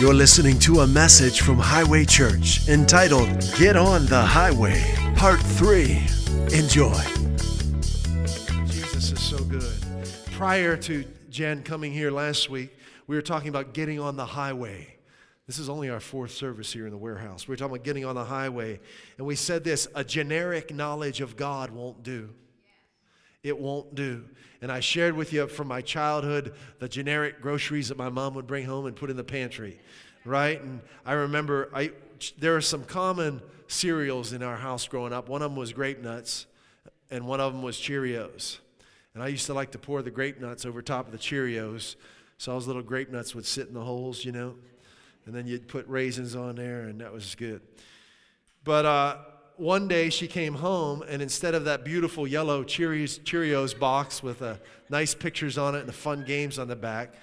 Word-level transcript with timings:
You're 0.00 0.14
listening 0.14 0.60
to 0.60 0.82
a 0.82 0.86
message 0.86 1.40
from 1.40 1.58
Highway 1.58 2.04
Church 2.04 2.68
entitled 2.68 3.28
Get 3.58 3.74
on 3.74 4.06
the 4.06 4.22
Highway, 4.22 4.80
Part 5.16 5.40
3. 5.40 6.06
Enjoy. 6.52 7.02
Jesus 8.68 9.10
is 9.10 9.20
so 9.20 9.42
good. 9.42 9.76
Prior 10.30 10.76
to 10.76 11.04
Jen 11.30 11.64
coming 11.64 11.92
here 11.92 12.12
last 12.12 12.48
week, 12.48 12.76
we 13.08 13.16
were 13.16 13.22
talking 13.22 13.48
about 13.48 13.74
getting 13.74 13.98
on 13.98 14.14
the 14.14 14.24
highway. 14.24 14.86
This 15.48 15.58
is 15.58 15.68
only 15.68 15.90
our 15.90 15.98
fourth 15.98 16.30
service 16.30 16.72
here 16.72 16.84
in 16.84 16.92
the 16.92 16.96
warehouse. 16.96 17.48
We 17.48 17.52
were 17.52 17.56
talking 17.56 17.74
about 17.74 17.84
getting 17.84 18.04
on 18.04 18.14
the 18.14 18.24
highway. 18.24 18.78
And 19.16 19.26
we 19.26 19.34
said 19.34 19.64
this 19.64 19.88
a 19.96 20.04
generic 20.04 20.72
knowledge 20.72 21.20
of 21.20 21.36
God 21.36 21.70
won't 21.70 22.04
do. 22.04 22.30
It 23.48 23.58
won't 23.58 23.94
do. 23.94 24.24
And 24.60 24.70
I 24.70 24.80
shared 24.80 25.14
with 25.14 25.32
you 25.32 25.46
from 25.46 25.68
my 25.68 25.80
childhood 25.80 26.54
the 26.78 26.88
generic 26.88 27.40
groceries 27.40 27.88
that 27.88 27.98
my 27.98 28.08
mom 28.08 28.34
would 28.34 28.46
bring 28.46 28.64
home 28.64 28.86
and 28.86 28.94
put 28.94 29.10
in 29.10 29.16
the 29.16 29.24
pantry, 29.24 29.80
right? 30.24 30.60
And 30.60 30.80
I 31.06 31.12
remember 31.12 31.70
I, 31.74 31.92
there 32.38 32.56
are 32.56 32.60
some 32.60 32.84
common 32.84 33.40
cereals 33.68 34.32
in 34.32 34.42
our 34.42 34.56
house 34.56 34.86
growing 34.88 35.12
up. 35.12 35.28
One 35.28 35.42
of 35.42 35.50
them 35.50 35.58
was 35.58 35.72
grape 35.72 36.00
nuts, 36.00 36.46
and 37.10 37.26
one 37.26 37.40
of 37.40 37.52
them 37.52 37.62
was 37.62 37.76
Cheerios. 37.76 38.58
And 39.14 39.22
I 39.22 39.28
used 39.28 39.46
to 39.46 39.54
like 39.54 39.70
to 39.72 39.78
pour 39.78 40.02
the 40.02 40.10
grape 40.10 40.40
nuts 40.40 40.64
over 40.64 40.82
top 40.82 41.06
of 41.06 41.12
the 41.12 41.18
Cheerios, 41.18 41.96
so 42.36 42.52
those 42.52 42.66
little 42.66 42.82
grape 42.82 43.10
nuts 43.10 43.34
would 43.34 43.46
sit 43.46 43.68
in 43.68 43.74
the 43.74 43.84
holes, 43.84 44.24
you 44.24 44.32
know? 44.32 44.54
And 45.26 45.34
then 45.34 45.46
you'd 45.46 45.68
put 45.68 45.86
raisins 45.88 46.34
on 46.34 46.56
there, 46.56 46.82
and 46.82 47.00
that 47.00 47.12
was 47.12 47.34
good. 47.34 47.60
But 48.64 48.86
uh, 48.86 49.16
one 49.58 49.88
day 49.88 50.08
she 50.08 50.28
came 50.28 50.54
home, 50.54 51.02
and 51.08 51.20
instead 51.20 51.54
of 51.54 51.64
that 51.64 51.84
beautiful 51.84 52.26
yellow 52.26 52.62
Cheerios, 52.62 53.20
Cheerios 53.20 53.78
box 53.78 54.22
with 54.22 54.40
uh, 54.40 54.54
nice 54.88 55.14
pictures 55.14 55.58
on 55.58 55.74
it 55.74 55.80
and 55.80 55.88
the 55.88 55.92
fun 55.92 56.24
games 56.24 56.58
on 56.58 56.68
the 56.68 56.76
back, 56.76 57.14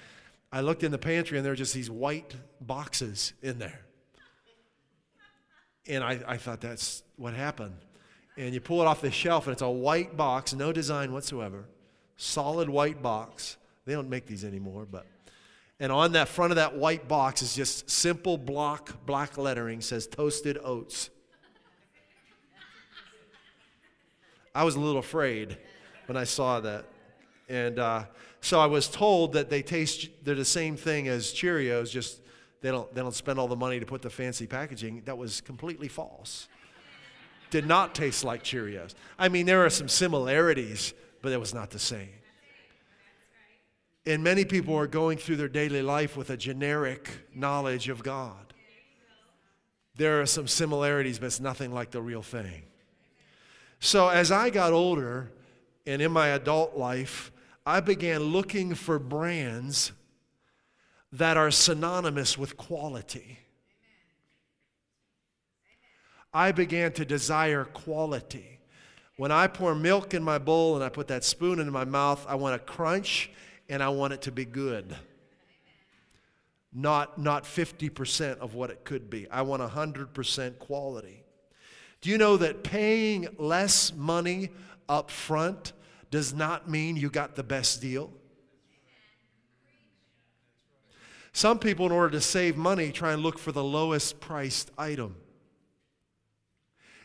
I 0.51 0.61
looked 0.61 0.83
in 0.83 0.91
the 0.91 0.97
pantry, 0.97 1.37
and 1.37 1.45
there 1.45 1.51
were 1.51 1.57
just 1.57 1.73
these 1.73 1.89
white 1.89 2.35
boxes 2.61 3.33
in 3.41 3.57
there. 3.57 3.79
And 5.87 6.03
I, 6.03 6.19
I 6.27 6.37
thought 6.37 6.61
that's 6.61 7.03
what 7.15 7.33
happened. 7.33 7.75
And 8.37 8.53
you 8.53 8.59
pull 8.59 8.81
it 8.81 8.85
off 8.85 9.01
the 9.01 9.11
shelf, 9.11 9.47
and 9.47 9.53
it's 9.53 9.61
a 9.61 9.69
white 9.69 10.17
box, 10.17 10.53
no 10.53 10.73
design 10.73 11.13
whatsoever, 11.13 11.65
solid 12.17 12.69
white 12.69 13.01
box. 13.01 13.57
They 13.85 13.93
don't 13.93 14.09
make 14.09 14.25
these 14.25 14.43
anymore, 14.43 14.85
but. 14.89 15.05
And 15.79 15.91
on 15.91 16.13
that 16.13 16.29
front 16.29 16.51
of 16.51 16.55
that 16.55 16.77
white 16.77 17.07
box 17.07 17.41
is 17.41 17.53
just 17.53 17.89
simple 17.89 18.37
block 18.37 19.05
black 19.05 19.37
lettering 19.37 19.81
says 19.81 20.07
toasted 20.07 20.57
oats. 20.63 21.09
I 24.55 24.63
was 24.63 24.75
a 24.75 24.79
little 24.79 24.99
afraid 24.99 25.57
when 26.05 26.15
I 26.15 26.23
saw 26.23 26.61
that. 26.61 26.85
And 27.49 27.77
uh, 27.77 28.05
so 28.39 28.59
I 28.59 28.67
was 28.67 28.87
told 28.87 29.33
that 29.33 29.49
they 29.49 29.61
taste, 29.61 30.07
they're 30.23 30.33
the 30.33 30.45
same 30.45 30.77
thing 30.77 31.09
as 31.09 31.33
Cheerios, 31.33 31.91
just 31.91 32.21
they 32.61 32.71
don't, 32.71 32.91
they 32.95 33.01
don't 33.01 33.13
spend 33.13 33.37
all 33.37 33.49
the 33.49 33.55
money 33.57 33.81
to 33.81 33.85
put 33.85 34.01
the 34.01 34.09
fancy 34.09 34.47
packaging. 34.47 35.03
That 35.05 35.17
was 35.17 35.41
completely 35.41 35.89
false. 35.89 36.47
Did 37.51 37.67
not 37.67 37.93
taste 37.93 38.23
like 38.23 38.43
Cheerios. 38.43 38.95
I 39.19 39.27
mean, 39.27 39.45
there 39.45 39.65
are 39.65 39.69
some 39.69 39.89
similarities, 39.89 40.93
but 41.21 41.33
it 41.33 41.39
was 41.39 41.53
not 41.53 41.69
the 41.69 41.79
same. 41.79 42.09
And 44.05 44.23
many 44.23 44.45
people 44.45 44.75
are 44.75 44.87
going 44.87 45.17
through 45.17 45.35
their 45.35 45.49
daily 45.49 45.81
life 45.81 46.15
with 46.15 46.29
a 46.29 46.37
generic 46.37 47.09
knowledge 47.33 47.89
of 47.89 48.03
God. 48.03 48.53
There 49.97 50.21
are 50.21 50.25
some 50.25 50.47
similarities, 50.47 51.19
but 51.19 51.25
it's 51.27 51.39
nothing 51.39 51.73
like 51.73 51.91
the 51.91 52.01
real 52.01 52.21
thing. 52.21 52.63
So 53.79 54.09
as 54.09 54.31
I 54.31 54.49
got 54.49 54.73
older 54.73 55.31
and 55.85 56.01
in 56.01 56.11
my 56.11 56.29
adult 56.29 56.77
life, 56.77 57.31
I 57.65 57.79
began 57.79 58.21
looking 58.21 58.75
for 58.75 58.99
brands 58.99 59.91
that 61.11 61.37
are 61.37 61.51
synonymous 61.51 62.37
with 62.37 62.57
quality. 62.57 63.39
I 66.33 66.51
began 66.51 66.91
to 66.93 67.05
desire 67.05 67.63
quality. 67.63 68.59
When 69.17 69.31
I 69.31 69.47
pour 69.47 69.73
milk 69.73 70.13
in 70.13 70.21
my 70.21 70.37
bowl 70.37 70.75
and 70.75 70.83
I 70.83 70.89
put 70.89 71.07
that 71.07 71.23
spoon 71.23 71.59
in 71.59 71.71
my 71.71 71.85
mouth, 71.85 72.25
I 72.27 72.35
want 72.35 72.55
a 72.55 72.59
crunch 72.59 73.31
and 73.69 73.81
I 73.81 73.89
want 73.89 74.13
it 74.13 74.21
to 74.23 74.31
be 74.31 74.43
good. 74.43 74.95
Not, 76.73 77.17
not 77.17 77.45
50% 77.45 78.39
of 78.39 78.53
what 78.53 78.69
it 78.69 78.83
could 78.83 79.09
be. 79.09 79.29
I 79.29 79.43
want 79.43 79.61
100% 79.61 80.59
quality. 80.59 81.24
Do 82.05 82.11
you 82.11 82.19
know 82.19 82.37
that 82.37 82.63
paying 82.63 83.27
less 83.39 83.91
money 83.91 84.51
up 84.87 85.09
front 85.09 85.73
does 86.11 86.35
not 86.35 86.69
mean 86.69 86.97
you 86.97 87.09
got 87.09 87.35
the 87.35 87.41
best 87.41 87.81
deal? 87.81 88.13
Some 91.33 91.57
people, 91.57 91.87
in 91.87 91.91
order 91.91 92.11
to 92.11 92.21
save 92.21 92.57
money, 92.57 92.91
try 92.91 93.13
and 93.13 93.23
look 93.23 93.39
for 93.39 93.51
the 93.51 93.63
lowest 93.63 94.19
priced 94.19 94.69
item. 94.77 95.15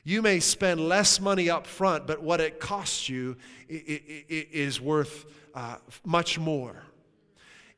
You 0.05 0.21
may 0.21 0.39
spend 0.39 0.87
less 0.87 1.19
money 1.19 1.49
up 1.49 1.67
front, 1.67 2.07
but 2.07 2.23
what 2.23 2.43
it 2.43 2.61
costs 2.61 3.09
you 3.09 3.39
is 3.71 4.83
worth 4.83 5.25
uh, 5.55 5.77
much 6.05 6.39
more. 6.39 6.83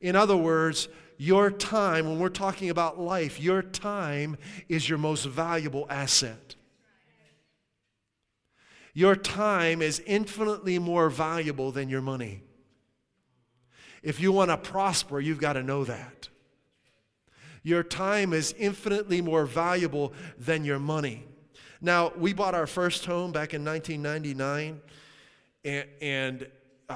In 0.01 0.17
other 0.17 0.35
words, 0.35 0.89
your 1.17 1.51
time, 1.51 2.05
when 2.05 2.19
we're 2.19 2.27
talking 2.27 2.69
about 2.69 2.99
life, 2.99 3.39
your 3.39 3.61
time 3.61 4.35
is 4.67 4.89
your 4.89 4.97
most 4.97 5.23
valuable 5.23 5.87
asset. 5.89 6.55
Your 8.93 9.15
time 9.15 9.81
is 9.81 10.01
infinitely 10.05 10.77
more 10.77 11.09
valuable 11.09 11.71
than 11.71 11.89
your 11.89 12.01
money. 12.01 12.41
If 14.03 14.19
you 14.19 14.31
want 14.31 14.51
to 14.51 14.57
prosper, 14.57 15.19
you've 15.19 15.39
got 15.39 15.53
to 15.53 15.63
know 15.63 15.83
that. 15.85 16.29
Your 17.63 17.81
time 17.81 18.33
is 18.33 18.53
infinitely 18.57 19.21
more 19.21 19.45
valuable 19.45 20.13
than 20.37 20.65
your 20.65 20.79
money. 20.79 21.25
Now, 21.81 22.11
we 22.17 22.33
bought 22.33 22.53
our 22.53 22.67
first 22.67 23.05
home 23.05 23.31
back 23.31 23.53
in 23.53 23.63
1999, 23.63 24.81
and, 25.63 25.87
and 26.01 26.47
uh, 26.89 26.95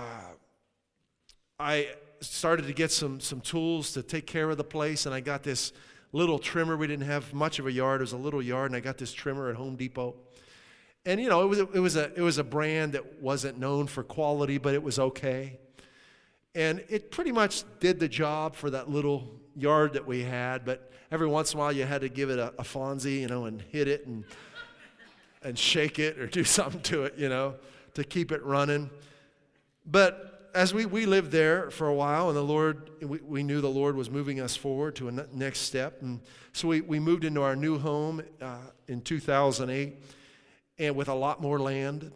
I 1.60 1.90
started 2.20 2.68
to 2.68 2.74
get 2.74 2.92
some, 2.92 3.20
some 3.20 3.42
tools 3.42 3.94
to 3.94 4.04
take 4.04 4.28
care 4.28 4.50
of 4.50 4.58
the 4.58 4.64
place, 4.64 5.06
and 5.06 5.16
I 5.16 5.22
got 5.22 5.44
this 5.44 5.72
little 6.12 6.38
trimmer. 6.38 6.76
We 6.76 6.88
didn't 6.88 7.06
have 7.06 7.34
much 7.34 7.60
of 7.60 7.68
a 7.68 7.72
yard, 7.72 8.02
it 8.02 8.04
was 8.04 8.14
a 8.14 8.18
little 8.18 8.42
yard, 8.42 8.72
and 8.72 8.76
I 8.76 8.82
got 8.82 8.98
this 8.98 9.14
trimmer 9.14 9.50
at 9.50 9.56
Home 9.56 9.78
Depot. 9.78 10.16
And 11.08 11.22
you 11.22 11.30
know, 11.30 11.42
it 11.42 11.46
was, 11.46 11.60
it, 11.60 11.80
was 11.80 11.96
a, 11.96 12.14
it 12.16 12.22
was 12.22 12.38
a 12.38 12.44
brand 12.44 12.92
that 12.92 13.22
wasn't 13.22 13.58
known 13.58 13.88
for 13.88 14.04
quality, 14.04 14.58
but 14.58 14.74
it 14.74 14.84
was 14.84 15.00
okay. 15.00 15.58
And 16.54 16.84
it 16.90 17.12
pretty 17.12 17.32
much 17.32 17.64
did 17.80 17.98
the 17.98 18.10
job 18.10 18.56
for 18.56 18.70
that 18.72 18.90
little 18.90 19.40
yard 19.56 19.94
that 19.94 20.06
we 20.06 20.24
had, 20.24 20.66
but 20.66 20.92
every 21.10 21.28
once 21.28 21.54
in 21.54 21.60
a 21.60 21.62
while 21.62 21.72
you 21.72 21.86
had 21.86 22.02
to 22.02 22.10
give 22.10 22.30
it 22.30 22.40
a, 22.40 22.50
a 22.60 22.64
Fonzie, 22.64 23.22
you 23.22 23.28
know, 23.28 23.46
and 23.46 23.62
hit 23.62 23.88
it 23.88 24.06
and, 24.06 24.26
and 25.44 25.58
shake 25.58 25.98
it 25.98 26.20
or 26.20 26.28
do 26.28 26.44
something 26.44 26.82
to 26.82 27.04
it, 27.04 27.14
you 27.18 27.30
know, 27.30 27.56
to 27.94 28.04
keep 28.04 28.34
it 28.34 28.44
running. 28.44 28.90
But 29.86 30.50
as 30.54 30.74
we, 30.74 30.86
we 30.86 31.06
lived 31.06 31.32
there 31.32 31.72
for 31.72 31.88
a 31.88 31.94
while, 31.94 32.28
and 32.28 32.36
the 32.36 32.44
Lord, 32.44 32.90
we, 33.02 33.20
we 33.20 33.44
knew 33.44 33.62
the 33.62 33.70
Lord 33.70 33.96
was 33.96 34.10
moving 34.10 34.42
us 34.42 34.58
forward 34.58 34.98
to 34.98 35.08
a 35.08 35.12
next 35.12 35.60
step. 35.60 36.02
And 36.02 36.20
so 36.52 36.68
we, 36.68 36.82
we 36.82 37.00
moved 37.00 37.24
into 37.24 37.44
our 37.44 37.56
new 37.56 37.80
home 37.80 38.22
uh, 38.42 38.58
in 38.90 39.00
2008 39.00 39.96
and 40.80 40.96
with 40.96 41.08
a 41.08 41.14
lot 41.14 41.42
more 41.42 41.60
land. 41.60 42.12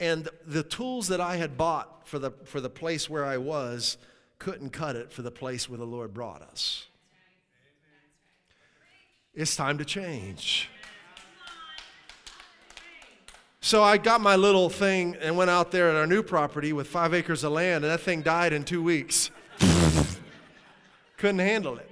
And 0.00 0.28
the 0.46 0.62
tools 0.62 1.08
that 1.08 1.20
I 1.20 1.36
had 1.36 1.56
bought 1.56 2.06
for 2.06 2.18
the, 2.18 2.30
for 2.44 2.60
the 2.60 2.70
place 2.70 3.10
where 3.10 3.24
I 3.24 3.38
was 3.38 3.96
couldn't 4.38 4.70
cut 4.70 4.94
it 4.94 5.12
for 5.12 5.22
the 5.22 5.30
place 5.30 5.68
where 5.68 5.78
the 5.78 5.86
Lord 5.86 6.14
brought 6.14 6.42
us. 6.42 6.86
It's 9.34 9.56
time 9.56 9.78
to 9.78 9.84
change. 9.84 10.68
So 13.60 13.82
I 13.82 13.98
got 13.98 14.20
my 14.20 14.36
little 14.36 14.70
thing 14.70 15.16
and 15.20 15.36
went 15.36 15.50
out 15.50 15.72
there 15.72 15.90
at 15.90 15.96
our 15.96 16.06
new 16.06 16.22
property 16.22 16.72
with 16.72 16.86
five 16.86 17.12
acres 17.12 17.44
of 17.44 17.52
land, 17.52 17.84
and 17.84 17.92
that 17.92 18.00
thing 18.00 18.22
died 18.22 18.52
in 18.52 18.64
two 18.64 18.82
weeks. 18.82 19.30
Couldn't 21.16 21.40
handle 21.40 21.76
it. 21.76 21.90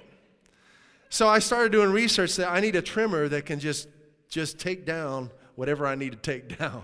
So 1.09 1.27
I 1.27 1.39
started 1.39 1.71
doing 1.71 1.91
research 1.91 2.35
that 2.37 2.49
I 2.49 2.61
need 2.61 2.75
a 2.75 2.81
trimmer 2.81 3.27
that 3.27 3.45
can 3.45 3.59
just, 3.59 3.89
just 4.29 4.59
take 4.59 4.85
down 4.85 5.29
whatever 5.57 5.85
I 5.85 5.95
need 5.95 6.11
to 6.11 6.17
take 6.17 6.57
down. 6.59 6.83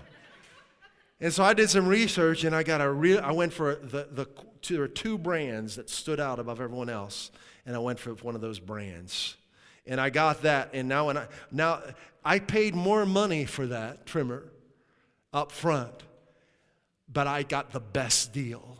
And 1.20 1.32
so 1.32 1.42
I 1.42 1.54
did 1.54 1.70
some 1.70 1.86
research 1.86 2.44
and 2.44 2.54
I 2.54 2.62
got 2.62 2.82
a 2.82 2.90
real, 2.90 3.20
I 3.24 3.32
went 3.32 3.54
for 3.54 3.76
the, 3.76 4.08
the, 4.10 4.26
there 4.68 4.80
were 4.80 4.88
two 4.88 5.16
brands 5.16 5.76
that 5.76 5.88
stood 5.88 6.20
out 6.20 6.38
above 6.38 6.60
everyone 6.60 6.90
else. 6.90 7.30
And 7.64 7.74
I 7.74 7.78
went 7.78 7.98
for 7.98 8.10
one 8.14 8.34
of 8.34 8.42
those 8.42 8.58
brands. 8.58 9.36
And 9.86 10.00
I 10.00 10.10
got 10.10 10.42
that. 10.42 10.70
And 10.74 10.88
now, 10.88 11.06
when 11.06 11.16
I, 11.16 11.28
now 11.50 11.82
I 12.24 12.40
paid 12.40 12.74
more 12.74 13.06
money 13.06 13.44
for 13.44 13.66
that 13.68 14.06
trimmer 14.06 14.44
up 15.32 15.52
front, 15.52 15.94
but 17.10 17.26
I 17.26 17.42
got 17.42 17.72
the 17.72 17.80
best 17.80 18.32
deal. 18.32 18.78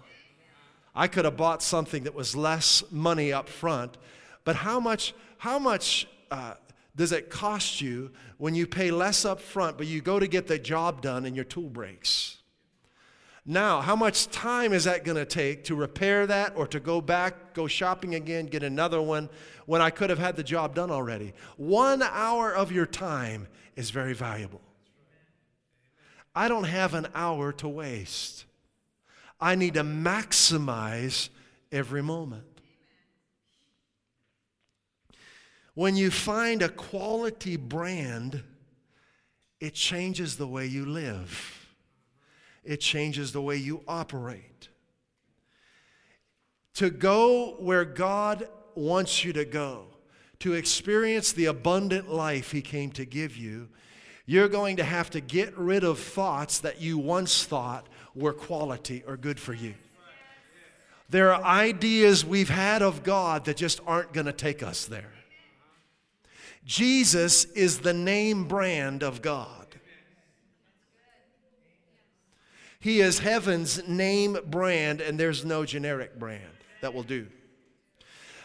I 0.94 1.08
could 1.08 1.24
have 1.24 1.36
bought 1.36 1.62
something 1.62 2.04
that 2.04 2.14
was 2.14 2.36
less 2.36 2.82
money 2.90 3.32
up 3.32 3.48
front, 3.48 3.96
but 4.44 4.56
how 4.56 4.80
much, 4.80 5.14
how 5.38 5.58
much 5.58 6.06
uh, 6.30 6.54
does 6.96 7.12
it 7.12 7.30
cost 7.30 7.80
you 7.80 8.12
when 8.38 8.54
you 8.54 8.66
pay 8.66 8.90
less 8.90 9.24
up 9.24 9.40
front, 9.40 9.76
but 9.76 9.86
you 9.86 10.00
go 10.00 10.18
to 10.18 10.26
get 10.26 10.46
the 10.46 10.58
job 10.58 11.02
done 11.02 11.24
and 11.24 11.34
your 11.34 11.44
tool 11.44 11.68
breaks? 11.68 12.38
Now, 13.46 13.82
how 13.82 13.94
much 13.94 14.28
time 14.28 14.72
is 14.72 14.84
that 14.84 15.04
going 15.04 15.18
to 15.18 15.26
take 15.26 15.64
to 15.64 15.74
repair 15.74 16.26
that 16.26 16.54
or 16.56 16.66
to 16.68 16.80
go 16.80 17.02
back, 17.02 17.52
go 17.52 17.66
shopping 17.66 18.14
again, 18.14 18.46
get 18.46 18.62
another 18.62 19.02
one 19.02 19.28
when 19.66 19.82
I 19.82 19.90
could 19.90 20.08
have 20.08 20.18
had 20.18 20.36
the 20.36 20.42
job 20.42 20.74
done 20.74 20.90
already? 20.90 21.34
One 21.56 22.02
hour 22.02 22.54
of 22.54 22.72
your 22.72 22.86
time 22.86 23.48
is 23.76 23.90
very 23.90 24.14
valuable. 24.14 24.62
I 26.34 26.48
don't 26.48 26.64
have 26.64 26.94
an 26.94 27.08
hour 27.14 27.52
to 27.54 27.68
waste. 27.68 28.46
I 29.40 29.56
need 29.56 29.74
to 29.74 29.84
maximize 29.84 31.28
every 31.70 32.02
moment. 32.02 32.53
When 35.74 35.96
you 35.96 36.10
find 36.10 36.62
a 36.62 36.68
quality 36.68 37.56
brand, 37.56 38.42
it 39.60 39.74
changes 39.74 40.36
the 40.36 40.46
way 40.46 40.66
you 40.66 40.86
live 40.86 41.64
it 42.64 42.80
changes 42.80 43.32
the 43.32 43.42
way 43.42 43.56
you 43.56 43.82
operate. 43.86 44.68
To 46.74 46.90
go 46.90 47.56
where 47.58 47.84
God 47.84 48.48
wants 48.74 49.24
you 49.24 49.32
to 49.34 49.44
go, 49.44 49.86
to 50.40 50.54
experience 50.54 51.32
the 51.32 51.46
abundant 51.46 52.12
life 52.12 52.50
He 52.50 52.62
came 52.62 52.90
to 52.92 53.04
give 53.04 53.36
you, 53.36 53.68
you're 54.26 54.48
going 54.48 54.76
to 54.78 54.84
have 54.84 55.10
to 55.10 55.20
get 55.20 55.56
rid 55.56 55.84
of 55.84 55.98
thoughts 55.98 56.58
that 56.60 56.80
you 56.80 56.96
once 56.98 57.44
thought 57.44 57.86
were 58.14 58.32
quality 58.32 59.04
or 59.06 59.16
good 59.16 59.38
for 59.38 59.52
you. 59.52 59.74
There 61.10 61.32
are 61.34 61.44
ideas 61.44 62.24
we've 62.24 62.48
had 62.48 62.80
of 62.80 63.02
God 63.02 63.44
that 63.44 63.58
just 63.58 63.80
aren't 63.86 64.14
going 64.14 64.26
to 64.26 64.32
take 64.32 64.62
us 64.62 64.86
there. 64.86 65.12
Jesus 66.64 67.44
is 67.44 67.80
the 67.80 67.92
name 67.92 68.44
brand 68.48 69.02
of 69.02 69.20
God. 69.20 69.64
He 72.80 73.00
is 73.00 73.18
heaven's 73.18 73.86
name 73.88 74.36
brand, 74.46 75.00
and 75.00 75.18
there's 75.18 75.44
no 75.44 75.64
generic 75.64 76.18
brand 76.18 76.42
that 76.82 76.92
will 76.92 77.02
do. 77.02 77.26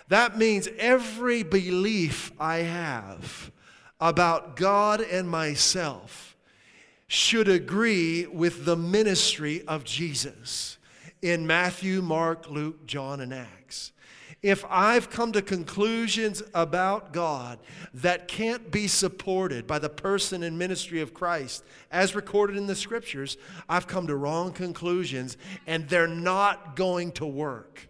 That 0.07 0.38
means 0.38 0.68
every 0.77 1.44
belief 1.44 2.31
I 2.39 2.60
have 2.60 3.51
about 4.00 4.56
God 4.56 5.01
and 5.01 5.30
myself 5.30 6.38
should 7.07 7.48
agree 7.48 8.27
with 8.27 8.65
the 8.65 8.77
ministry 8.77 9.62
of 9.68 9.83
Jesus 9.83 10.77
in 11.22 11.45
Matthew, 11.45 12.01
Mark, 12.01 12.50
Luke, 12.50 12.86
John, 12.86 13.19
and 13.19 13.33
Acts 13.33 13.92
if 14.41 14.63
I've 14.69 15.09
come 15.09 15.33
to 15.33 15.41
conclusions 15.41 16.41
about 16.53 17.12
God 17.12 17.59
that 17.94 18.27
can't 18.30 18.71
be 18.71 18.88
supported 18.88 19.68
by 19.68 19.80
the 19.80 19.89
person 19.89 20.44
and 20.44 20.57
ministry 20.57 21.01
of 21.01 21.13
Christ, 21.13 21.63
as 21.91 22.15
recorded 22.15 22.56
in 22.56 22.65
the 22.65 22.75
scriptures, 22.75 23.38
I've 23.68 23.88
come 23.88 24.07
to 24.07 24.15
wrong 24.15 24.53
conclusions 24.53 25.36
and 25.68 25.89
they're 25.89 26.07
not 26.07 26.77
going 26.77 27.12
to 27.13 27.25
work. 27.25 27.89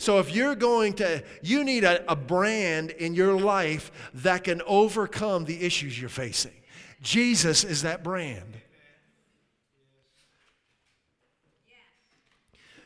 So, 0.00 0.20
if 0.20 0.32
you're 0.32 0.54
going 0.54 0.92
to, 0.94 1.24
you 1.42 1.64
need 1.64 1.82
a, 1.82 2.08
a 2.10 2.14
brand 2.14 2.90
in 2.90 3.14
your 3.14 3.38
life 3.40 3.90
that 4.14 4.44
can 4.44 4.62
overcome 4.64 5.44
the 5.44 5.60
issues 5.64 5.98
you're 5.98 6.08
facing. 6.08 6.52
Jesus 7.02 7.64
is 7.64 7.82
that 7.82 8.04
brand. 8.04 8.54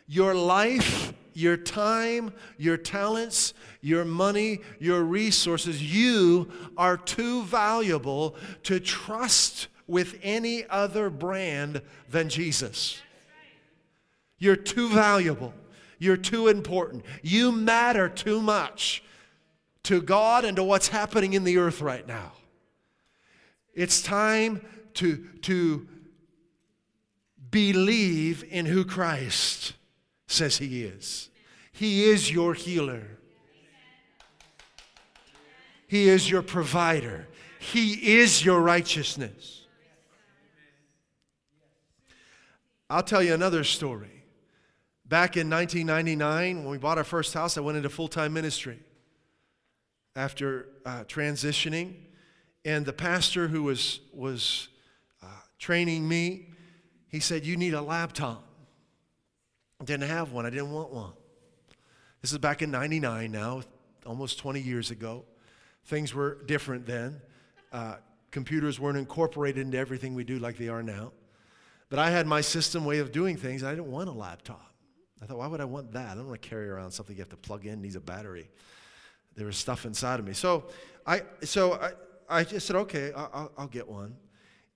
Your 0.07 0.35
life 0.35 1.13
your 1.35 1.57
time, 1.57 2.33
your 2.59 2.77
talents, 2.77 3.55
your 3.81 4.05
money, 4.05 4.61
your 4.79 5.03
resources. 5.03 5.83
You 5.83 6.51
are 6.77 6.97
too 6.97 7.43
valuable 7.45 8.37
to 8.65 8.81
trust 8.81 9.69
with 9.87 10.19
any 10.23 10.65
other 10.69 11.11
brand 11.11 11.83
than 12.09 12.29
Jesus. 12.29 13.01
You're 14.39 14.57
too 14.57 14.89
valuable. 14.89 15.55
You're 15.99 16.17
too 16.17 16.49
important. 16.49 17.05
You 17.23 17.53
matter 17.53 18.09
too 18.09 18.41
much 18.41 19.05
to 19.85 20.01
God 20.01 20.45
and 20.45 20.57
to 20.57 20.65
what's 20.65 20.89
happening 20.89 21.35
in 21.35 21.45
the 21.45 21.59
earth 21.59 21.81
right 21.81 22.07
now. 22.07 22.33
It's 23.75 24.03
time 24.03 24.65
to, 24.95 25.25
to 25.43 25.87
believe 27.51 28.45
in 28.51 28.67
who 28.67 28.85
Christ 28.85 29.75
says 30.33 30.57
He 30.59 30.85
is. 30.85 31.29
He 31.73 32.05
is 32.05 32.31
your 32.31 32.55
healer, 32.55 33.03
He 35.87 36.09
is 36.09 36.31
your 36.31 36.43
provider, 36.43 37.29
He 37.59 38.17
is 38.17 38.45
your 38.45 38.61
righteousness. 38.61 39.61
I'll 42.91 43.03
tell 43.03 43.23
you 43.23 43.33
another 43.33 43.65
story. 43.65 44.25
Back 45.07 45.39
in 45.39 45.49
1999, 45.49 46.59
when 46.59 46.71
we 46.71 46.77
bought 46.77 46.99
our 46.99 47.05
first 47.05 47.33
house, 47.33 47.57
I 47.57 47.61
went 47.63 47.79
into 47.79 47.89
full 47.89 48.09
time 48.09 48.35
ministry 48.35 48.79
after 50.15 50.69
uh, 50.85 51.05
transitioning. 51.05 51.95
And 52.65 52.85
the 52.85 52.93
pastor 52.93 53.49
who 53.49 53.63
was, 53.63 54.01
was 54.13 54.69
uh, 55.23 55.27
training 55.59 56.07
me, 56.07 56.51
he 57.09 57.19
said, 57.19 57.45
You 57.45 57.57
need 57.57 57.75
a 57.75 57.83
laptop. 57.83 58.45
Didn't 59.85 60.09
have 60.09 60.33
one. 60.33 60.47
I 60.47 60.51
didn't 60.51 60.71
want 60.71 60.93
one. 60.93 61.13
This 62.21 62.31
is 62.33 62.39
back 62.39 62.63
in 62.63 62.71
99 62.71 63.33
now, 63.33 63.63
almost 64.07 64.39
20 64.39 64.61
years 64.61 64.91
ago. 64.93 65.25
Things 65.87 66.15
were 66.15 66.39
different 66.47 66.87
then. 66.87 67.21
Uh, 67.73 67.97
computers 68.31 68.79
weren't 68.79 68.97
incorporated 68.97 69.65
into 69.65 69.79
everything 69.79 70.15
we 70.15 70.23
do 70.23 70.39
like 70.39 70.57
they 70.57 70.69
are 70.69 70.83
now. 70.83 71.11
But 71.91 71.99
I 71.99 72.11
had 72.11 72.27
my 72.27 72.41
system 72.41 72.85
way 72.85 73.01
of 73.01 73.11
doing 73.11 73.37
things. 73.37 73.65
I 73.65 73.71
didn't 73.71 73.91
want 73.91 74.09
a 74.09 74.13
laptop. 74.13 74.73
I 75.21 75.27
thought, 75.27 75.39
why 75.39 75.47
would 75.47 75.61
I 75.61 75.65
want 75.65 75.93
that? 75.93 76.13
I 76.13 76.15
don't 76.15 76.29
want 76.29 76.41
to 76.41 76.49
carry 76.49 76.69
around 76.69 76.93
something 76.93 77.17
you 77.17 77.23
have 77.23 77.29
to 77.31 77.37
plug 77.37 77.67
in, 77.67 77.83
needs 77.83 77.97
a 77.97 78.01
battery. 78.01 78.49
There 79.37 79.47
was 79.47 79.57
stuff 79.57 79.85
inside 79.85 80.21
of 80.21 80.27
me. 80.27 80.33
So 80.33 80.65
I, 81.07 81.23
so 81.43 81.75
I, 81.75 81.91
I 82.29 82.45
just 82.45 82.67
said, 82.67 82.77
okay, 82.77 83.13
I'll, 83.15 83.53
I'll 83.59 83.67
get 83.67 83.89
one. 83.89 84.17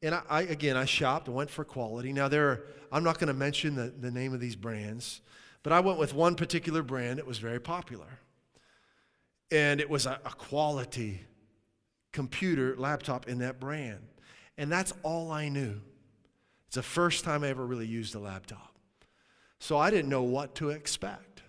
And 0.03 0.15
I, 0.15 0.23
I, 0.29 0.43
again, 0.43 0.77
I 0.77 0.85
shopped 0.85 1.29
went 1.29 1.51
for 1.51 1.65
quality. 1.65 2.13
Now, 2.13 2.29
there 2.29 2.49
are, 2.49 2.67
I'm 2.93 3.05
not 3.05 3.19
going 3.19 3.29
to 3.29 3.35
mention 3.35 3.75
the, 3.75 3.93
the 3.99 4.11
name 4.11 4.35
of 4.35 4.41
these 4.41 4.57
brands, 4.57 5.21
but 5.63 5.73
I 5.73 5.81
went 5.81 5.99
with 5.99 6.15
one 6.15 6.35
particular 6.35 6.83
brand 6.83 7.19
that 7.19 7.27
was 7.27 7.39
very 7.39 7.61
popular. 7.61 8.19
And 9.51 9.81
it 9.81 9.89
was 9.89 10.07
a, 10.07 10.21
a 10.25 10.31
quality 10.31 11.21
computer, 12.13 12.75
laptop 12.77 13.29
in 13.29 13.39
that 13.39 13.61
brand. 13.61 14.01
And 14.59 14.71
that's 14.71 14.93
all 15.03 15.31
I 15.31 15.49
knew. 15.49 15.81
It's 16.67 16.77
the 16.77 16.83
first 16.83 17.25
time 17.25 17.45
I 17.45 17.49
ever 17.49 17.65
really 17.65 17.87
used 17.87 18.15
a 18.15 18.19
laptop. 18.19 18.75
So 19.59 19.79
I 19.79 19.91
didn't 19.91 20.11
know 20.11 20.23
what 20.23 20.55
to 20.57 20.71
expect. 20.71 21.43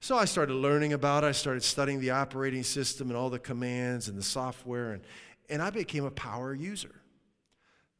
So 0.00 0.18
I 0.18 0.26
started 0.26 0.54
learning 0.54 0.92
about 0.92 1.24
it. 1.24 1.28
I 1.28 1.32
started 1.32 1.62
studying 1.62 2.00
the 2.00 2.10
operating 2.10 2.62
system 2.62 3.08
and 3.08 3.16
all 3.16 3.30
the 3.30 3.38
commands 3.38 4.08
and 4.08 4.18
the 4.18 4.22
software, 4.22 4.92
and, 4.92 5.02
and 5.48 5.62
I 5.62 5.70
became 5.70 6.04
a 6.04 6.10
power 6.10 6.54
user. 6.54 6.94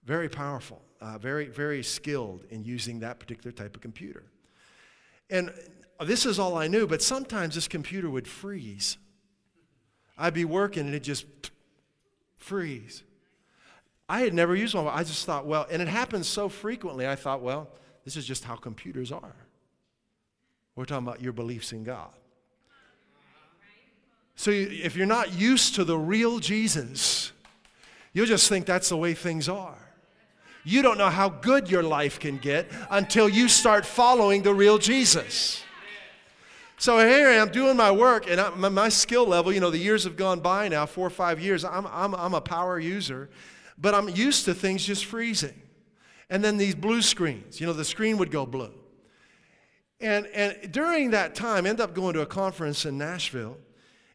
Very 0.05 0.29
powerful, 0.29 0.83
uh, 1.01 1.19
very, 1.19 1.47
very 1.47 1.83
skilled 1.83 2.45
in 2.51 2.63
using 2.65 3.01
that 3.01 3.19
particular 3.19 3.53
type 3.53 3.75
of 3.75 3.81
computer. 3.81 4.25
And 5.31 5.53
this 6.05 6.27
is 6.27 6.39
all 6.39 6.59
I 6.59 6.67
knew, 6.67 6.87
but 6.87 7.01
sometimes 7.01 7.55
this 7.55 7.69
computer 7.69 8.11
would 8.11 8.29
freeze. 8.29 8.99
I'd 10.19 10.35
be 10.35 10.45
working 10.45 10.87
and 10.87 10.95
it 10.95 11.03
just 11.03 11.25
freeze. 12.37 13.03
I 14.07 14.21
had 14.21 14.35
never 14.35 14.55
used 14.55 14.75
one. 14.75 14.87
I 14.87 15.03
just 15.03 15.25
thought, 15.25 15.47
well, 15.47 15.67
and 15.71 15.81
it 15.81 15.89
happens 15.89 16.29
so 16.29 16.51
frequently, 16.51 17.09
I 17.09 17.17
thought, 17.17 17.41
well, 17.41 17.71
this 18.05 18.17
is 18.17 18.27
just 18.27 18.45
how 18.45 18.57
computers 18.57 19.11
are. 19.11 19.35
We're 20.77 20.85
talking 20.85 21.07
about 21.07 21.23
your 21.23 21.33
beliefs 21.33 21.73
in 21.73 21.85
God. 21.85 22.11
So 24.37 24.51
if 24.51 24.97
you're 24.97 25.07
not 25.07 25.33
used 25.33 25.77
to 25.77 25.85
the 25.85 25.97
real 25.97 26.41
Jesus, 26.41 27.33
you'll 28.13 28.27
just 28.27 28.49
think 28.49 28.67
that's 28.67 28.91
the 28.91 28.97
way 28.97 29.15
things 29.15 29.49
are 29.49 29.84
you 30.65 30.83
don't 30.83 30.99
know 30.99 31.11
how 31.11 31.29
good 31.29 31.71
your 31.71 31.83
life 31.83 32.19
can 32.19 32.39
get 32.39 32.71
until 32.91 33.29
you 33.29 33.49
start 33.49 33.85
following 33.85 34.43
the 34.43 34.55
real 34.55 34.79
Jesus. 34.79 35.63
So 36.77 36.99
here 36.99 37.29
I 37.29 37.35
am 37.35 37.51
doing 37.51 37.77
my 37.77 37.91
work, 37.91 38.29
and 38.29 38.41
I, 38.41 38.51
my, 38.51 38.89
skill 38.89 39.27
level, 39.27 39.53
you 39.53 39.61
know, 39.61 39.71
the 39.71 39.79
years 39.79 40.05
have 40.05 40.17
gone 40.17 40.41
by 40.41 40.69
now, 40.69 40.87
four 40.87 41.07
or 41.07 41.11
five 41.11 41.41
years. 41.41 41.65
I'm, 41.65 41.87
I'm, 41.87 42.15
I'm 42.15 42.35
a 42.35 42.41
power 42.41 42.79
user, 42.79 43.31
but 43.79 43.95
I'm 43.95 44.09
used 44.09 44.45
to 44.47 44.55
things 44.55 44.85
just 44.85 45.05
freezing. 45.05 45.63
And 46.29 46.43
then 46.43 46.57
these 46.57 46.75
blue 46.75 47.01
screens, 47.01 47.61
you 47.61 47.67
know, 47.67 47.73
the 47.73 47.85
screen 47.85 48.19
would 48.19 48.31
go 48.31 48.45
blue. 48.45 48.73
And, 50.01 50.27
and 50.27 50.73
during 50.73 51.13
that 51.13 51.35
time, 51.35 51.65
I 51.65 51.71
ended 51.71 51.83
up 51.83 51.95
going 51.95 52.15
to 52.15 52.23
a 52.23 52.27
conference 52.27 52.85
in 52.85 52.99
Nashville, 52.99 53.57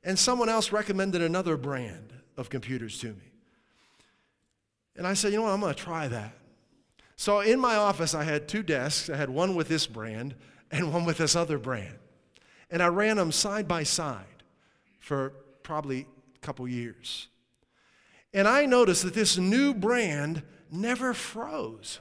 and 0.03 0.19
someone 0.19 0.49
else 0.49 0.71
recommended 0.71 1.21
another 1.21 1.57
brand 1.57 2.13
of 2.37 2.49
computers 2.49 2.99
to 2.99 3.07
me. 3.07 3.31
And 4.95 5.07
I 5.07 5.13
said, 5.13 5.31
you 5.31 5.37
know 5.37 5.45
what, 5.45 5.53
I'm 5.53 5.61
going 5.61 5.73
to 5.73 5.81
try 5.81 6.07
that. 6.09 6.38
So 7.19 7.41
in 7.41 7.59
my 7.59 7.75
office, 7.75 8.15
I 8.15 8.23
had 8.23 8.47
two 8.47 8.63
desks. 8.63 9.09
I 9.09 9.17
had 9.17 9.29
one 9.29 9.53
with 9.53 9.67
this 9.67 9.85
brand 9.85 10.35
and 10.71 10.93
one 10.93 11.03
with 11.03 11.17
this 11.17 11.35
other 11.35 11.57
brand. 11.57 11.95
And 12.71 12.81
I 12.81 12.87
ran 12.87 13.17
them 13.17 13.33
side 13.33 13.67
by 13.67 13.83
side 13.83 14.23
for 15.01 15.33
probably 15.61 16.07
a 16.37 16.39
couple 16.39 16.65
years. 16.65 17.27
And 18.33 18.47
I 18.47 18.65
noticed 18.65 19.03
that 19.03 19.15
this 19.15 19.37
new 19.37 19.73
brand 19.73 20.43
never 20.71 21.13
froze. 21.13 21.99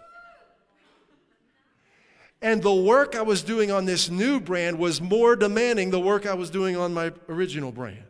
And 2.41 2.63
the 2.63 2.73
work 2.73 3.17
I 3.17 3.23
was 3.23 3.43
doing 3.43 3.73
on 3.73 3.87
this 3.87 4.09
new 4.09 4.39
brand 4.39 4.79
was 4.79 5.01
more 5.01 5.35
demanding 5.35 5.91
the 5.91 5.99
work 5.99 6.27
I 6.27 6.35
was 6.35 6.49
doing 6.49 6.77
on 6.77 6.95
my 6.95 7.11
original 7.29 7.73
brand. 7.73 8.05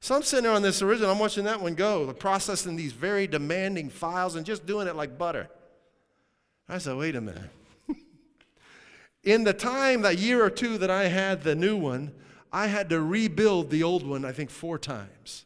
So 0.00 0.16
I'm 0.16 0.22
sitting 0.22 0.44
there 0.44 0.52
on 0.52 0.62
this 0.62 0.80
original, 0.80 1.10
I'm 1.10 1.18
watching 1.18 1.44
that 1.44 1.60
one 1.60 1.74
go, 1.74 2.10
processing 2.14 2.76
these 2.76 2.92
very 2.92 3.26
demanding 3.26 3.90
files 3.90 4.36
and 4.36 4.46
just 4.46 4.64
doing 4.64 4.88
it 4.88 4.96
like 4.96 5.18
butter. 5.18 5.50
I 6.68 6.78
said, 6.78 6.96
wait 6.96 7.16
a 7.16 7.20
minute. 7.20 7.50
In 9.24 9.44
the 9.44 9.54
time, 9.54 10.02
that 10.02 10.18
year 10.18 10.44
or 10.44 10.50
two 10.50 10.78
that 10.78 10.90
I 10.90 11.08
had 11.08 11.42
the 11.42 11.54
new 11.54 11.76
one, 11.76 12.12
I 12.52 12.66
had 12.66 12.90
to 12.90 13.00
rebuild 13.00 13.70
the 13.70 13.82
old 13.82 14.06
one, 14.06 14.24
I 14.24 14.32
think, 14.32 14.50
four 14.50 14.78
times. 14.78 15.44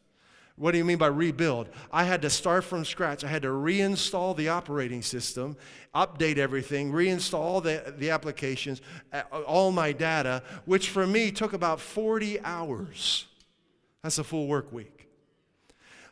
What 0.55 0.71
do 0.71 0.77
you 0.77 0.85
mean 0.85 0.99
by 0.99 1.07
rebuild? 1.07 1.69
I 1.91 2.03
had 2.03 2.21
to 2.21 2.29
start 2.29 2.63
from 2.63 2.85
scratch. 2.85 3.23
I 3.23 3.27
had 3.27 3.41
to 3.41 3.47
reinstall 3.47 4.35
the 4.37 4.49
operating 4.49 5.01
system, 5.01 5.57
update 5.95 6.37
everything, 6.37 6.91
reinstall 6.91 7.63
the, 7.63 7.93
the 7.97 8.11
applications, 8.11 8.81
all 9.47 9.71
my 9.71 9.91
data, 9.91 10.43
which 10.65 10.89
for 10.89 11.07
me 11.07 11.31
took 11.31 11.53
about 11.53 11.79
40 11.79 12.39
hours. 12.41 13.25
That's 14.03 14.19
a 14.19 14.23
full 14.23 14.47
work 14.47 14.71
week. 14.71 15.09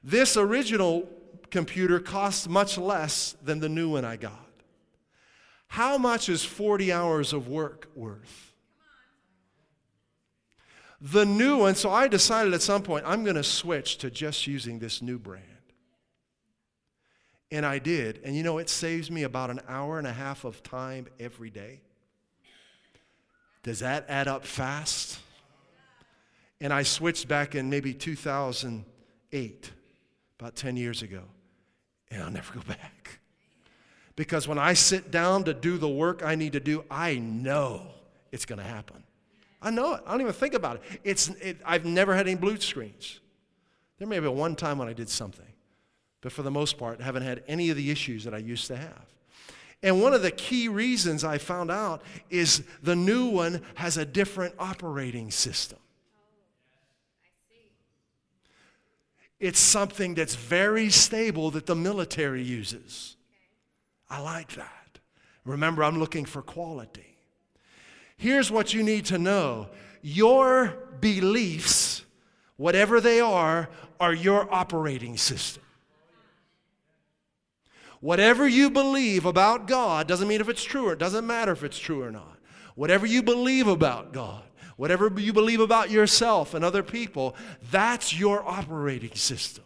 This 0.03 0.35
original 0.37 1.07
computer 1.51 1.99
cost 1.99 2.49
much 2.49 2.77
less 2.79 3.35
than 3.43 3.59
the 3.59 3.69
new 3.69 3.89
one 3.89 4.05
I 4.05 4.15
got. 4.15 4.47
How 5.71 5.97
much 5.97 6.27
is 6.27 6.43
40 6.43 6.91
hours 6.91 7.31
of 7.31 7.47
work 7.47 7.87
worth? 7.95 8.51
The 10.99 11.25
new 11.25 11.59
one, 11.59 11.75
so 11.75 11.89
I 11.89 12.09
decided 12.09 12.53
at 12.53 12.61
some 12.61 12.83
point 12.83 13.05
I'm 13.07 13.23
going 13.23 13.37
to 13.37 13.43
switch 13.43 13.97
to 13.99 14.11
just 14.11 14.47
using 14.47 14.79
this 14.79 15.01
new 15.01 15.17
brand. 15.17 15.45
And 17.51 17.65
I 17.65 17.79
did. 17.79 18.19
And 18.25 18.35
you 18.35 18.43
know, 18.43 18.57
it 18.57 18.67
saves 18.67 19.09
me 19.09 19.23
about 19.23 19.49
an 19.49 19.61
hour 19.65 19.97
and 19.97 20.05
a 20.05 20.11
half 20.11 20.43
of 20.43 20.61
time 20.61 21.07
every 21.21 21.49
day. 21.49 21.79
Does 23.63 23.79
that 23.79 24.03
add 24.09 24.27
up 24.27 24.45
fast? 24.45 25.19
And 26.59 26.73
I 26.73 26.83
switched 26.83 27.29
back 27.29 27.55
in 27.55 27.69
maybe 27.69 27.93
2008, 27.93 29.71
about 30.37 30.55
10 30.57 30.75
years 30.75 31.01
ago. 31.01 31.23
And 32.09 32.21
I'll 32.21 32.29
never 32.29 32.55
go 32.55 32.61
back. 32.67 33.20
Because 34.21 34.47
when 34.47 34.59
I 34.59 34.73
sit 34.73 35.09
down 35.09 35.45
to 35.45 35.53
do 35.55 35.79
the 35.79 35.89
work 35.89 36.21
I 36.23 36.35
need 36.35 36.53
to 36.53 36.59
do, 36.59 36.85
I 36.91 37.15
know 37.15 37.87
it's 38.31 38.45
going 38.45 38.59
to 38.59 38.63
happen. 38.63 39.01
I 39.63 39.71
know 39.71 39.95
it. 39.95 40.03
I 40.05 40.11
don't 40.11 40.21
even 40.21 40.33
think 40.33 40.53
about 40.53 40.75
it. 40.75 40.99
It's, 41.03 41.29
it, 41.41 41.57
I've 41.65 41.85
never 41.85 42.15
had 42.15 42.27
any 42.27 42.35
blue 42.35 42.57
screens. 42.57 43.19
There 43.97 44.07
may 44.07 44.19
be 44.19 44.27
one 44.27 44.55
time 44.55 44.77
when 44.77 44.87
I 44.87 44.93
did 44.93 45.09
something, 45.09 45.51
but 46.21 46.31
for 46.31 46.43
the 46.43 46.51
most 46.51 46.77
part, 46.77 47.01
I 47.01 47.03
haven't 47.03 47.23
had 47.23 47.43
any 47.47 47.71
of 47.71 47.77
the 47.77 47.89
issues 47.89 48.23
that 48.25 48.35
I 48.35 48.37
used 48.37 48.67
to 48.67 48.77
have. 48.77 49.07
And 49.81 50.03
one 50.03 50.13
of 50.13 50.21
the 50.21 50.29
key 50.29 50.67
reasons 50.67 51.23
I 51.23 51.39
found 51.39 51.71
out 51.71 52.03
is 52.29 52.61
the 52.83 52.95
new 52.95 53.25
one 53.25 53.63
has 53.73 53.97
a 53.97 54.05
different 54.05 54.53
operating 54.59 55.31
system. 55.31 55.79
It's 59.39 59.59
something 59.59 60.13
that's 60.13 60.35
very 60.35 60.91
stable 60.91 61.49
that 61.49 61.65
the 61.65 61.75
military 61.75 62.43
uses. 62.43 63.15
I 64.11 64.19
like 64.19 64.53
that. 64.55 64.99
Remember, 65.45 65.83
I'm 65.83 65.97
looking 65.97 66.25
for 66.25 66.41
quality. 66.41 67.17
Here's 68.17 68.51
what 68.51 68.73
you 68.73 68.83
need 68.83 69.05
to 69.05 69.17
know 69.17 69.69
your 70.01 70.77
beliefs, 70.99 72.03
whatever 72.57 72.99
they 72.99 73.21
are, 73.21 73.69
are 73.99 74.13
your 74.13 74.53
operating 74.53 75.15
system. 75.15 75.63
Whatever 78.01 78.47
you 78.47 78.69
believe 78.69 79.25
about 79.25 79.67
God 79.67 80.07
doesn't 80.07 80.27
mean 80.27 80.41
if 80.41 80.49
it's 80.49 80.63
true 80.63 80.89
or 80.89 80.93
it 80.93 80.99
doesn't 80.99 81.25
matter 81.25 81.53
if 81.53 81.63
it's 81.63 81.79
true 81.79 82.03
or 82.03 82.11
not. 82.11 82.37
Whatever 82.75 83.05
you 83.05 83.23
believe 83.23 83.67
about 83.67 84.11
God, 84.11 84.43
whatever 84.75 85.11
you 85.17 85.31
believe 85.31 85.59
about 85.61 85.89
yourself 85.89 86.53
and 86.53 86.65
other 86.65 86.83
people, 86.83 87.35
that's 87.69 88.13
your 88.13 88.43
operating 88.43 89.15
system. 89.15 89.63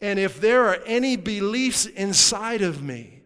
And 0.00 0.18
if 0.18 0.40
there 0.40 0.64
are 0.64 0.78
any 0.86 1.16
beliefs 1.16 1.86
inside 1.86 2.62
of 2.62 2.82
me 2.82 3.22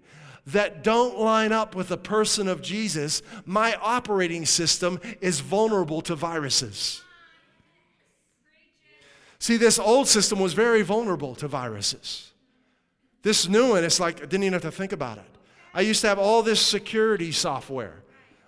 that 0.46 0.82
don't 0.82 1.18
line 1.18 1.52
up 1.52 1.74
with 1.74 1.88
the 1.88 1.96
person 1.96 2.48
of 2.48 2.60
Jesus, 2.60 3.22
my 3.46 3.76
operating 3.80 4.44
system 4.44 5.00
is 5.20 5.40
vulnerable 5.40 6.02
to 6.02 6.14
viruses. 6.14 7.02
See, 9.38 9.56
this 9.56 9.78
old 9.78 10.08
system 10.08 10.40
was 10.40 10.52
very 10.54 10.82
vulnerable 10.82 11.34
to 11.36 11.48
viruses. 11.48 12.32
This 13.22 13.48
new 13.48 13.70
one, 13.70 13.84
it's 13.84 14.00
like 14.00 14.18
I 14.18 14.26
didn't 14.26 14.44
even 14.44 14.52
have 14.54 14.62
to 14.62 14.70
think 14.70 14.92
about 14.92 15.18
it. 15.18 15.24
I 15.72 15.80
used 15.80 16.00
to 16.02 16.08
have 16.08 16.18
all 16.18 16.42
this 16.42 16.60
security 16.60 17.32
software 17.32 18.02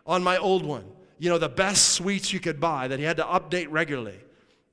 on 0.06 0.23
my 0.23 0.37
old 0.37 0.64
one. 0.64 0.85
You 1.18 1.30
know, 1.30 1.38
the 1.38 1.49
best 1.49 1.90
suites 1.90 2.33
you 2.33 2.40
could 2.40 2.61
buy 2.61 2.88
that 2.88 2.99
he 2.99 3.04
had 3.04 3.16
to 3.16 3.25
update 3.25 3.68
regularly. 3.71 4.18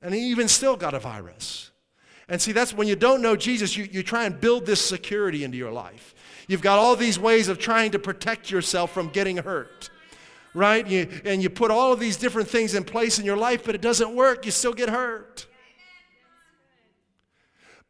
And 0.02 0.14
he 0.14 0.30
even 0.30 0.48
still 0.48 0.76
got 0.76 0.92
a 0.94 0.98
virus. 0.98 1.70
And 2.28 2.40
see, 2.40 2.52
that's 2.52 2.72
when 2.72 2.88
you 2.88 2.96
don't 2.96 3.20
know 3.20 3.36
Jesus, 3.36 3.76
you, 3.76 3.88
you 3.90 4.02
try 4.02 4.24
and 4.24 4.40
build 4.40 4.66
this 4.66 4.80
security 4.80 5.44
into 5.44 5.58
your 5.58 5.72
life. 5.72 6.14
You've 6.48 6.62
got 6.62 6.78
all 6.78 6.96
these 6.96 7.18
ways 7.18 7.48
of 7.48 7.58
trying 7.58 7.90
to 7.92 7.98
protect 7.98 8.50
yourself 8.50 8.92
from 8.92 9.08
getting 9.08 9.38
hurt, 9.38 9.90
right? 10.54 10.86
You, 10.86 11.08
and 11.24 11.42
you 11.42 11.50
put 11.50 11.70
all 11.70 11.92
of 11.92 12.00
these 12.00 12.16
different 12.16 12.48
things 12.48 12.74
in 12.74 12.84
place 12.84 13.18
in 13.18 13.24
your 13.24 13.36
life, 13.36 13.64
but 13.64 13.74
it 13.74 13.80
doesn't 13.80 14.14
work. 14.14 14.44
You 14.44 14.52
still 14.52 14.74
get 14.74 14.88
hurt. 14.88 15.46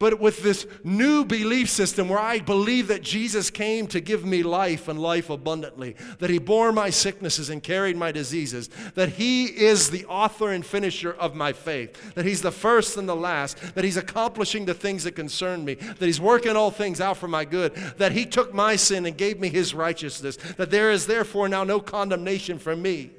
But 0.00 0.18
with 0.18 0.42
this 0.42 0.66
new 0.82 1.24
belief 1.24 1.70
system 1.70 2.08
where 2.08 2.18
I 2.18 2.40
believe 2.40 2.88
that 2.88 3.00
Jesus 3.00 3.48
came 3.48 3.86
to 3.88 4.00
give 4.00 4.24
me 4.24 4.42
life 4.42 4.88
and 4.88 4.98
life 4.98 5.30
abundantly, 5.30 5.94
that 6.18 6.30
he 6.30 6.38
bore 6.38 6.72
my 6.72 6.90
sicknesses 6.90 7.48
and 7.48 7.62
carried 7.62 7.96
my 7.96 8.10
diseases, 8.10 8.68
that 8.96 9.10
he 9.10 9.44
is 9.44 9.90
the 9.90 10.04
author 10.06 10.50
and 10.50 10.66
finisher 10.66 11.12
of 11.12 11.36
my 11.36 11.52
faith, 11.52 12.14
that 12.14 12.24
he's 12.24 12.42
the 12.42 12.50
first 12.50 12.96
and 12.96 13.08
the 13.08 13.14
last, 13.14 13.56
that 13.76 13.84
he's 13.84 13.96
accomplishing 13.96 14.64
the 14.64 14.74
things 14.74 15.04
that 15.04 15.12
concern 15.12 15.64
me, 15.64 15.74
that 15.74 16.02
he's 16.02 16.20
working 16.20 16.56
all 16.56 16.72
things 16.72 17.00
out 17.00 17.16
for 17.16 17.28
my 17.28 17.44
good, 17.44 17.72
that 17.96 18.12
he 18.12 18.26
took 18.26 18.52
my 18.52 18.74
sin 18.74 19.06
and 19.06 19.16
gave 19.16 19.38
me 19.38 19.48
his 19.48 19.74
righteousness, 19.74 20.36
that 20.56 20.72
there 20.72 20.90
is 20.90 21.06
therefore 21.06 21.48
now 21.48 21.62
no 21.62 21.78
condemnation 21.78 22.58
for 22.58 22.74
me. 22.74 23.10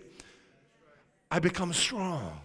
I 1.31 1.39
become 1.39 1.71
strong 1.71 2.41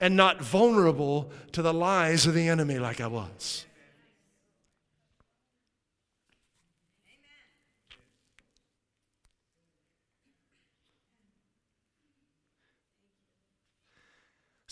and 0.00 0.16
not 0.16 0.42
vulnerable 0.42 1.30
to 1.52 1.62
the 1.62 1.72
lies 1.72 2.26
of 2.26 2.34
the 2.34 2.48
enemy 2.48 2.78
like 2.78 3.00
I 3.00 3.06
was. 3.06 3.66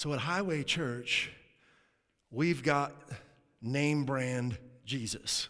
So 0.02 0.12
at 0.12 0.18
Highway 0.18 0.64
Church, 0.64 1.30
we've 2.32 2.64
got 2.64 2.92
name 3.60 4.04
brand 4.04 4.58
Jesus. 4.84 5.48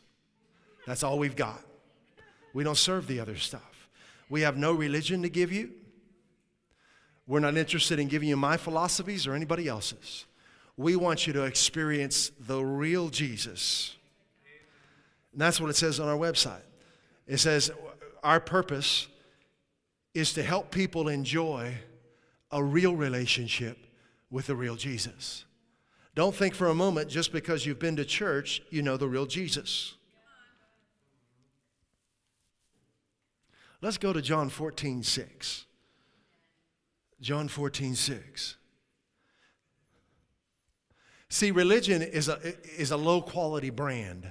That's 0.86 1.02
all 1.02 1.18
we've 1.18 1.36
got. 1.36 1.64
We 2.52 2.62
don't 2.62 2.76
serve 2.76 3.06
the 3.06 3.18
other 3.18 3.36
stuff. 3.36 3.88
We 4.28 4.42
have 4.42 4.58
no 4.58 4.72
religion 4.72 5.22
to 5.22 5.30
give 5.30 5.52
you. 5.52 5.72
We're 7.26 7.40
not 7.40 7.56
interested 7.56 7.98
in 7.98 8.08
giving 8.08 8.28
you 8.28 8.36
my 8.36 8.56
philosophies 8.56 9.26
or 9.26 9.34
anybody 9.34 9.68
else's. 9.68 10.26
We 10.76 10.96
want 10.96 11.26
you 11.26 11.32
to 11.34 11.44
experience 11.44 12.32
the 12.40 12.64
real 12.64 13.08
Jesus. 13.08 13.96
And 15.32 15.40
that's 15.40 15.60
what 15.60 15.70
it 15.70 15.76
says 15.76 16.00
on 16.00 16.08
our 16.08 16.16
website. 16.16 16.62
It 17.26 17.38
says, 17.38 17.70
Our 18.22 18.40
purpose 18.40 19.06
is 20.14 20.32
to 20.34 20.42
help 20.42 20.70
people 20.70 21.08
enjoy 21.08 21.74
a 22.50 22.62
real 22.62 22.94
relationship 22.94 23.78
with 24.30 24.46
the 24.46 24.56
real 24.56 24.76
Jesus. 24.76 25.44
Don't 26.14 26.34
think 26.34 26.54
for 26.54 26.68
a 26.68 26.74
moment 26.74 27.08
just 27.08 27.32
because 27.32 27.64
you've 27.64 27.78
been 27.78 27.96
to 27.96 28.04
church, 28.04 28.62
you 28.70 28.82
know 28.82 28.96
the 28.96 29.08
real 29.08 29.24
Jesus. 29.24 29.94
Let's 33.80 33.98
go 33.98 34.12
to 34.12 34.22
John 34.22 34.48
14, 34.48 35.02
6. 35.02 35.66
John 37.22 37.46
14, 37.46 37.94
6. 37.94 38.56
See, 41.28 41.50
religion 41.52 42.02
is 42.02 42.28
a, 42.28 42.38
is 42.76 42.90
a 42.90 42.96
low 42.96 43.22
quality 43.22 43.70
brand 43.70 44.30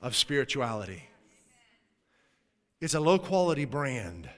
of 0.00 0.16
spirituality. 0.16 1.04
It's 2.80 2.94
a 2.94 3.00
low 3.00 3.18
quality 3.18 3.66
brand. 3.66 4.30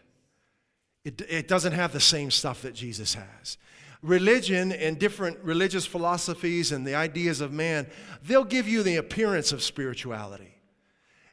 It, 1.04 1.22
it 1.28 1.48
doesn't 1.48 1.72
have 1.72 1.92
the 1.92 2.00
same 2.00 2.32
stuff 2.32 2.62
that 2.62 2.74
Jesus 2.74 3.14
has. 3.14 3.58
Religion 4.02 4.72
and 4.72 4.98
different 4.98 5.38
religious 5.44 5.86
philosophies 5.86 6.72
and 6.72 6.84
the 6.84 6.96
ideas 6.96 7.40
of 7.40 7.52
man, 7.52 7.86
they'll 8.24 8.44
give 8.44 8.66
you 8.66 8.82
the 8.82 8.96
appearance 8.96 9.52
of 9.52 9.62
spirituality 9.62 10.51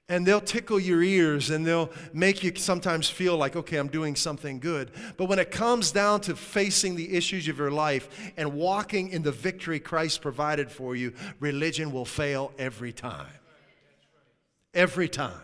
and 0.10 0.26
they'll 0.26 0.42
tickle 0.42 0.80
your 0.80 1.04
ears 1.04 1.52
and 1.52 1.66
they'll 1.66 1.92
make 2.12 2.44
you 2.44 2.52
sometimes 2.56 3.08
feel 3.08 3.38
like, 3.38 3.56
okay, 3.56 3.78
I'm 3.78 3.88
doing 3.88 4.16
something 4.16 4.60
good. 4.60 4.92
But 5.16 5.26
when 5.26 5.38
it 5.38 5.52
comes 5.52 5.92
down 5.92 6.22
to 6.22 6.36
facing 6.36 6.96
the 6.96 7.16
issues 7.16 7.48
of 7.48 7.60
your 7.60 7.72
life 7.72 8.32
and 8.36 8.54
walking 8.54 9.10
in 9.10 9.22
the 9.22 9.32
victory 9.32 9.80
Christ 9.80 10.22
provided 10.22 10.72
for 10.72 10.96
you, 10.96 11.14
religion 11.40 11.92
will 11.92 12.06
fail 12.06 12.52
every 12.58 12.92
time. 12.92 13.28
Every 14.74 15.08
time. 15.08 15.42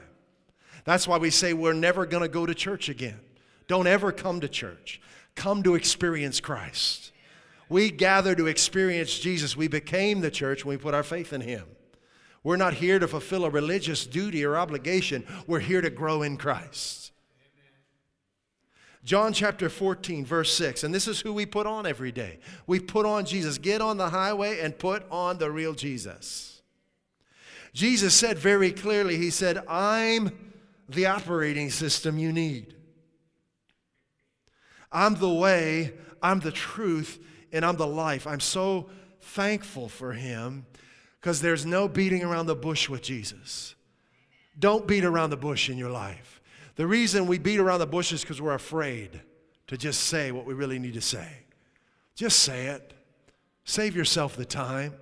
That's 0.84 1.08
why 1.08 1.18
we 1.18 1.30
say 1.30 1.54
we're 1.54 1.74
never 1.74 2.06
going 2.08 2.24
to 2.24 2.30
go 2.30 2.46
to 2.46 2.56
church 2.56 2.90
again. 2.90 3.20
Don't 3.68 3.88
ever 3.88 4.12
come 4.12 4.42
to 4.42 4.50
church. 4.50 5.00
Come 5.36 5.62
to 5.64 5.76
experience 5.76 6.40
Christ. 6.40 7.12
We 7.70 7.92
gather 7.92 8.36
to 8.36 8.48
experience 8.48 9.20
Jesus. 9.20 9.56
We 9.56 9.68
became 9.68 10.22
the 10.22 10.32
church 10.32 10.66
when 10.66 10.78
we 10.78 10.82
put 10.82 10.94
our 10.94 11.04
faith 11.04 11.34
in 11.34 11.42
Him. 11.42 11.66
We're 12.46 12.58
not 12.58 12.76
here 12.76 13.00
to 13.00 13.08
fulfill 13.08 13.44
a 13.44 13.50
religious 13.50 14.06
duty 14.06 14.46
or 14.46 14.56
obligation, 14.56 15.26
we're 15.48 15.62
here 15.62 15.82
to 15.82 15.90
grow 15.90 16.22
in 16.22 16.38
Christ. 16.38 17.12
John 19.04 19.34
chapter 19.34 19.68
14, 19.68 20.24
verse 20.24 20.54
6, 20.54 20.84
and 20.84 20.94
this 20.94 21.08
is 21.08 21.20
who 21.20 21.34
we 21.34 21.48
put 21.48 21.66
on 21.66 21.88
every 21.88 22.12
day. 22.12 22.38
We 22.68 22.80
put 22.80 23.08
on 23.08 23.26
Jesus. 23.26 23.58
Get 23.58 23.82
on 23.82 23.98
the 23.98 24.10
highway 24.10 24.60
and 24.60 24.78
put 24.78 25.10
on 25.10 25.40
the 25.40 25.50
real 25.50 25.74
Jesus. 25.74 26.62
Jesus 27.74 28.14
said 28.14 28.38
very 28.38 28.72
clearly, 28.72 29.18
He 29.18 29.32
said, 29.32 29.66
I'm 29.68 30.32
the 30.88 31.08
operating 31.08 31.72
system 31.72 32.20
you 32.20 32.32
need. 32.32 32.76
I'm 34.92 35.16
the 35.16 35.34
way, 35.34 35.94
I'm 36.22 36.42
the 36.42 36.52
truth, 36.52 37.18
and 37.52 37.66
I'm 37.66 37.78
the 37.78 37.88
life. 37.88 38.28
I'm 38.28 38.40
so 38.40 38.92
thankful 39.20 39.90
for 39.90 40.14
Him 40.14 40.68
because 41.26 41.42
there's 41.42 41.66
no 41.66 41.88
beating 41.88 42.22
around 42.22 42.46
the 42.46 42.54
bush 42.54 42.88
with 42.88 43.02
Jesus. 43.02 43.74
Don't 44.60 44.86
beat 44.86 45.04
around 45.04 45.32
the 45.32 45.36
bush 45.38 45.72
in 45.72 45.76
your 45.80 45.90
life. 45.90 46.40
The 46.76 46.86
reason 46.86 47.26
we 47.26 47.40
beat 47.40 47.60
around 47.60 47.80
the 47.80 47.88
bush 47.88 48.12
is 48.14 48.22
because 48.22 48.40
we're 48.40 48.54
afraid 48.54 49.22
to 49.66 49.76
just 49.76 50.02
say 50.02 50.32
what 50.32 50.46
we 50.46 50.54
really 50.54 50.78
need 50.78 50.94
to 50.94 51.02
say. 51.02 51.28
Just 52.14 52.42
say 52.42 52.68
it. 52.68 52.94
Save 53.64 53.96
yourself 53.96 54.36
the 54.36 54.46
time. 54.46 54.94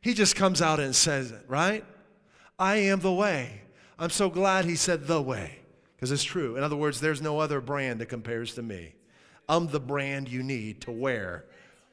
He 0.00 0.14
just 0.14 0.34
comes 0.34 0.60
out 0.60 0.80
and 0.80 0.96
says 0.96 1.30
it, 1.30 1.44
right? 1.46 1.84
I 2.58 2.78
am 2.78 2.98
the 2.98 3.12
way. 3.12 3.62
I'm 4.00 4.10
so 4.10 4.30
glad 4.30 4.64
he 4.64 4.74
said 4.74 5.06
the 5.06 5.22
way 5.22 5.60
because 5.94 6.10
it's 6.10 6.24
true. 6.24 6.56
In 6.56 6.64
other 6.64 6.74
words, 6.74 6.98
there's 6.98 7.22
no 7.22 7.38
other 7.38 7.60
brand 7.60 8.00
that 8.00 8.06
compares 8.06 8.56
to 8.56 8.62
me. 8.62 8.96
I'm 9.48 9.68
the 9.68 9.78
brand 9.78 10.28
you 10.28 10.42
need 10.42 10.80
to 10.80 10.90
wear 10.90 11.44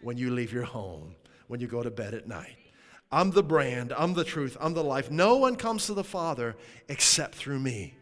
when 0.02 0.18
you 0.18 0.32
leave 0.32 0.52
your 0.52 0.64
home, 0.64 1.14
when 1.46 1.60
you 1.60 1.68
go 1.68 1.84
to 1.84 1.92
bed 1.92 2.16
at 2.16 2.28
night. 2.28 2.57
I'm 3.12 3.32
the 3.32 3.44
brand, 3.44 3.94
I'm 3.98 4.14
the 4.14 4.24
truth, 4.24 4.58
I'm 4.60 4.74
the 4.74 4.84
life. 4.84 5.10
No 5.10 5.38
one 5.38 5.56
comes 5.56 5.86
to 5.86 5.94
the 5.94 6.04
Father 6.04 6.56
except 6.90 7.36
through 7.36 7.60
me. 7.60 7.96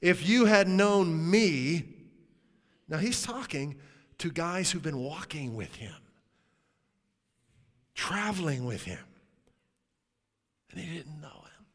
If 0.00 0.26
you 0.26 0.46
had 0.46 0.68
known 0.68 1.30
me, 1.30 1.84
now 2.88 2.98
he's 2.98 3.22
talking 3.22 3.76
to 4.18 4.30
guys 4.30 4.70
who've 4.70 4.82
been 4.82 4.98
walking 4.98 5.54
with 5.54 5.74
him, 5.74 5.94
traveling 7.94 8.64
with 8.64 8.84
him, 8.84 9.04
and 10.70 10.80
he 10.80 10.96
didn't 10.96 11.20
know 11.20 11.28
him. 11.28 11.66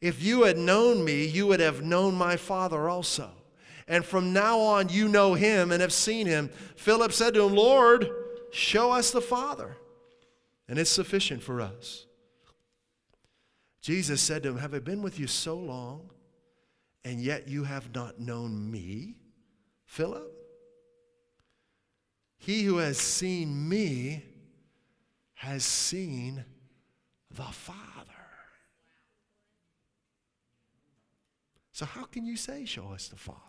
If 0.00 0.22
you 0.22 0.44
had 0.44 0.58
known 0.58 1.04
me, 1.04 1.26
you 1.26 1.46
would 1.48 1.60
have 1.60 1.82
known 1.82 2.14
my 2.14 2.36
Father 2.36 2.88
also. 2.88 3.30
And 3.88 4.04
from 4.04 4.32
now 4.32 4.58
on, 4.58 4.88
you 4.88 5.08
know 5.08 5.34
him 5.34 5.72
and 5.72 5.80
have 5.80 5.92
seen 5.92 6.26
him. 6.26 6.50
Philip 6.76 7.12
said 7.12 7.34
to 7.34 7.44
him, 7.44 7.54
Lord, 7.54 8.08
show 8.56 8.92
us 8.92 9.10
the 9.10 9.20
Father, 9.20 9.76
and 10.68 10.78
it's 10.78 10.90
sufficient 10.90 11.42
for 11.42 11.60
us. 11.60 12.06
Jesus 13.80 14.20
said 14.20 14.42
to 14.42 14.50
him, 14.50 14.58
Have 14.58 14.74
I 14.74 14.80
been 14.80 15.02
with 15.02 15.20
you 15.20 15.26
so 15.26 15.56
long, 15.56 16.10
and 17.04 17.20
yet 17.20 17.46
you 17.46 17.64
have 17.64 17.94
not 17.94 18.18
known 18.18 18.70
me, 18.70 19.14
Philip? 19.84 20.32
He 22.38 22.62
who 22.64 22.78
has 22.78 22.98
seen 22.98 23.68
me 23.68 24.24
has 25.34 25.64
seen 25.64 26.44
the 27.30 27.42
Father. 27.42 27.82
So, 31.72 31.84
how 31.84 32.04
can 32.04 32.24
you 32.24 32.36
say, 32.36 32.64
Show 32.64 32.92
us 32.92 33.08
the 33.08 33.16
Father? 33.16 33.40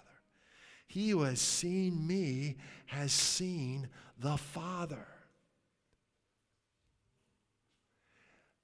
He 0.88 1.10
who 1.10 1.22
has 1.24 1.42
seen 1.42 2.06
me 2.06 2.58
has 2.86 3.12
seen 3.12 3.90
the 4.20 4.38
Father. 4.38 5.08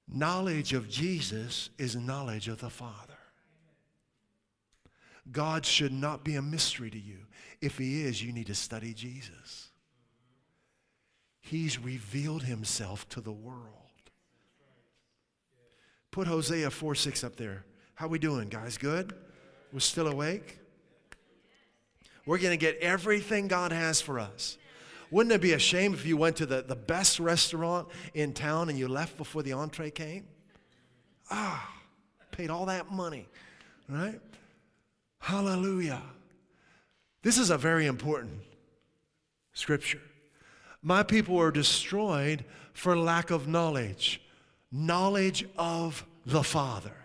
Knowledge 0.08 0.72
of 0.72 0.88
Jesus 0.88 1.70
is 1.78 1.96
knowledge 1.96 2.48
of 2.48 2.60
the 2.60 2.70
Father. 2.70 3.14
God 5.32 5.64
should 5.64 5.92
not 5.92 6.22
be 6.22 6.36
a 6.36 6.42
mystery 6.42 6.90
to 6.90 6.98
you. 6.98 7.18
If 7.60 7.78
He 7.78 8.02
is, 8.02 8.22
you 8.22 8.32
need 8.32 8.46
to 8.48 8.54
study 8.54 8.92
Jesus. 8.92 9.70
He's 11.40 11.78
revealed 11.78 12.42
Himself 12.42 13.08
to 13.10 13.20
the 13.20 13.32
world. 13.32 13.70
Put 16.10 16.28
Hosea 16.28 16.70
4 16.70 16.94
6 16.94 17.24
up 17.24 17.36
there. 17.36 17.64
How 17.94 18.06
we 18.06 18.18
doing, 18.18 18.48
guys? 18.48 18.76
Good? 18.76 19.14
We're 19.72 19.80
still 19.80 20.06
awake? 20.06 20.58
We're 22.26 22.38
going 22.38 22.52
to 22.52 22.56
get 22.56 22.78
everything 22.78 23.48
God 23.48 23.72
has 23.72 24.00
for 24.00 24.18
us. 24.18 24.56
Wouldn't 25.14 25.32
it 25.32 25.40
be 25.40 25.52
a 25.52 25.60
shame 25.60 25.94
if 25.94 26.04
you 26.04 26.16
went 26.16 26.34
to 26.38 26.44
the, 26.44 26.62
the 26.62 26.74
best 26.74 27.20
restaurant 27.20 27.86
in 28.14 28.32
town 28.32 28.68
and 28.68 28.76
you 28.76 28.88
left 28.88 29.16
before 29.16 29.44
the 29.44 29.52
entree 29.52 29.92
came? 29.92 30.26
Ah, 31.30 31.72
paid 32.32 32.50
all 32.50 32.66
that 32.66 32.90
money, 32.90 33.28
right? 33.88 34.20
Hallelujah. 35.20 36.02
This 37.22 37.38
is 37.38 37.50
a 37.50 37.56
very 37.56 37.86
important 37.86 38.40
scripture. 39.52 40.00
My 40.82 41.04
people 41.04 41.36
were 41.36 41.52
destroyed 41.52 42.44
for 42.72 42.96
lack 42.96 43.30
of 43.30 43.46
knowledge, 43.46 44.20
knowledge 44.72 45.46
of 45.56 46.04
the 46.26 46.42
Father, 46.42 46.96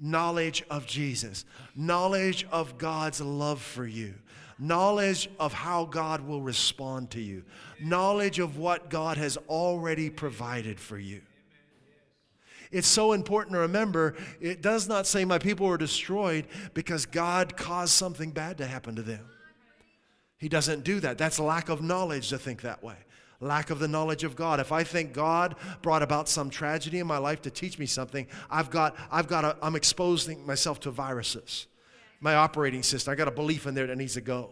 knowledge 0.00 0.64
of 0.70 0.86
Jesus, 0.86 1.44
knowledge 1.74 2.46
of 2.50 2.78
God's 2.78 3.20
love 3.20 3.60
for 3.60 3.86
you, 3.86 4.14
knowledge 4.58 5.28
of 5.38 5.52
how 5.52 5.84
God 5.84 6.26
will 6.26 6.40
respond 6.40 7.10
to 7.10 7.20
you, 7.20 7.44
knowledge 7.80 8.38
of 8.38 8.56
what 8.56 8.90
God 8.90 9.16
has 9.16 9.36
already 9.48 10.10
provided 10.10 10.80
for 10.80 10.98
you. 10.98 11.20
It's 12.72 12.88
so 12.88 13.12
important 13.12 13.54
to 13.54 13.60
remember 13.60 14.16
it 14.40 14.60
does 14.60 14.88
not 14.88 15.06
say 15.06 15.24
my 15.24 15.38
people 15.38 15.66
were 15.66 15.78
destroyed 15.78 16.46
because 16.74 17.06
God 17.06 17.56
caused 17.56 17.92
something 17.92 18.32
bad 18.32 18.58
to 18.58 18.66
happen 18.66 18.96
to 18.96 19.02
them. 19.02 19.24
He 20.38 20.48
doesn't 20.48 20.84
do 20.84 21.00
that. 21.00 21.16
That's 21.16 21.38
lack 21.38 21.68
of 21.68 21.80
knowledge 21.80 22.28
to 22.30 22.38
think 22.38 22.62
that 22.62 22.82
way. 22.82 22.96
Lack 23.40 23.70
of 23.70 23.78
the 23.78 23.88
knowledge 23.88 24.24
of 24.24 24.34
God. 24.34 24.60
If 24.60 24.72
I 24.72 24.82
think 24.82 25.12
God 25.12 25.56
brought 25.82 26.02
about 26.02 26.28
some 26.28 26.50
tragedy 26.50 26.98
in 26.98 27.06
my 27.06 27.18
life 27.18 27.42
to 27.42 27.50
teach 27.50 27.78
me 27.78 27.86
something, 27.86 28.26
I've 28.50 28.70
got, 28.70 28.96
I've 29.10 29.28
got 29.28 29.44
a, 29.44 29.56
I'm 29.62 29.76
exposing 29.76 30.44
myself 30.46 30.80
to 30.80 30.90
viruses 30.90 31.66
my 32.20 32.34
operating 32.34 32.82
system. 32.82 33.12
I 33.12 33.14
got 33.14 33.28
a 33.28 33.32
belief 33.32 33.66
in 33.66 33.74
there 33.74 33.86
that 33.86 33.96
needs 33.96 34.14
to 34.14 34.20
go. 34.20 34.50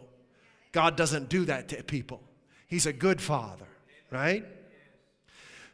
God 0.72 0.96
doesn't 0.96 1.28
do 1.28 1.44
that 1.44 1.68
to 1.68 1.82
people. 1.82 2.20
He's 2.66 2.86
a 2.86 2.92
good 2.92 3.20
father, 3.20 3.66
right? 4.10 4.44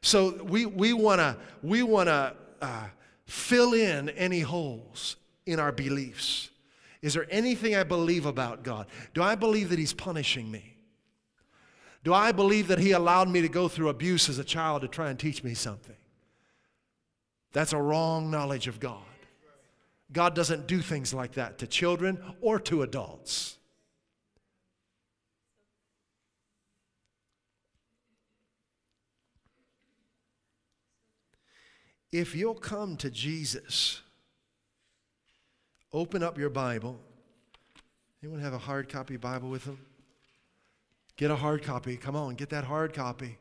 So 0.02 0.42
we, 0.44 0.66
we 0.66 0.92
want 0.92 1.20
to 1.20 1.36
we 1.62 1.82
wanna, 1.82 2.34
uh, 2.60 2.86
fill 3.30 3.74
in 3.74 4.10
any 4.10 4.40
holes 4.40 5.16
in 5.46 5.60
our 5.60 5.70
beliefs. 5.72 6.50
Is 7.00 7.14
there 7.14 7.26
anything 7.30 7.76
I 7.76 7.84
believe 7.84 8.26
about 8.26 8.62
God? 8.62 8.86
Do 9.14 9.22
I 9.22 9.36
believe 9.36 9.70
that 9.70 9.78
He's 9.78 9.92
punishing 9.92 10.50
me? 10.50 10.74
Do 12.02 12.12
I 12.12 12.32
believe 12.32 12.68
that 12.68 12.78
He 12.78 12.92
allowed 12.92 13.28
me 13.28 13.40
to 13.40 13.48
go 13.48 13.68
through 13.68 13.88
abuse 13.88 14.28
as 14.28 14.38
a 14.38 14.44
child 14.44 14.82
to 14.82 14.88
try 14.88 15.10
and 15.10 15.18
teach 15.18 15.44
me 15.44 15.54
something? 15.54 15.96
That's 17.52 17.72
a 17.72 17.80
wrong 17.80 18.30
knowledge 18.30 18.66
of 18.66 18.80
God. 18.80 19.02
God 20.12 20.34
doesn't 20.34 20.66
do 20.66 20.80
things 20.80 21.14
like 21.14 21.32
that 21.32 21.58
to 21.58 21.66
children 21.66 22.20
or 22.40 22.58
to 22.60 22.82
adults. 22.82 23.56
If 32.12 32.34
you'll 32.34 32.54
come 32.54 32.96
to 32.96 33.10
Jesus, 33.10 34.00
open 35.92 36.24
up 36.24 36.38
your 36.38 36.50
Bible. 36.50 36.98
Anyone 38.22 38.40
have 38.40 38.52
a 38.52 38.58
hard 38.58 38.88
copy 38.88 39.16
Bible 39.16 39.48
with 39.48 39.64
them? 39.64 39.78
Get 41.16 41.30
a 41.30 41.36
hard 41.36 41.62
copy. 41.62 41.96
Come 41.96 42.16
on, 42.16 42.34
get 42.34 42.50
that 42.50 42.64
hard 42.64 42.94
copy. 42.94 43.38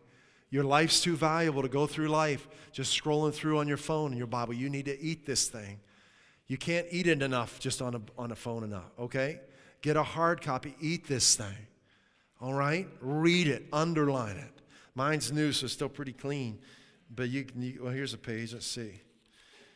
Your 0.51 0.63
life's 0.63 1.01
too 1.01 1.15
valuable 1.15 1.61
to 1.61 1.67
go 1.67 1.87
through 1.87 2.09
life 2.09 2.47
just 2.71 2.99
scrolling 2.99 3.33
through 3.33 3.57
on 3.57 3.67
your 3.67 3.77
phone 3.77 4.11
and 4.11 4.17
your 4.17 4.27
Bible. 4.27 4.53
You 4.53 4.69
need 4.69 4.85
to 4.85 4.99
eat 4.99 5.25
this 5.25 5.47
thing. 5.47 5.79
You 6.49 6.57
can't 6.57 6.87
eat 6.89 7.07
it 7.07 7.21
enough 7.21 7.59
just 7.59 7.79
on 7.81 7.95
a, 7.95 8.01
on 8.17 8.31
a 8.31 8.35
phone 8.35 8.63
enough, 8.63 8.91
okay? 8.99 9.39
Get 9.81 9.95
a 9.95 10.03
hard 10.03 10.41
copy, 10.41 10.75
eat 10.81 11.07
this 11.07 11.35
thing, 11.35 11.67
all 12.41 12.55
right? 12.55 12.87
Read 12.99 13.47
it, 13.47 13.67
underline 13.71 14.35
it. 14.35 14.51
Mine's 14.95 15.31
new, 15.31 15.51
so 15.51 15.65
it's 15.65 15.73
still 15.73 15.87
pretty 15.87 16.11
clean. 16.11 16.59
But 17.15 17.29
you 17.29 17.45
can, 17.45 17.61
you, 17.61 17.79
well, 17.83 17.93
here's 17.93 18.15
a 18.15 18.17
page, 18.17 18.53
let's 18.53 18.65
see. 18.65 18.99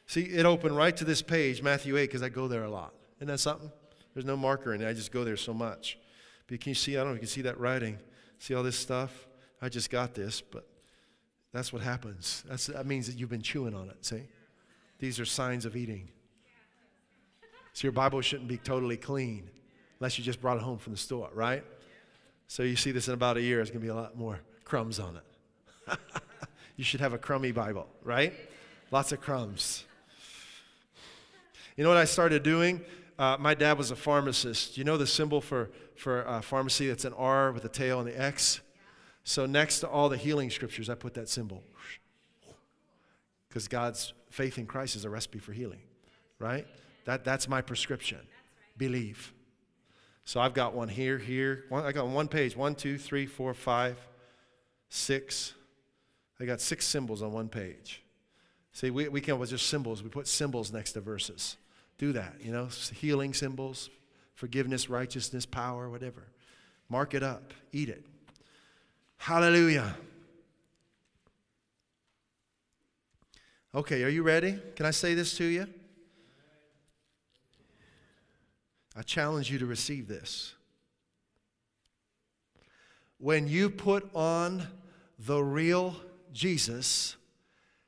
See, 0.08 0.24
it 0.24 0.48
opened 0.48 0.76
right 0.76 0.98
to 0.98 1.06
this 1.06 1.22
page, 1.22 1.62
Matthew 1.62 1.96
8, 1.96 2.08
because 2.08 2.24
I 2.24 2.30
go 2.30 2.48
there 2.48 2.64
a 2.64 2.70
lot. 2.72 2.96
Isn't 3.20 3.28
that 3.28 3.38
something? 3.38 3.72
There's 4.16 4.26
no 4.26 4.36
marker 4.36 4.74
in 4.74 4.82
it, 4.82 4.90
I 4.90 4.94
just 4.94 5.12
go 5.12 5.24
there 5.24 5.38
so 5.38 5.54
much. 5.54 6.00
But 6.48 6.60
can 6.60 6.72
you 6.72 6.76
see, 6.76 6.98
I 6.98 7.02
don't 7.02 7.10
know 7.10 7.12
if 7.12 7.18
you 7.18 7.20
can 7.22 7.28
see 7.28 7.42
that 7.44 7.60
writing. 7.60 8.00
See 8.40 8.56
all 8.56 8.64
this 8.64 8.78
stuff? 8.78 9.28
I 9.62 9.70
just 9.70 9.92
got 9.92 10.16
this, 10.16 10.42
but 10.42 10.68
that's 11.54 11.72
what 11.72 11.84
happens. 11.84 12.44
That's, 12.50 12.66
that 12.66 12.88
means 12.88 13.06
that 13.06 13.18
you've 13.20 13.30
been 13.30 13.44
chewing 13.44 13.76
on 13.76 13.90
it, 13.90 14.04
see? 14.04 14.24
These 14.98 15.20
are 15.20 15.26
signs 15.26 15.66
of 15.66 15.76
eating. 15.76 16.10
So 17.74 17.88
your 17.88 17.92
Bible 17.92 18.22
shouldn't 18.22 18.48
be 18.48 18.58
totally 18.58 18.98
clean 18.98 19.50
unless 20.00 20.18
you 20.18 20.24
just 20.24 20.42
brought 20.42 20.58
it 20.58 20.64
home 20.64 20.78
from 20.78 20.94
the 20.94 21.00
store, 21.00 21.30
right? 21.34 21.64
So 22.48 22.64
you 22.64 22.76
see 22.76 22.92
this 22.92 23.08
in 23.08 23.14
about 23.14 23.38
a 23.38 23.42
year, 23.42 23.58
there's 23.58 23.70
going 23.70 23.82
to 23.82 23.86
be 23.86 23.90
a 23.90 23.96
lot 23.96 24.18
more 24.18 24.40
crumbs 24.64 25.00
on 25.00 25.18
it. 25.18 25.98
you 26.76 26.84
should 26.84 27.00
have 27.00 27.14
a 27.14 27.18
crummy 27.18 27.52
Bible, 27.52 27.88
right? 28.04 28.34
Lots 28.92 29.12
of 29.12 29.22
crumbs. 29.22 29.86
You 31.76 31.84
know 31.84 31.90
what 31.90 31.98
I 31.98 32.06
started 32.06 32.44
doing? 32.44 32.82
Uh, 33.18 33.38
my 33.40 33.54
dad 33.54 33.78
was 33.78 33.90
a 33.90 33.96
pharmacist. 33.96 34.78
You 34.78 34.84
know 34.84 34.98
the 34.98 35.08
symbol 35.08 35.42
for, 35.42 35.72
for 35.96 36.28
uh, 36.28 36.42
pharmacy? 36.42 36.90
It's 36.90 37.06
an 37.06 37.14
R 37.14 37.52
with 37.52 37.66
a 37.66 37.70
tail 37.70 38.00
and 38.00 38.08
the 38.08 38.20
X. 38.20 38.62
So 39.24 39.46
next 39.46 39.80
to 39.80 39.88
all 39.88 40.10
the 40.10 40.18
healing 40.18 40.50
scriptures, 40.50 40.90
I 40.90 40.96
put 40.96 41.14
that 41.16 41.30
symbol. 41.30 41.64
Because 43.48 43.68
God's 43.68 44.14
faith 44.30 44.58
in 44.58 44.66
Christ 44.66 44.96
is 44.96 45.06
a 45.06 45.10
recipe 45.10 45.40
for 45.40 45.54
healing, 45.54 45.82
right? 46.40 46.68
That, 47.06 47.24
that's 47.24 47.48
my 47.48 47.62
prescription. 47.62 48.20
Believe. 48.78 49.34
So 50.26 50.40
I've 50.40 50.54
got 50.54 50.74
one 50.74 50.88
here, 50.88 51.18
here. 51.18 51.66
One, 51.70 51.86
I 51.86 51.92
got 51.92 52.08
one 52.08 52.28
page. 52.28 52.56
One, 52.56 52.76
two, 52.76 52.98
three, 52.98 53.26
four, 53.26 53.54
five, 53.54 53.98
six. 54.90 55.54
I 56.40 56.46
got 56.46 56.62
six 56.62 56.86
symbols 56.86 57.22
on 57.22 57.34
one 57.34 57.50
page. 57.50 58.02
See, 58.72 58.90
we, 58.90 59.08
we 59.08 59.22
can 59.22 59.38
with 59.38 59.50
just 59.50 59.68
symbols. 59.68 60.02
We 60.02 60.10
put 60.10 60.28
symbols 60.28 60.72
next 60.72 60.94
to 60.94 61.02
verses. 61.02 61.58
Do 61.98 62.12
that, 62.14 62.36
you 62.42 62.52
know, 62.52 62.70
healing 62.96 63.34
symbols, 63.34 63.90
forgiveness, 64.34 64.90
righteousness, 64.90 65.46
power, 65.46 65.90
whatever. 65.90 66.24
Mark 66.90 67.14
it 67.14 67.22
up, 67.22 67.54
eat 67.72 67.90
it. 67.90 68.04
Hallelujah. 69.18 69.96
Okay, 73.76 74.04
are 74.04 74.10
you 74.10 74.24
ready? 74.24 74.60
Can 74.76 74.86
I 74.86 74.92
say 74.92 75.14
this 75.14 75.38
to 75.38 75.44
you? 75.44 75.68
I 78.96 79.02
challenge 79.02 79.52
you 79.52 79.60
to 79.60 79.66
receive 79.66 80.08
this. 80.08 80.54
When 83.18 83.48
you 83.48 83.70
put 83.70 84.10
on 84.14 84.68
the 85.18 85.42
real 85.42 85.96
Jesus, 86.32 87.16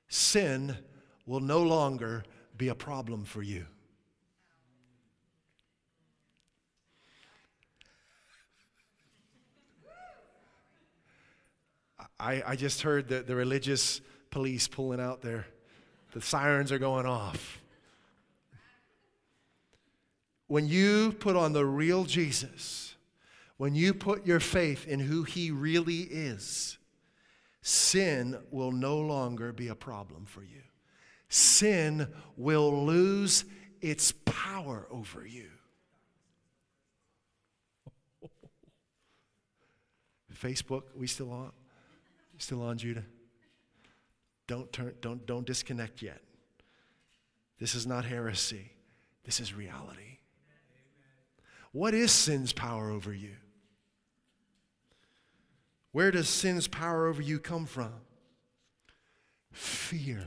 sin 0.07 0.77
will 1.25 1.41
no 1.41 1.61
longer 1.61 2.23
be 2.57 2.69
a 2.69 2.75
problem 2.75 3.25
for 3.25 3.43
you. 3.43 3.65
I, 12.19 12.41
I 12.45 12.55
just 12.55 12.81
heard 12.81 13.09
the, 13.09 13.21
the 13.21 13.35
religious 13.35 13.99
police 14.31 14.67
pulling 14.67 15.01
out 15.01 15.21
there. 15.21 15.45
The 16.13 16.21
sirens 16.21 16.71
are 16.71 16.79
going 16.79 17.05
off. 17.05 17.61
When 20.47 20.67
you 20.67 21.11
put 21.13 21.35
on 21.35 21.53
the 21.53 21.65
real 21.65 22.03
Jesus, 22.03 22.95
when 23.57 23.73
you 23.73 23.93
put 23.93 24.25
your 24.25 24.39
faith 24.39 24.87
in 24.87 24.99
who 24.99 25.23
he 25.23 25.51
really 25.51 26.01
is, 26.01 26.77
sin 27.61 28.37
will 28.51 28.71
no 28.71 28.99
longer 28.99 29.51
be 29.53 29.69
a 29.69 29.75
problem 29.75 30.25
for 30.25 30.43
you. 30.43 30.61
Sin 31.29 32.07
will 32.37 32.85
lose 32.85 33.45
its 33.81 34.11
power 34.25 34.87
over 34.91 35.25
you. 35.25 35.49
Facebook, 40.33 40.83
we 40.95 41.07
still 41.07 41.31
on? 41.31 41.51
Still 42.37 42.61
on, 42.61 42.77
Judah? 42.77 43.05
Don't 44.47 44.71
turn, 44.71 44.93
don't, 45.01 45.25
don't 45.25 45.45
disconnect 45.45 46.01
yet. 46.01 46.21
This 47.59 47.73
is 47.73 47.87
not 47.87 48.05
heresy. 48.05 48.71
This 49.23 49.39
is 49.39 49.53
reality. 49.53 50.19
What 51.75 51.93
is 51.93 52.13
sin's 52.13 52.53
power 52.53 52.89
over 52.89 53.13
you? 53.13 53.35
Where 55.91 56.09
does 56.09 56.29
sin's 56.29 56.69
power 56.69 57.05
over 57.05 57.21
you 57.21 57.37
come 57.37 57.65
from? 57.65 57.91
Fear. 59.51 60.25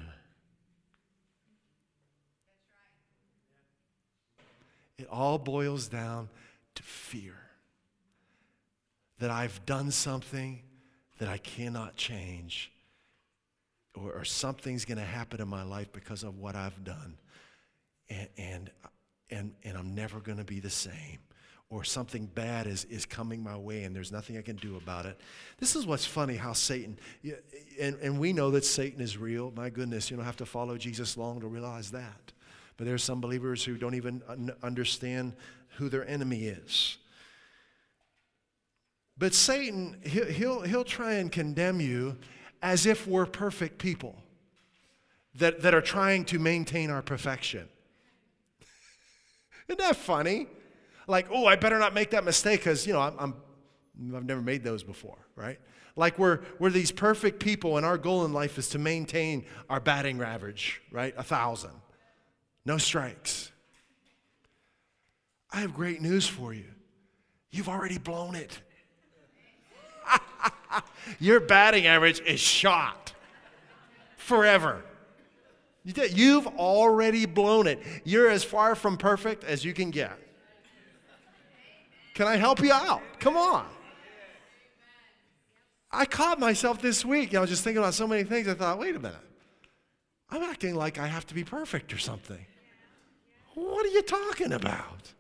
It 4.99 5.09
all 5.11 5.39
boils 5.39 5.89
down 5.89 6.29
to 6.75 6.83
fear 6.83 7.37
that 9.19 9.31
I've 9.31 9.65
done 9.65 9.91
something 9.91 10.61
that 11.17 11.31
I 11.31 11.39
cannot 11.39 11.97
change, 11.97 12.71
or, 13.95 14.13
or 14.13 14.25
something's 14.27 14.85
going 14.85 14.99
to 14.99 15.05
happen 15.05 15.41
in 15.41 15.49
my 15.49 15.63
life 15.63 15.93
because 15.93 16.25
of 16.25 16.37
what 16.39 16.55
I've 16.55 16.85
done, 16.85 17.17
and, 18.11 18.29
and, 18.37 18.71
and, 19.31 19.55
and 19.65 19.79
I'm 19.79 19.95
never 19.95 20.21
going 20.21 20.37
to 20.37 20.45
be 20.45 20.61
the 20.61 20.69
same. 20.69 21.21
Or 21.71 21.85
something 21.85 22.27
bad 22.27 22.67
is, 22.67 22.85
is 22.85 23.05
coming 23.05 23.43
my 23.43 23.57
way 23.57 23.85
and 23.85 23.95
there's 23.95 24.11
nothing 24.11 24.39
I 24.39 24.43
can 24.43 24.57
do 24.57 24.77
about 24.77 25.05
it. 25.05 25.21
This 25.59 25.77
is 25.77 25.85
what's 25.85 26.07
funny 26.07 26.35
how 26.35 26.55
Satan, 26.55 26.99
and, 27.79 27.97
and 28.01 28.19
we 28.19 28.33
know 28.33 28.51
that 28.53 28.65
Satan 28.65 29.03
is 29.03 29.19
real. 29.19 29.53
My 29.55 29.69
goodness, 29.69 30.11
you 30.11 30.17
don't 30.17 30.25
have 30.25 30.39
to 30.39 30.47
follow 30.47 30.79
Jesus 30.79 31.19
long 31.19 31.41
to 31.41 31.47
realize 31.47 31.91
that. 31.91 32.33
But 32.79 32.87
there 32.87 32.95
are 32.95 32.99
some 32.99 33.21
believers 33.21 33.63
who 33.63 33.77
don't 33.77 33.95
even 33.95 34.23
understand 34.63 35.35
who 35.77 35.91
their 35.91 36.09
enemy 36.09 36.47
is. 36.47 36.97
But 39.19 39.35
Satan, 39.35 40.01
he'll, 40.05 40.27
he'll, 40.27 40.61
he'll 40.63 40.85
try 40.85 41.15
and 41.15 41.31
condemn 41.31 41.81
you 41.81 42.17
as 42.63 42.87
if 42.87 43.07
we're 43.07 43.27
perfect 43.27 43.79
people 43.79 44.17
that, 45.35 45.61
that 45.63 45.75
are 45.75 45.81
trying 45.81 46.25
to 46.27 46.39
maintain 46.39 46.91
our 46.91 47.03
perfection. 47.03 47.69
Isn't 49.69 49.79
that 49.81 49.97
funny? 49.97 50.47
Like, 51.09 51.29
oh, 51.33 51.47
I 51.47 51.57
better 51.57 51.79
not 51.79 51.95
make 51.95 52.11
that 52.11 52.23
mistake 52.23 52.61
because, 52.61 52.87
you 52.87 52.93
know, 52.93 53.01
I'm, 53.01 53.15
I'm, 53.19 54.15
I've 54.15 54.27
never 54.27 54.43
made 54.43 54.63
those 54.63 54.85
before, 54.85 55.19
right? 55.35 55.59
Like 55.97 56.19
we're, 56.19 56.41
we're 56.61 56.71
these 56.71 56.93
perfect 56.93 57.41
people, 57.41 57.79
and 57.79 57.85
our 57.85 57.99
goal 57.99 58.25
in 58.25 58.33
life 58.33 58.59
is 58.59 58.69
to 58.69 58.79
maintain 58.79 59.47
our 59.69 59.81
batting 59.81 60.23
average, 60.23 60.81
right? 60.93 61.15
A 61.17 61.25
thousand. 61.25 61.73
No 62.65 62.77
strikes. 62.77 63.51
I 65.51 65.61
have 65.61 65.75
great 65.75 66.03
news 66.03 66.29
for 66.29 66.53
you. 66.53 66.67
You've 67.51 67.71
already 67.71 67.99
blown 67.99 68.35
it. 68.37 68.61
Your 71.19 71.41
batting 71.41 71.87
average 71.87 72.21
is 72.21 72.39
shot 72.39 73.15
forever. 74.19 74.85
You've 75.85 76.47
already 76.47 77.25
blown 77.25 77.67
it. 77.67 77.81
You're 78.05 78.29
as 78.29 78.45
far 78.45 78.75
from 78.75 78.99
perfect 78.99 79.43
as 79.45 79.65
you 79.65 79.73
can 79.73 79.91
get. 79.91 80.19
Can 82.19 82.27
I 82.27 82.35
help 82.35 82.59
you 82.59 82.73
out? 82.73 83.01
Come 83.21 83.37
on. 83.37 83.65
I 85.93 86.05
caught 86.05 86.41
myself 86.41 86.83
this 86.83 87.05
week. 87.05 87.33
I 87.33 87.39
was 87.39 87.49
just 87.49 87.63
thinking 87.63 87.79
about 87.79 87.95
so 87.95 88.09
many 88.09 88.25
things. 88.25 88.49
I 88.49 88.55
thought, 88.55 88.77
wait 88.81 88.97
a 88.97 88.99
minute. 88.99 89.21
I'm 90.29 90.43
acting 90.43 90.75
like 90.75 90.99
I 90.99 91.07
have 91.07 91.29
to 91.29 91.35
be 91.35 91.45
perfect 91.45 91.93
or 91.93 91.99
something. 91.99 92.45
What 93.55 93.87
are 93.87 93.91
you 93.91 94.03
talking 94.03 94.53
about? 94.53 95.15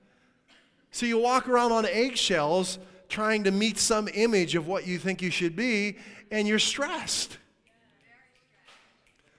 So 0.90 1.06
you 1.06 1.18
walk 1.18 1.48
around 1.48 1.70
on 1.70 1.86
eggshells 1.86 2.80
trying 3.08 3.44
to 3.44 3.52
meet 3.52 3.78
some 3.78 4.08
image 4.12 4.56
of 4.56 4.66
what 4.66 4.84
you 4.84 4.98
think 4.98 5.22
you 5.22 5.30
should 5.30 5.54
be, 5.54 5.98
and 6.32 6.48
you're 6.48 6.58
stressed. 6.58 7.38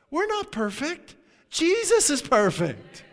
We're 0.09 0.27
not 0.27 0.49
perfect. 0.53 1.17
Jesus 1.49 2.09
is 2.09 2.21
perfect. 2.21 3.03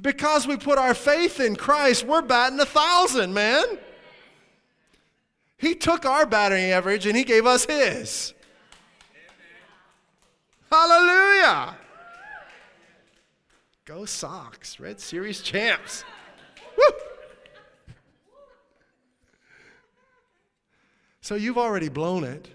Because 0.00 0.46
we 0.46 0.56
put 0.56 0.78
our 0.78 0.94
faith 0.94 1.40
in 1.40 1.56
Christ, 1.56 2.04
we're 2.04 2.22
batting 2.22 2.60
a 2.60 2.66
thousand, 2.66 3.32
man. 3.32 3.78
He 5.58 5.74
took 5.74 6.04
our 6.04 6.26
batting 6.26 6.70
average 6.70 7.06
and 7.06 7.16
he 7.16 7.24
gave 7.24 7.46
us 7.46 7.64
his. 7.64 8.34
Hallelujah. 10.70 11.76
Go 13.86 14.04
Sox, 14.04 14.78
Red 14.78 15.00
Series 15.00 15.40
champs. 15.40 16.04
Woo! 16.76 16.84
So 21.20 21.36
you've 21.36 21.56
already 21.56 21.88
blown 21.88 22.24
it. 22.24 22.48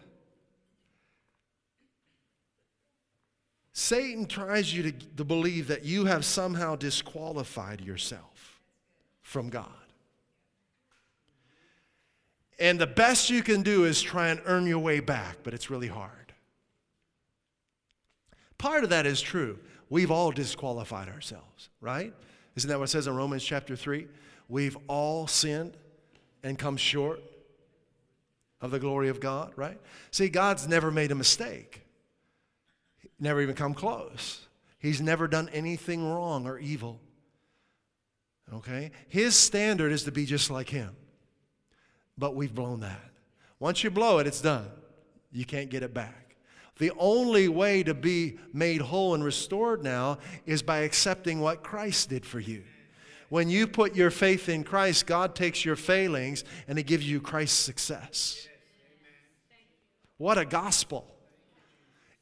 Satan 3.73 4.25
tries 4.25 4.73
you 4.73 4.83
to, 4.83 4.91
to 4.91 5.23
believe 5.23 5.67
that 5.67 5.85
you 5.85 6.05
have 6.05 6.25
somehow 6.25 6.75
disqualified 6.75 7.81
yourself 7.81 8.59
from 9.21 9.49
God. 9.49 9.69
And 12.59 12.79
the 12.79 12.87
best 12.87 13.29
you 13.29 13.41
can 13.41 13.63
do 13.63 13.85
is 13.85 14.01
try 14.01 14.27
and 14.27 14.39
earn 14.45 14.67
your 14.67 14.79
way 14.79 14.99
back, 14.99 15.37
but 15.43 15.53
it's 15.53 15.69
really 15.69 15.87
hard. 15.87 16.33
Part 18.57 18.83
of 18.83 18.91
that 18.91 19.07
is 19.07 19.19
true. 19.19 19.57
We've 19.89 20.11
all 20.11 20.31
disqualified 20.31 21.09
ourselves, 21.09 21.69
right? 21.79 22.13
Isn't 22.55 22.69
that 22.69 22.77
what 22.77 22.85
it 22.85 22.91
says 22.91 23.07
in 23.07 23.15
Romans 23.15 23.43
chapter 23.43 23.75
3? 23.75 24.07
We've 24.47 24.77
all 24.87 25.25
sinned 25.25 25.75
and 26.43 26.59
come 26.59 26.77
short 26.77 27.21
of 28.61 28.69
the 28.69 28.79
glory 28.79 29.09
of 29.09 29.19
God, 29.19 29.53
right? 29.55 29.79
See, 30.11 30.29
God's 30.29 30.67
never 30.67 30.91
made 30.91 31.11
a 31.11 31.15
mistake, 31.15 31.81
never 33.21 33.41
even 33.41 33.55
come 33.55 33.73
close. 33.73 34.47
He's 34.79 34.99
never 34.99 35.27
done 35.27 35.49
anything 35.53 36.09
wrong 36.09 36.47
or 36.47 36.57
evil. 36.57 36.99
Okay? 38.53 38.91
His 39.07 39.35
standard 39.35 39.91
is 39.91 40.03
to 40.03 40.11
be 40.11 40.25
just 40.25 40.49
like 40.49 40.69
him. 40.69 40.95
But 42.17 42.35
we've 42.35 42.53
blown 42.53 42.81
that. 42.81 43.11
Once 43.59 43.83
you 43.83 43.91
blow 43.91 44.19
it, 44.19 44.27
it's 44.27 44.41
done. 44.41 44.67
You 45.31 45.45
can't 45.45 45.69
get 45.69 45.83
it 45.83 45.93
back. 45.93 46.35
The 46.77 46.91
only 46.97 47.47
way 47.47 47.83
to 47.83 47.93
be 47.93 48.39
made 48.53 48.81
whole 48.81 49.13
and 49.13 49.23
restored 49.23 49.83
now 49.83 50.17
is 50.45 50.63
by 50.63 50.79
accepting 50.79 51.39
what 51.39 51.63
Christ 51.63 52.09
did 52.09 52.25
for 52.25 52.39
you. 52.39 52.63
When 53.29 53.49
you 53.49 53.67
put 53.67 53.95
your 53.95 54.09
faith 54.09 54.49
in 54.49 54.63
Christ, 54.63 55.05
God 55.05 55.35
takes 55.35 55.63
your 55.63 55.75
failings 55.75 56.43
and 56.67 56.77
He 56.77 56.83
gives 56.83 57.07
you 57.07 57.21
Christ's 57.21 57.59
success. 57.59 58.47
What 60.17 60.37
a 60.37 60.45
gospel. 60.45 61.07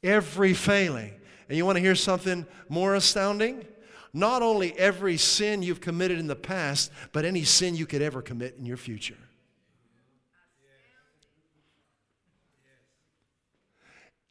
Every 0.02 0.54
failing. 0.54 1.12
And 1.48 1.56
you 1.56 1.66
want 1.66 1.76
to 1.76 1.82
hear 1.82 1.94
something 1.94 2.46
more 2.68 2.94
astounding? 2.94 3.64
Not 4.12 4.42
only 4.42 4.76
every 4.78 5.16
sin 5.16 5.62
you've 5.62 5.80
committed 5.80 6.18
in 6.18 6.26
the 6.26 6.36
past, 6.36 6.90
but 7.12 7.24
any 7.24 7.44
sin 7.44 7.76
you 7.76 7.86
could 7.86 8.02
ever 8.02 8.22
commit 8.22 8.56
in 8.58 8.66
your 8.66 8.76
future. 8.76 9.16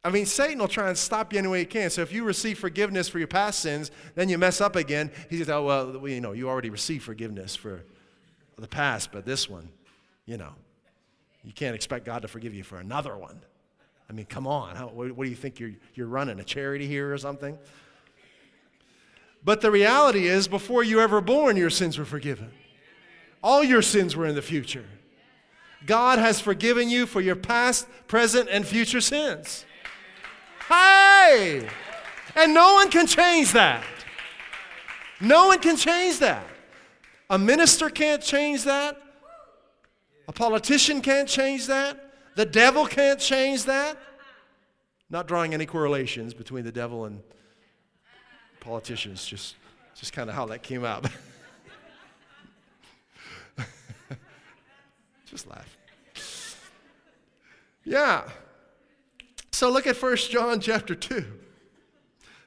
I 0.02 0.08
mean, 0.08 0.24
Satan 0.24 0.58
will 0.58 0.68
try 0.68 0.88
and 0.88 0.96
stop 0.96 1.32
you 1.32 1.38
any 1.38 1.48
way 1.48 1.58
he 1.60 1.66
can. 1.66 1.90
So 1.90 2.00
if 2.00 2.10
you 2.10 2.24
receive 2.24 2.58
forgiveness 2.58 3.08
for 3.08 3.18
your 3.18 3.28
past 3.28 3.60
sins, 3.60 3.90
then 4.14 4.30
you 4.30 4.38
mess 4.38 4.62
up 4.62 4.74
again. 4.74 5.10
He 5.28 5.36
says, 5.38 5.50
oh, 5.50 5.64
well, 5.64 6.08
you 6.08 6.22
know, 6.22 6.32
you 6.32 6.48
already 6.48 6.70
received 6.70 7.04
forgiveness 7.04 7.54
for 7.54 7.84
the 8.56 8.68
past, 8.68 9.12
but 9.12 9.26
this 9.26 9.48
one, 9.48 9.68
you 10.24 10.38
know, 10.38 10.52
you 11.44 11.52
can't 11.52 11.74
expect 11.74 12.06
God 12.06 12.22
to 12.22 12.28
forgive 12.28 12.54
you 12.54 12.62
for 12.62 12.78
another 12.78 13.16
one. 13.16 13.40
I 14.10 14.12
mean, 14.12 14.26
come 14.26 14.48
on. 14.48 14.74
How, 14.74 14.88
what, 14.88 15.16
do 15.16 15.30
you 15.30 15.36
think? 15.36 15.60
You're, 15.60 15.70
you're 15.94 16.08
running 16.08 16.40
a 16.40 16.44
charity 16.44 16.88
here 16.88 17.14
or 17.14 17.16
something? 17.16 17.56
But 19.44 19.60
the 19.60 19.70
reality 19.70 20.26
is, 20.26 20.48
before 20.48 20.82
you 20.82 20.98
ever 20.98 21.20
born, 21.20 21.56
your 21.56 21.70
sins 21.70 21.96
were 21.96 22.04
forgiven. 22.04 22.50
All 23.40 23.62
your 23.62 23.82
sins 23.82 24.16
were 24.16 24.26
in 24.26 24.34
the 24.34 24.42
future. 24.42 24.84
God 25.86 26.18
has 26.18 26.40
forgiven 26.40 26.90
you 26.90 27.06
for 27.06 27.20
your 27.20 27.36
past, 27.36 27.86
present, 28.08 28.48
and 28.50 28.66
future 28.66 29.00
sins. 29.00 29.64
Hey! 30.68 31.68
And 32.34 32.52
no 32.52 32.74
one 32.74 32.90
can 32.90 33.06
change 33.06 33.52
that. 33.52 33.84
No 35.20 35.46
one 35.46 35.60
can 35.60 35.76
change 35.76 36.18
that. 36.18 36.44
A 37.30 37.38
minister 37.38 37.88
can't 37.90 38.22
change 38.22 38.64
that. 38.64 39.00
A 40.26 40.32
politician 40.32 41.00
can't 41.00 41.28
change 41.28 41.68
that. 41.68 42.09
The 42.40 42.46
devil 42.46 42.86
can't 42.86 43.20
change 43.20 43.64
that. 43.64 43.98
Not 45.10 45.28
drawing 45.28 45.52
any 45.52 45.66
correlations 45.66 46.32
between 46.32 46.64
the 46.64 46.72
devil 46.72 47.04
and 47.04 47.20
politicians, 48.60 49.26
just, 49.26 49.56
just 49.94 50.14
kind 50.14 50.30
of 50.30 50.34
how 50.34 50.46
that 50.46 50.62
came 50.62 50.82
out. 50.82 51.06
just 55.26 55.50
laugh. 55.50 55.76
Yeah. 57.84 58.22
So 59.52 59.68
look 59.68 59.86
at 59.86 60.02
1 60.02 60.16
John 60.30 60.60
chapter 60.60 60.94
2. 60.94 61.22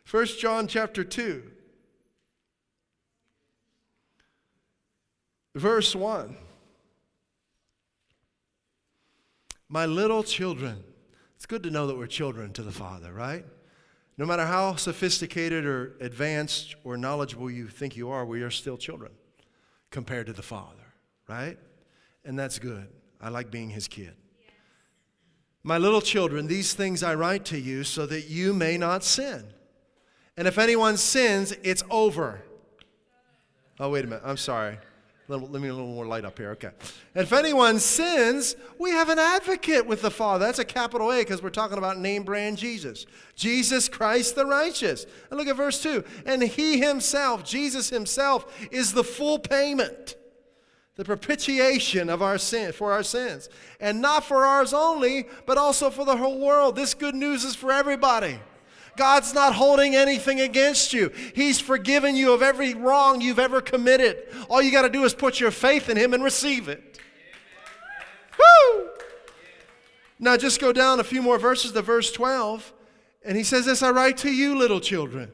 1 0.10 0.26
John 0.40 0.66
chapter 0.66 1.04
2. 1.04 1.44
Verse 5.54 5.96
1. 5.96 6.36
My 9.74 9.88
little 9.88 10.22
children. 10.22 10.84
It's 11.36 11.48
good 11.48 11.64
to 11.64 11.72
know 11.72 11.88
that 11.88 11.98
we're 11.98 12.06
children 12.06 12.54
to 12.54 12.62
the 12.62 12.72
Father, 12.72 13.12
right? 13.12 13.44
No 14.20 14.26
matter 14.28 14.46
how 14.46 14.76
sophisticated 14.76 15.66
or 15.66 15.96
advanced 16.00 16.76
or 16.84 16.96
knowledgeable 16.96 17.50
you 17.50 17.68
think 17.68 17.98
you 17.98 18.12
are, 18.12 18.24
we 18.24 18.44
are 18.44 18.52
still 18.52 18.78
children 18.78 19.12
compared 19.90 20.28
to 20.28 20.34
the 20.34 20.44
Father, 20.44 20.94
right? 21.28 21.58
And 22.24 22.38
that's 22.38 22.60
good. 22.60 22.88
I 23.20 23.30
like 23.30 23.50
being 23.50 23.72
his 23.72 23.88
kid. 23.88 24.14
My 25.64 25.80
little 25.80 26.02
children, 26.02 26.46
these 26.46 26.76
things 26.76 27.02
I 27.02 27.16
write 27.16 27.44
to 27.46 27.58
you 27.58 27.84
so 27.84 28.06
that 28.06 28.30
you 28.30 28.54
may 28.54 28.78
not 28.78 29.04
sin. 29.04 29.44
And 30.38 30.48
if 30.48 30.60
anyone 30.60 30.98
sins, 30.98 31.52
it's 31.64 31.82
over. 31.90 32.44
Oh, 33.80 33.90
wait 33.90 34.06
a 34.06 34.08
minute. 34.08 34.22
I'm 34.24 34.38
sorry. 34.38 34.78
Let 35.30 35.52
me 35.52 35.70
a 35.70 35.74
little 35.74 35.88
more 35.88 36.06
light 36.06 36.26
up 36.26 36.38
here. 36.38 36.52
Okay. 36.52 36.72
If 37.16 37.32
anyone 37.32 37.80
sins, 37.80 38.58
we 38.78 38.92
have 38.92 39.08
an 39.08 39.20
advocate 39.20 39.86
with 39.86 40.02
the 40.02 40.12
Father. 40.12 40.46
That's 40.46 40.60
a 40.60 40.66
capital 40.66 41.14
A 41.14 41.20
because 41.20 41.42
we're 41.42 41.50
talking 41.50 41.78
about 41.78 41.98
name 41.98 42.24
brand 42.24 42.58
Jesus. 42.58 43.06
Jesus 43.36 43.88
Christ 43.88 44.36
the 44.36 44.46
righteous. 44.46 45.06
And 45.30 45.40
look 45.40 45.48
at 45.48 45.56
verse 45.56 45.82
2. 45.82 46.04
And 46.26 46.44
he 46.44 46.78
himself, 46.80 47.46
Jesus 47.46 47.90
himself, 47.90 48.68
is 48.70 48.92
the 48.92 49.04
full 49.04 49.40
payment 49.40 50.16
the 50.96 51.04
propitiation 51.04 52.08
of 52.08 52.22
our 52.22 52.38
sin 52.38 52.72
for 52.72 52.92
our 52.92 53.02
sins 53.02 53.50
and 53.80 54.00
not 54.00 54.24
for 54.24 54.46
ours 54.46 54.74
only 54.74 55.26
but 55.48 55.58
also 55.58 55.90
for 55.90 56.06
the 56.06 56.18
whole 56.18 56.40
world 56.40 56.76
this 56.76 56.94
good 56.94 57.16
news 57.16 57.44
is 57.44 57.56
for 57.56 57.72
everybody 57.72 58.40
god's 58.96 59.34
not 59.34 59.54
holding 59.54 59.96
anything 59.96 60.42
against 60.42 60.94
you 60.94 61.12
he's 61.34 61.60
forgiven 61.60 62.16
you 62.16 62.34
of 62.34 62.42
every 62.42 62.74
wrong 62.74 63.22
you've 63.22 63.40
ever 63.40 63.62
committed 63.62 64.18
all 64.50 64.62
you 64.62 64.72
got 64.72 64.84
to 64.84 64.90
do 64.90 65.04
is 65.04 65.14
put 65.14 65.40
your 65.40 65.52
faith 65.52 65.90
in 65.90 65.98
him 65.98 66.14
and 66.14 66.24
receive 66.24 66.68
it 66.68 67.00
Woo! 68.38 68.90
now 70.20 70.38
just 70.38 70.60
go 70.60 70.72
down 70.72 71.00
a 71.00 71.04
few 71.04 71.22
more 71.22 71.38
verses 71.38 71.72
to 71.72 71.82
verse 71.82 72.12
12 72.12 72.74
and 73.24 73.38
he 73.38 73.44
says 73.44 73.66
this 73.66 73.82
i 73.82 73.90
write 73.90 74.18
to 74.18 74.32
you 74.32 74.58
little 74.58 74.80
children 74.80 75.32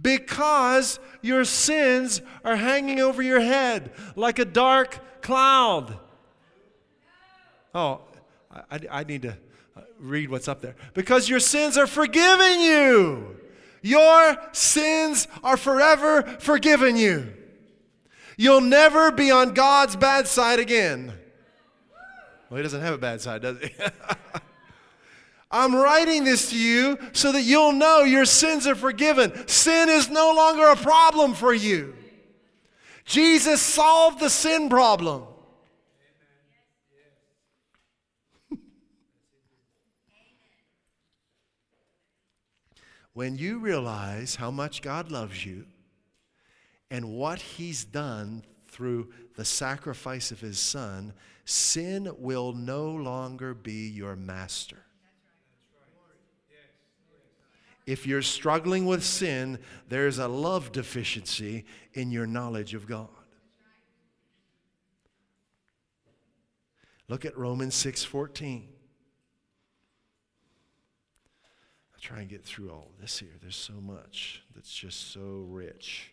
because 0.00 0.98
your 1.22 1.44
sins 1.44 2.22
are 2.44 2.56
hanging 2.56 3.00
over 3.00 3.22
your 3.22 3.40
head 3.40 3.92
like 4.16 4.38
a 4.38 4.44
dark 4.44 4.98
cloud. 5.22 5.98
Oh, 7.74 8.00
I, 8.50 8.80
I, 8.90 9.04
need 9.04 9.22
to 9.22 9.36
read 10.00 10.30
what's 10.30 10.48
up 10.48 10.60
there. 10.60 10.74
Because 10.94 11.28
your 11.28 11.40
sins 11.40 11.76
are 11.76 11.86
forgiven 11.86 12.60
you. 12.60 13.36
Your 13.82 14.36
sins 14.52 15.28
are 15.42 15.56
forever 15.56 16.22
forgiven 16.40 16.96
you. 16.96 17.32
You'll 18.36 18.60
never 18.60 19.10
be 19.10 19.30
on 19.30 19.52
God's 19.52 19.96
bad 19.96 20.26
side 20.26 20.58
again. 20.58 21.12
Well, 22.48 22.56
he 22.56 22.62
doesn't 22.62 22.80
have 22.80 22.94
a 22.94 22.98
bad 22.98 23.20
side, 23.20 23.42
does 23.42 23.58
he? 23.60 23.70
I'm 25.50 25.74
writing 25.74 26.24
this 26.24 26.50
to 26.50 26.58
you 26.58 26.98
so 27.12 27.32
that 27.32 27.42
you'll 27.42 27.72
know 27.72 28.02
your 28.02 28.24
sins 28.24 28.66
are 28.66 28.74
forgiven. 28.74 29.46
Sin 29.48 29.88
is 29.88 30.08
no 30.08 30.32
longer 30.32 30.66
a 30.68 30.76
problem 30.76 31.34
for 31.34 31.52
you. 31.52 31.94
Jesus 33.04 33.60
solved 33.60 34.20
the 34.20 34.30
sin 34.30 34.68
problem. 34.68 35.24
When 43.12 43.36
you 43.36 43.58
realize 43.58 44.36
how 44.36 44.50
much 44.50 44.82
God 44.82 45.10
loves 45.10 45.44
you 45.44 45.66
and 46.90 47.10
what 47.10 47.40
He's 47.40 47.84
done 47.84 48.44
through 48.68 49.12
the 49.36 49.44
sacrifice 49.44 50.30
of 50.30 50.40
His 50.40 50.58
Son, 50.58 51.12
sin 51.44 52.10
will 52.18 52.52
no 52.52 52.90
longer 52.90 53.54
be 53.54 53.88
your 53.88 54.16
master. 54.16 54.78
If 57.86 58.06
you're 58.06 58.22
struggling 58.22 58.86
with 58.86 59.02
sin, 59.02 59.58
there's 59.88 60.18
a 60.18 60.28
love 60.28 60.70
deficiency 60.70 61.64
in 61.94 62.12
your 62.12 62.26
knowledge 62.26 62.74
of 62.74 62.86
God. 62.86 63.08
Look 67.08 67.24
at 67.24 67.36
Romans 67.36 67.74
6:14. 67.74 68.68
I'll 71.89 71.89
try 72.00 72.20
and 72.20 72.28
get 72.28 72.44
through 72.44 72.70
all 72.70 72.90
this 73.00 73.18
here. 73.18 73.36
There's 73.40 73.56
so 73.56 73.74
much 73.74 74.42
that's 74.54 74.72
just 74.72 75.12
so 75.12 75.46
rich 75.48 76.12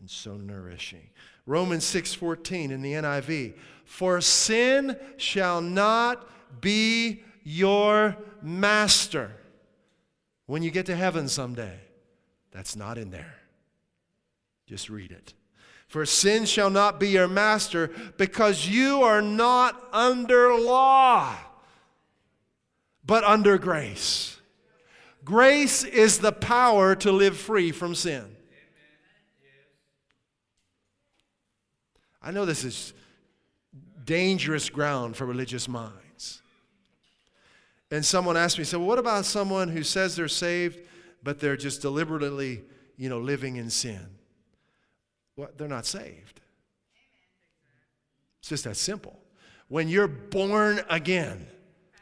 and 0.00 0.10
so 0.10 0.36
nourishing. 0.36 1.08
Romans 1.46 1.84
6:14 1.84 2.70
in 2.70 2.82
the 2.82 2.94
NIV. 2.94 3.54
For 3.84 4.20
sin 4.20 4.98
shall 5.16 5.60
not 5.60 6.60
be 6.60 7.22
your 7.42 8.16
master 8.42 9.30
when 10.46 10.62
you 10.62 10.70
get 10.70 10.86
to 10.86 10.96
heaven 10.96 11.28
someday. 11.28 11.78
That's 12.50 12.76
not 12.76 12.98
in 12.98 13.10
there. 13.10 13.36
Just 14.66 14.88
read 14.88 15.10
it. 15.10 15.34
For 15.86 16.06
sin 16.06 16.46
shall 16.46 16.70
not 16.70 16.98
be 16.98 17.10
your 17.10 17.28
master 17.28 17.88
because 18.16 18.66
you 18.66 19.02
are 19.02 19.22
not 19.22 19.88
under 19.92 20.54
law, 20.54 21.36
but 23.04 23.22
under 23.22 23.58
grace. 23.58 24.33
Grace 25.24 25.84
is 25.84 26.18
the 26.18 26.32
power 26.32 26.94
to 26.96 27.10
live 27.10 27.36
free 27.36 27.72
from 27.72 27.94
sin. 27.94 28.36
I 32.20 32.30
know 32.30 32.44
this 32.44 32.64
is 32.64 32.92
dangerous 34.04 34.68
ground 34.70 35.16
for 35.16 35.26
religious 35.26 35.68
minds. 35.68 36.42
And 37.90 38.04
someone 38.04 38.36
asked 38.36 38.58
me, 38.58 38.64
so 38.64 38.80
what 38.80 38.98
about 38.98 39.24
someone 39.24 39.68
who 39.68 39.82
says 39.82 40.16
they're 40.16 40.28
saved, 40.28 40.80
but 41.22 41.38
they're 41.38 41.56
just 41.56 41.80
deliberately, 41.80 42.62
you 42.96 43.08
know, 43.08 43.18
living 43.18 43.56
in 43.56 43.70
sin. 43.70 44.06
Well, 45.36 45.50
they're 45.56 45.68
not 45.68 45.86
saved. 45.86 46.40
It's 48.40 48.48
just 48.48 48.64
that 48.64 48.76
simple. 48.76 49.18
When 49.68 49.88
you're 49.88 50.08
born 50.08 50.80
again, 50.90 51.46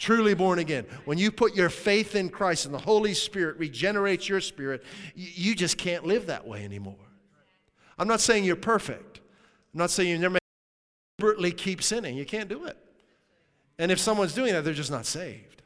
truly 0.03 0.35
born 0.35 0.59
again, 0.59 0.85
when 1.05 1.17
you 1.17 1.31
put 1.31 1.55
your 1.55 1.71
faith 1.71 2.17
in 2.17 2.29
Christ 2.29 2.67
and 2.67 2.75
the 2.75 2.79
Holy 2.79 3.15
Spirit 3.15 3.57
regenerates 3.57 4.29
your 4.29 4.41
spirit, 4.41 4.83
you 5.15 5.55
just 5.55 5.79
can't 5.79 6.05
live 6.05 6.27
that 6.27 6.45
way 6.45 6.65
anymore. 6.65 6.97
I'm 7.97 8.09
not 8.09 8.21
saying 8.21 8.45
you're 8.45 8.57
perfect. 8.57 9.21
I'm 9.73 9.79
not 9.79 9.91
saying 9.91 10.11
you 10.11 10.19
never 10.19 10.39
deliberately 11.19 11.53
keep 11.53 11.85
sinning. 11.85 12.17
You 12.17 12.27
can't 12.27 12.49
do 12.49 12.65
it. 12.65 12.77
And 13.79 13.93
if 13.93 14.01
someone's 14.01 14.35
doing 14.35 14.53
that, 14.55 14.65
they're 14.65 14.75
just 14.75 14.91
not 14.91 15.07
saved. 15.07 15.63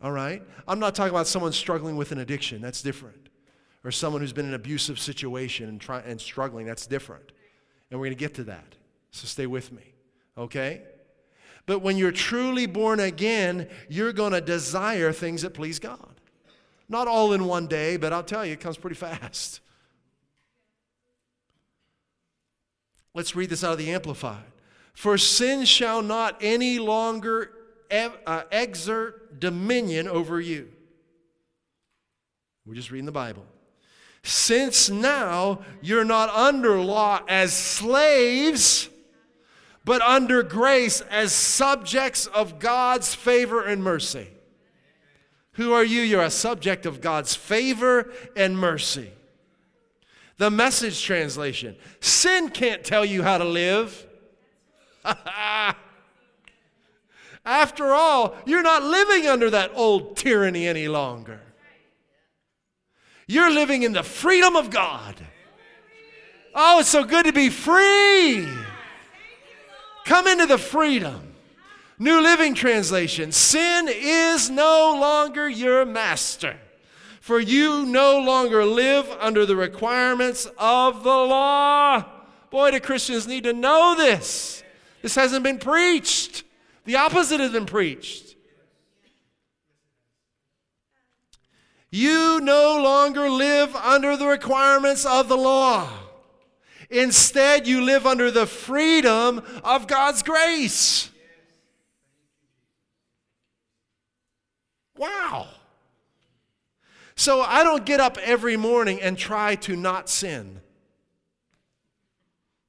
All 0.00 0.12
right? 0.12 0.42
I'm 0.66 0.78
not 0.78 0.94
talking 0.94 1.10
about 1.10 1.26
someone 1.26 1.52
struggling 1.52 1.96
with 1.96 2.12
an 2.12 2.18
addiction. 2.18 2.62
That's 2.62 2.80
different. 2.80 3.28
Or 3.84 3.90
someone 3.90 4.22
who's 4.22 4.32
been 4.32 4.46
in 4.46 4.52
an 4.52 4.56
abusive 4.56 4.98
situation 4.98 5.68
and, 5.68 5.78
try, 5.78 6.00
and 6.00 6.18
struggling. 6.18 6.64
That's 6.64 6.86
different. 6.86 7.30
And 7.90 8.00
we're 8.00 8.06
going 8.06 8.16
to 8.16 8.18
get 8.18 8.34
to 8.36 8.44
that. 8.44 8.74
So 9.10 9.26
stay 9.26 9.46
with 9.46 9.70
me. 9.70 9.92
Okay? 10.38 10.82
But 11.66 11.80
when 11.80 11.98
you're 11.98 12.12
truly 12.12 12.66
born 12.66 13.00
again, 13.00 13.68
you're 13.88 14.12
going 14.12 14.32
to 14.32 14.40
desire 14.40 15.12
things 15.12 15.42
that 15.42 15.52
please 15.52 15.78
God. 15.78 16.20
Not 16.88 17.08
all 17.08 17.32
in 17.32 17.44
one 17.46 17.66
day, 17.66 17.96
but 17.96 18.12
I'll 18.12 18.22
tell 18.22 18.46
you, 18.46 18.52
it 18.52 18.60
comes 18.60 18.76
pretty 18.76 18.96
fast. 18.96 19.60
Let's 23.14 23.34
read 23.34 23.50
this 23.50 23.64
out 23.64 23.72
of 23.72 23.78
the 23.78 23.90
Amplified. 23.90 24.44
For 24.92 25.18
sin 25.18 25.64
shall 25.64 26.02
not 26.02 26.36
any 26.40 26.78
longer 26.78 27.50
uh, 27.90 28.42
exert 28.52 29.40
dominion 29.40 30.06
over 30.06 30.40
you. 30.40 30.68
We're 32.64 32.74
just 32.74 32.90
reading 32.90 33.06
the 33.06 33.12
Bible. 33.12 33.44
Since 34.22 34.90
now 34.90 35.60
you're 35.80 36.04
not 36.04 36.30
under 36.30 36.80
law 36.80 37.20
as 37.28 37.52
slaves, 37.52 38.88
but 39.86 40.02
under 40.02 40.42
grace 40.42 41.00
as 41.00 41.32
subjects 41.32 42.26
of 42.26 42.58
God's 42.58 43.14
favor 43.14 43.62
and 43.62 43.82
mercy. 43.82 44.26
Who 45.52 45.72
are 45.72 45.84
you? 45.84 46.02
You're 46.02 46.24
a 46.24 46.30
subject 46.30 46.86
of 46.86 47.00
God's 47.00 47.36
favor 47.36 48.10
and 48.34 48.58
mercy. 48.58 49.12
The 50.38 50.50
message 50.50 51.02
translation 51.02 51.76
Sin 52.00 52.50
can't 52.50 52.84
tell 52.84 53.04
you 53.04 53.22
how 53.22 53.38
to 53.38 53.44
live. 53.44 54.06
After 57.44 57.94
all, 57.94 58.34
you're 58.44 58.64
not 58.64 58.82
living 58.82 59.28
under 59.28 59.48
that 59.50 59.70
old 59.72 60.16
tyranny 60.16 60.66
any 60.66 60.88
longer. 60.88 61.40
You're 63.28 63.52
living 63.52 63.84
in 63.84 63.92
the 63.92 64.02
freedom 64.02 64.56
of 64.56 64.70
God. 64.70 65.14
Oh, 66.56 66.80
it's 66.80 66.88
so 66.88 67.04
good 67.04 67.26
to 67.26 67.32
be 67.32 67.50
free. 67.50 68.48
Come 70.06 70.26
into 70.26 70.46
the 70.46 70.56
freedom. 70.56 71.34
New 71.98 72.22
Living 72.22 72.54
Translation 72.54 73.30
Sin 73.30 73.88
is 73.90 74.48
no 74.48 74.96
longer 74.98 75.46
your 75.46 75.84
master 75.84 76.56
for 77.26 77.40
you 77.40 77.84
no 77.84 78.20
longer 78.20 78.64
live 78.64 79.10
under 79.18 79.44
the 79.44 79.56
requirements 79.56 80.46
of 80.58 81.02
the 81.02 81.10
law. 81.10 82.04
Boy, 82.50 82.70
do 82.70 82.78
Christians 82.78 83.26
need 83.26 83.42
to 83.42 83.52
know 83.52 83.96
this. 83.98 84.62
This 85.02 85.16
hasn't 85.16 85.42
been 85.42 85.58
preached, 85.58 86.44
the 86.84 86.94
opposite 86.94 87.40
has 87.40 87.50
been 87.50 87.66
preached. 87.66 88.36
You 91.90 92.38
no 92.40 92.80
longer 92.80 93.28
live 93.28 93.74
under 93.74 94.16
the 94.16 94.28
requirements 94.28 95.04
of 95.04 95.28
the 95.28 95.36
law. 95.36 95.90
Instead, 96.90 97.66
you 97.66 97.82
live 97.82 98.06
under 98.06 98.30
the 98.30 98.46
freedom 98.46 99.42
of 99.64 99.86
God's 99.86 100.22
grace. 100.22 101.10
Wow. 104.96 105.48
So 107.16 107.40
I 107.40 107.64
don't 107.64 107.84
get 107.84 108.00
up 108.00 108.18
every 108.18 108.56
morning 108.56 109.00
and 109.00 109.16
try 109.16 109.54
to 109.56 109.74
not 109.74 110.08
sin. 110.08 110.60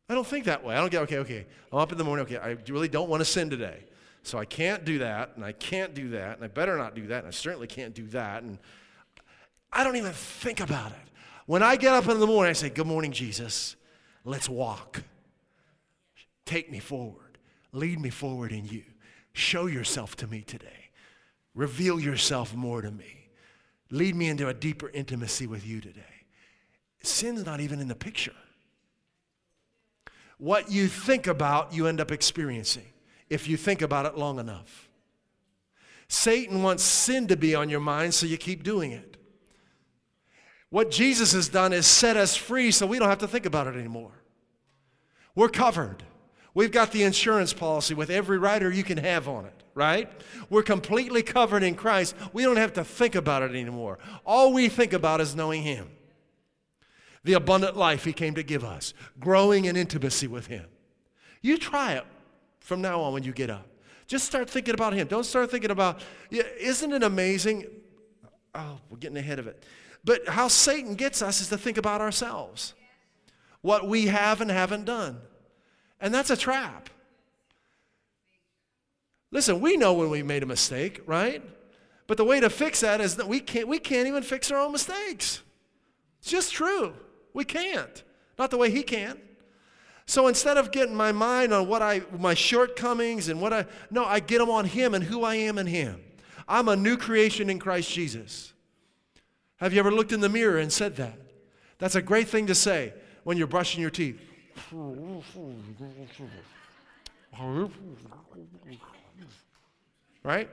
I 0.10 0.14
don't 0.14 0.26
think 0.26 0.46
that 0.46 0.64
way. 0.64 0.76
I 0.76 0.80
don't 0.80 0.92
get, 0.92 1.02
okay, 1.04 1.18
okay, 1.20 1.46
I'm 1.72 1.80
up 1.80 1.92
in 1.92 1.98
the 1.98 2.04
morning, 2.04 2.26
okay, 2.26 2.38
I 2.38 2.58
really 2.72 2.88
don't 2.88 3.10
want 3.10 3.22
to 3.22 3.26
sin 3.26 3.50
today. 3.50 3.84
So 4.24 4.38
I 4.38 4.46
can't 4.46 4.84
do 4.84 5.00
that, 5.00 5.32
and 5.36 5.46
I 5.46 5.54
can't 5.54 5.94
do 5.94 6.10
that, 6.10 6.36
and 6.36 6.44
I 6.44 6.48
better 6.48 6.78
not 6.78 6.96
do 6.96 7.08
that, 7.08 7.20
and 7.20 7.28
I 7.28 7.32
certainly 7.32 7.68
can't 7.68 7.94
do 7.94 8.08
that. 8.08 8.44
And 8.44 8.58
I 9.72 9.86
don't 9.86 9.96
even 9.96 10.12
think 10.12 10.60
about 10.60 10.92
it. 10.92 10.98
When 11.46 11.64
I 11.64 11.78
get 11.78 11.94
up 11.94 12.10
in 12.10 12.20
the 12.20 12.28
morning, 12.28 12.50
I 12.50 12.54
say, 12.54 12.70
Good 12.70 12.88
morning, 12.88 13.14
Jesus. 13.14 13.77
Let's 14.28 14.50
walk. 14.50 15.04
Take 16.46 16.70
me 16.70 16.80
forward. 16.80 17.38
Lead 17.72 17.98
me 17.98 18.10
forward 18.10 18.52
in 18.52 18.66
you. 18.66 18.84
Show 19.32 19.68
yourself 19.68 20.18
to 20.18 20.28
me 20.28 20.42
today. 20.42 20.90
Reveal 21.56 21.98
yourself 21.98 22.54
more 22.54 22.82
to 22.82 22.92
me. 22.92 23.30
Lead 23.90 24.16
me 24.16 24.28
into 24.28 24.50
a 24.50 24.54
deeper 24.54 24.90
intimacy 24.90 25.48
with 25.48 25.66
you 25.66 25.80
today. 25.80 26.26
Sin's 27.02 27.46
not 27.46 27.62
even 27.62 27.80
in 27.80 27.88
the 27.88 27.96
picture. 27.96 28.36
What 30.40 30.70
you 30.70 30.90
think 30.90 31.26
about, 31.26 31.72
you 31.72 31.88
end 31.88 32.02
up 32.02 32.12
experiencing 32.12 32.86
if 33.30 33.48
you 33.48 33.56
think 33.56 33.82
about 33.82 34.06
it 34.06 34.18
long 34.18 34.40
enough. 34.40 34.90
Satan 36.10 36.64
wants 36.64 36.84
sin 36.84 37.28
to 37.28 37.38
be 37.38 37.56
on 37.56 37.70
your 37.70 37.80
mind, 37.80 38.14
so 38.14 38.26
you 38.26 38.38
keep 38.38 38.64
doing 38.64 38.92
it. 38.92 39.16
What 40.70 40.92
Jesus 40.92 41.32
has 41.32 41.48
done 41.48 41.72
is 41.72 41.88
set 41.88 42.18
us 42.18 42.36
free 42.36 42.72
so 42.72 42.86
we 42.86 43.00
don't 43.00 43.08
have 43.08 43.20
to 43.20 43.28
think 43.28 43.46
about 43.46 43.68
it 43.68 43.76
anymore. 43.76 44.12
We're 45.38 45.48
covered. 45.48 46.04
We've 46.54 46.72
got 46.72 46.92
the 46.92 47.04
insurance 47.04 47.54
policy 47.54 47.94
with 47.94 48.10
every 48.10 48.38
rider 48.38 48.70
you 48.70 48.84
can 48.84 48.98
have 48.98 49.30
on 49.30 49.46
it 49.46 49.58
right? 49.78 50.10
We're 50.50 50.64
completely 50.64 51.22
covered 51.22 51.62
in 51.62 51.76
Christ. 51.76 52.16
We 52.34 52.42
don't 52.42 52.58
have 52.58 52.74
to 52.74 52.84
think 52.84 53.14
about 53.14 53.44
it 53.44 53.52
anymore. 53.52 54.00
All 54.26 54.52
we 54.52 54.70
think 54.70 54.92
about 54.92 55.22
is 55.22 55.36
knowing 55.36 55.62
Him. 55.62 55.92
The 57.24 57.34
abundant 57.34 57.78
life 57.78 58.04
He 58.04 58.12
came 58.12 58.34
to 58.34 58.44
give 58.44 58.64
us, 58.64 58.96
growing 59.20 59.66
in 59.66 59.78
intimacy 59.78 60.26
with 60.26 60.48
Him. 60.48 60.66
You 61.44 61.60
try 61.60 61.94
it 61.94 62.06
from 62.60 62.82
now 62.82 63.02
on 63.02 63.14
when 63.14 63.22
you 63.22 63.34
get 63.34 63.52
up. 63.52 63.68
Just 64.08 64.26
start 64.26 64.50
thinking 64.50 64.74
about 64.74 64.94
Him. 64.94 65.08
Don't 65.08 65.26
start 65.26 65.52
thinking 65.52 65.70
about, 65.70 66.02
isn't 66.32 66.92
it 66.92 67.04
amazing? 67.04 67.68
Oh, 68.56 68.80
we're 68.90 68.98
getting 68.98 69.18
ahead 69.18 69.38
of 69.38 69.46
it. 69.46 69.64
But 70.04 70.28
how 70.28 70.48
Satan 70.48 70.96
gets 70.96 71.22
us 71.22 71.40
is 71.40 71.50
to 71.50 71.58
think 71.58 71.78
about 71.78 72.02
ourselves, 72.02 72.74
what 73.62 73.88
we 73.88 74.08
have 74.08 74.42
and 74.42 74.50
haven't 74.50 74.86
done. 74.86 75.20
And 76.00 76.14
that's 76.14 76.30
a 76.30 76.38
trap. 76.38 76.90
Listen, 79.32 79.60
we 79.60 79.78
know 79.78 79.94
when 79.94 80.10
we 80.10 80.24
made 80.24 80.44
a 80.44 80.46
mistake, 80.46 81.02
right? 81.06 81.44
But 82.08 82.18
the 82.18 82.24
way 82.24 82.40
to 82.40 82.50
fix 82.50 82.80
that 82.82 83.02
is 83.02 83.18
that 83.18 83.28
we 83.28 83.40
can't, 83.40 83.68
we 83.68 83.80
can't 83.80 84.08
even 84.08 84.24
fix 84.24 84.52
our 84.52 84.60
own 84.60 84.72
mistakes. 84.72 85.42
It's 86.20 86.30
just 86.30 86.54
true. 86.54 86.94
We 87.34 87.44
can't. 87.44 88.04
Not 88.40 88.52
the 88.52 88.58
way 88.58 88.72
he 88.72 88.84
can. 88.84 89.20
So 90.06 90.28
instead 90.28 90.58
of 90.58 90.72
getting 90.72 90.96
my 90.96 91.12
mind 91.12 91.54
on 91.54 91.68
what 91.68 91.82
I 91.82 92.02
my 92.18 92.34
shortcomings 92.34 93.28
and 93.28 93.42
what 93.42 93.52
I 93.52 93.66
no, 93.92 94.06
I 94.06 94.22
get 94.22 94.40
them 94.40 94.50
on 94.50 94.64
him 94.64 94.94
and 94.94 95.04
who 95.04 95.24
I 95.24 95.36
am 95.36 95.58
in 95.58 95.68
him. 95.68 96.02
I'm 96.48 96.70
a 96.70 96.78
new 96.78 96.96
creation 96.96 97.50
in 97.50 97.60
Christ 97.60 97.92
Jesus. 97.92 98.54
Have 99.58 99.74
you 99.74 99.80
ever 99.80 99.92
looked 99.92 100.14
in 100.14 100.22
the 100.22 100.30
mirror 100.30 100.60
and 100.60 100.72
said 100.72 100.96
that? 100.96 101.20
That's 101.78 101.96
a 101.96 102.02
great 102.02 102.30
thing 102.30 102.48
to 102.48 102.56
say 102.56 102.94
when 103.26 103.38
you're 103.38 103.48
brushing 103.48 103.82
your 103.82 103.90
teeth. 103.90 104.22
Right? 110.24 110.50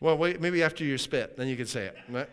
Well, 0.00 0.16
wait, 0.18 0.40
maybe 0.40 0.62
after 0.62 0.84
you 0.84 0.96
spit, 0.98 1.36
then 1.36 1.48
you 1.48 1.56
can 1.56 1.66
say 1.66 1.86
it. 1.86 1.96
Right? 2.08 2.28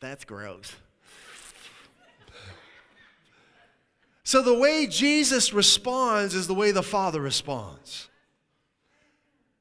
That's 0.00 0.24
gross. 0.24 0.74
So, 4.22 4.42
the 4.42 4.58
way 4.58 4.86
Jesus 4.86 5.52
responds 5.54 6.34
is 6.34 6.46
the 6.46 6.54
way 6.54 6.70
the 6.70 6.82
Father 6.82 7.20
responds. 7.20 8.08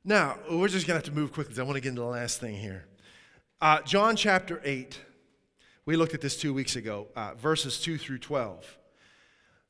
Now, 0.03 0.37
we're 0.51 0.67
just 0.67 0.85
going 0.85 0.99
to 0.99 1.05
have 1.05 1.13
to 1.13 1.19
move 1.19 1.31
quickly. 1.31 1.53
Because 1.53 1.59
I 1.59 1.63
want 1.63 1.75
to 1.75 1.81
get 1.81 1.89
into 1.89 2.01
the 2.01 2.07
last 2.07 2.39
thing 2.39 2.55
here. 2.55 2.85
Uh, 3.61 3.81
John 3.81 4.15
chapter 4.15 4.61
8. 4.63 4.99
We 5.87 5.95
looked 5.95 6.13
at 6.13 6.19
this 6.19 6.35
two 6.35 6.53
weeks 6.53 6.75
ago, 6.75 7.07
uh, 7.15 7.35
verses 7.35 7.79
2 7.79 7.97
through 7.97 8.17
12. 8.17 8.77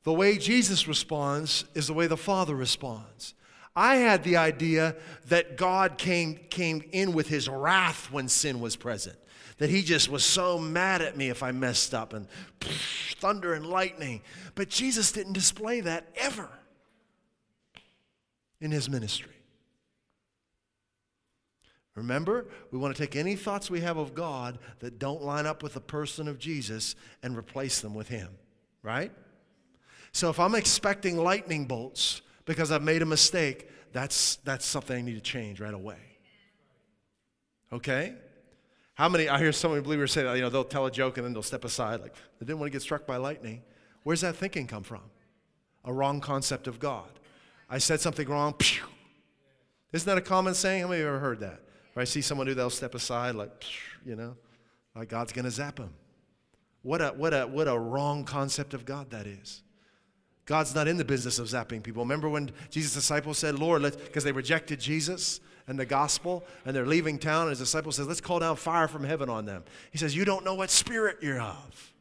The 0.02 0.12
way 0.12 0.36
Jesus 0.36 0.88
responds 0.88 1.64
is 1.74 1.86
the 1.86 1.94
way 1.94 2.08
the 2.08 2.16
Father 2.16 2.56
responds. 2.56 3.34
I 3.76 3.96
had 3.96 4.24
the 4.24 4.36
idea 4.36 4.96
that 5.28 5.56
God 5.56 5.96
came, 5.96 6.40
came 6.50 6.82
in 6.90 7.12
with 7.12 7.28
his 7.28 7.48
wrath 7.48 8.10
when 8.10 8.26
sin 8.26 8.58
was 8.58 8.74
present. 8.74 9.16
That 9.58 9.70
he 9.70 9.80
just 9.80 10.08
was 10.08 10.24
so 10.24 10.58
mad 10.58 11.02
at 11.02 11.16
me 11.16 11.28
if 11.28 11.44
I 11.44 11.52
messed 11.52 11.94
up 11.94 12.12
and 12.12 12.26
psh, 12.58 13.14
thunder 13.14 13.54
and 13.54 13.64
lightning. 13.64 14.22
But 14.56 14.70
Jesus 14.70 15.12
didn't 15.12 15.34
display 15.34 15.82
that 15.82 16.08
ever 16.16 16.48
in 18.60 18.72
his 18.72 18.90
ministry. 18.90 19.37
Remember, 21.98 22.46
we 22.70 22.78
want 22.78 22.94
to 22.94 23.02
take 23.02 23.16
any 23.16 23.34
thoughts 23.34 23.70
we 23.70 23.80
have 23.80 23.96
of 23.96 24.14
God 24.14 24.58
that 24.78 25.00
don't 25.00 25.20
line 25.20 25.46
up 25.46 25.64
with 25.64 25.74
the 25.74 25.80
person 25.80 26.28
of 26.28 26.38
Jesus 26.38 26.94
and 27.24 27.36
replace 27.36 27.80
them 27.80 27.92
with 27.92 28.08
Him, 28.08 28.28
right? 28.84 29.10
So 30.12 30.30
if 30.30 30.38
I'm 30.38 30.54
expecting 30.54 31.16
lightning 31.16 31.66
bolts 31.66 32.22
because 32.44 32.70
I've 32.70 32.84
made 32.84 33.02
a 33.02 33.06
mistake, 33.06 33.68
that's, 33.92 34.36
that's 34.36 34.64
something 34.64 34.96
I 34.96 35.00
need 35.00 35.16
to 35.16 35.20
change 35.20 35.60
right 35.60 35.74
away. 35.74 35.98
Okay? 37.72 38.14
How 38.94 39.08
many, 39.08 39.28
I 39.28 39.38
hear 39.38 39.52
so 39.52 39.68
many 39.68 39.80
believers 39.80 40.12
say 40.12 40.22
that, 40.22 40.34
you 40.34 40.42
know, 40.42 40.50
they'll 40.50 40.64
tell 40.64 40.86
a 40.86 40.90
joke 40.90 41.18
and 41.18 41.26
then 41.26 41.32
they'll 41.32 41.42
step 41.42 41.64
aside, 41.64 42.00
like, 42.00 42.14
they 42.38 42.46
didn't 42.46 42.60
want 42.60 42.70
to 42.70 42.76
get 42.76 42.82
struck 42.82 43.06
by 43.06 43.16
lightning. 43.16 43.62
Where's 44.04 44.20
that 44.20 44.36
thinking 44.36 44.68
come 44.68 44.84
from? 44.84 45.02
A 45.84 45.92
wrong 45.92 46.20
concept 46.20 46.68
of 46.68 46.78
God. 46.78 47.10
I 47.68 47.78
said 47.78 48.00
something 48.00 48.28
wrong, 48.28 48.52
pew. 48.52 48.84
Isn't 49.92 50.06
that 50.06 50.18
a 50.18 50.22
common 50.22 50.54
saying? 50.54 50.82
How 50.82 50.88
many 50.88 51.00
of 51.00 51.06
you 51.06 51.08
ever 51.08 51.18
heard 51.18 51.40
that? 51.40 51.60
Or 51.98 52.00
I 52.00 52.04
see 52.04 52.20
someone 52.20 52.46
do, 52.46 52.54
they'll 52.54 52.70
step 52.70 52.94
aside, 52.94 53.34
like, 53.34 53.64
you 54.06 54.14
know, 54.14 54.36
like 54.94 55.08
God's 55.08 55.32
going 55.32 55.46
to 55.46 55.50
zap 55.50 55.76
them. 55.76 55.92
What 56.82 57.02
a, 57.02 57.08
what, 57.08 57.34
a, 57.34 57.44
what 57.44 57.66
a 57.66 57.76
wrong 57.76 58.22
concept 58.22 58.72
of 58.72 58.84
God 58.84 59.10
that 59.10 59.26
is. 59.26 59.62
God's 60.46 60.76
not 60.76 60.86
in 60.86 60.96
the 60.96 61.04
business 61.04 61.40
of 61.40 61.48
zapping 61.48 61.82
people. 61.82 62.04
Remember 62.04 62.28
when 62.28 62.52
Jesus' 62.70 62.94
disciples 62.94 63.36
said, 63.36 63.58
Lord, 63.58 63.82
because 63.82 64.22
they 64.22 64.30
rejected 64.30 64.78
Jesus 64.78 65.40
and 65.66 65.76
the 65.76 65.84
gospel, 65.84 66.44
and 66.64 66.74
they're 66.74 66.86
leaving 66.86 67.18
town, 67.18 67.42
and 67.42 67.50
his 67.50 67.58
disciple 67.58 67.90
says, 67.90 68.06
Let's 68.06 68.20
call 68.20 68.38
down 68.38 68.54
fire 68.54 68.86
from 68.86 69.02
heaven 69.02 69.28
on 69.28 69.44
them. 69.44 69.64
He 69.90 69.98
says, 69.98 70.14
You 70.14 70.24
don't 70.24 70.44
know 70.44 70.54
what 70.54 70.70
spirit 70.70 71.16
you're 71.20 71.40
of. 71.40 71.94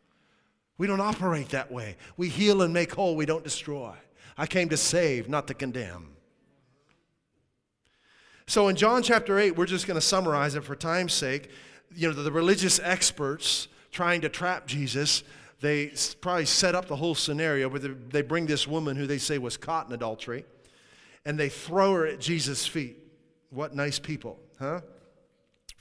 We 0.78 0.86
don't 0.86 1.02
operate 1.02 1.50
that 1.50 1.72
way. 1.72 1.98
We 2.18 2.30
heal 2.30 2.62
and 2.62 2.72
make 2.72 2.94
whole, 2.94 3.16
we 3.16 3.26
don't 3.26 3.44
destroy. 3.44 3.96
I 4.38 4.46
came 4.46 4.70
to 4.70 4.78
save, 4.78 5.28
not 5.28 5.48
to 5.48 5.56
condemn. 5.56 6.17
So 8.48 8.70
in 8.70 8.78
John 8.78 9.04
chapter 9.04 9.38
8, 9.38 9.58
we're 9.58 9.66
just 9.66 9.88
going 9.88 10.00
to 10.00 10.06
summarize 10.06 10.56
it 10.56 10.64
for 10.64 10.74
time's 10.74 11.14
sake. 11.14 11.50
You 11.94 12.08
know, 12.08 12.14
the, 12.14 12.24
the 12.24 12.32
religious 12.32 12.80
experts 12.82 13.68
trying 13.92 14.22
to 14.22 14.30
trap 14.30 14.66
Jesus, 14.66 15.24
they 15.60 15.92
probably 16.22 16.46
set 16.46 16.74
up 16.74 16.88
the 16.88 16.96
whole 16.96 17.14
scenario 17.14 17.68
where 17.68 17.80
they 17.80 18.22
bring 18.22 18.46
this 18.46 18.66
woman 18.66 18.96
who 18.96 19.06
they 19.06 19.18
say 19.18 19.38
was 19.38 19.58
caught 19.58 19.88
in 19.88 19.94
adultery 19.94 20.46
and 21.26 21.38
they 21.38 21.50
throw 21.50 21.94
her 21.94 22.08
at 22.08 22.22
Jesus' 22.22 22.66
feet. 22.66 22.98
What 23.50 23.76
nice 23.76 24.00
people, 24.00 24.40
huh? 24.60 24.80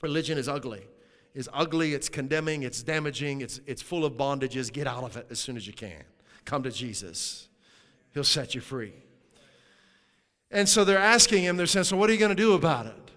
Religion 0.02 0.36
is 0.36 0.48
ugly. 0.48 0.82
It's 1.36 1.48
ugly, 1.52 1.94
it's 1.94 2.08
condemning, 2.08 2.64
it's 2.64 2.82
damaging, 2.82 3.42
it's, 3.42 3.60
it's 3.66 3.82
full 3.82 4.04
of 4.04 4.14
bondages. 4.14 4.72
Get 4.72 4.88
out 4.88 5.04
of 5.04 5.16
it 5.16 5.26
as 5.30 5.38
soon 5.38 5.56
as 5.56 5.66
you 5.66 5.72
can. 5.72 6.02
Come 6.44 6.64
to 6.64 6.70
Jesus, 6.72 7.48
He'll 8.12 8.24
set 8.24 8.54
you 8.56 8.60
free. 8.60 8.94
And 10.50 10.68
so 10.68 10.84
they're 10.84 10.98
asking 10.98 11.42
him, 11.42 11.56
they're 11.56 11.66
saying, 11.66 11.84
So 11.84 11.96
what 11.96 12.08
are 12.08 12.12
you 12.12 12.18
going 12.18 12.30
to 12.30 12.34
do 12.34 12.54
about 12.54 12.86
it? 12.86 13.10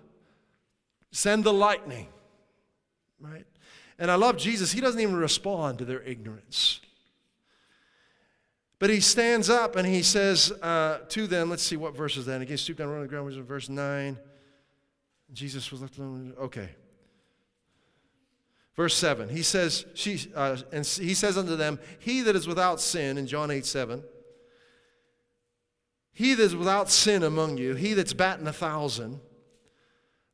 Send 1.11 1.43
the 1.43 1.53
lightning, 1.53 2.07
right? 3.19 3.45
And 3.97 4.09
I 4.09 4.15
love 4.15 4.37
Jesus, 4.37 4.71
he 4.71 4.81
doesn't 4.81 4.99
even 4.99 5.15
respond 5.15 5.79
to 5.79 5.85
their 5.85 6.01
ignorance. 6.01 6.79
But 8.79 8.89
he 8.89 9.01
stands 9.01 9.49
up 9.49 9.75
and 9.75 9.85
he 9.85 10.01
says 10.01 10.51
uh, 10.61 10.99
to 11.09 11.27
them, 11.27 11.49
let's 11.49 11.63
see 11.63 11.75
what 11.75 11.95
verse 11.95 12.15
is 12.15 12.25
that. 12.27 12.35
And 12.35 12.43
again, 12.43 12.57
stoop 12.57 12.77
down, 12.77 12.87
run 12.87 12.97
on 12.97 13.01
the 13.01 13.09
ground, 13.09 13.25
which 13.25 13.35
is 13.35 13.45
verse 13.45 13.67
9. 13.67 14.17
Jesus 15.33 15.69
was 15.69 15.81
left 15.81 15.97
alone. 15.97 16.33
Okay. 16.39 16.69
Verse 18.75 18.95
7. 18.95 19.27
He 19.27 19.43
says, 19.43 19.85
she, 19.93 20.31
uh, 20.33 20.55
and 20.71 20.85
he 20.85 21.13
says 21.13 21.37
unto 21.37 21.57
them, 21.57 21.77
He 21.99 22.21
that 22.21 22.37
is 22.37 22.47
without 22.47 22.79
sin, 22.79 23.17
in 23.17 23.27
John 23.27 23.51
8 23.51 23.65
7, 23.65 24.01
he 26.13 26.33
that 26.33 26.43
is 26.43 26.55
without 26.55 26.89
sin 26.89 27.23
among 27.23 27.57
you, 27.57 27.75
he 27.75 27.93
that's 27.93 28.13
batting 28.13 28.47
a 28.47 28.53
thousand, 28.53 29.19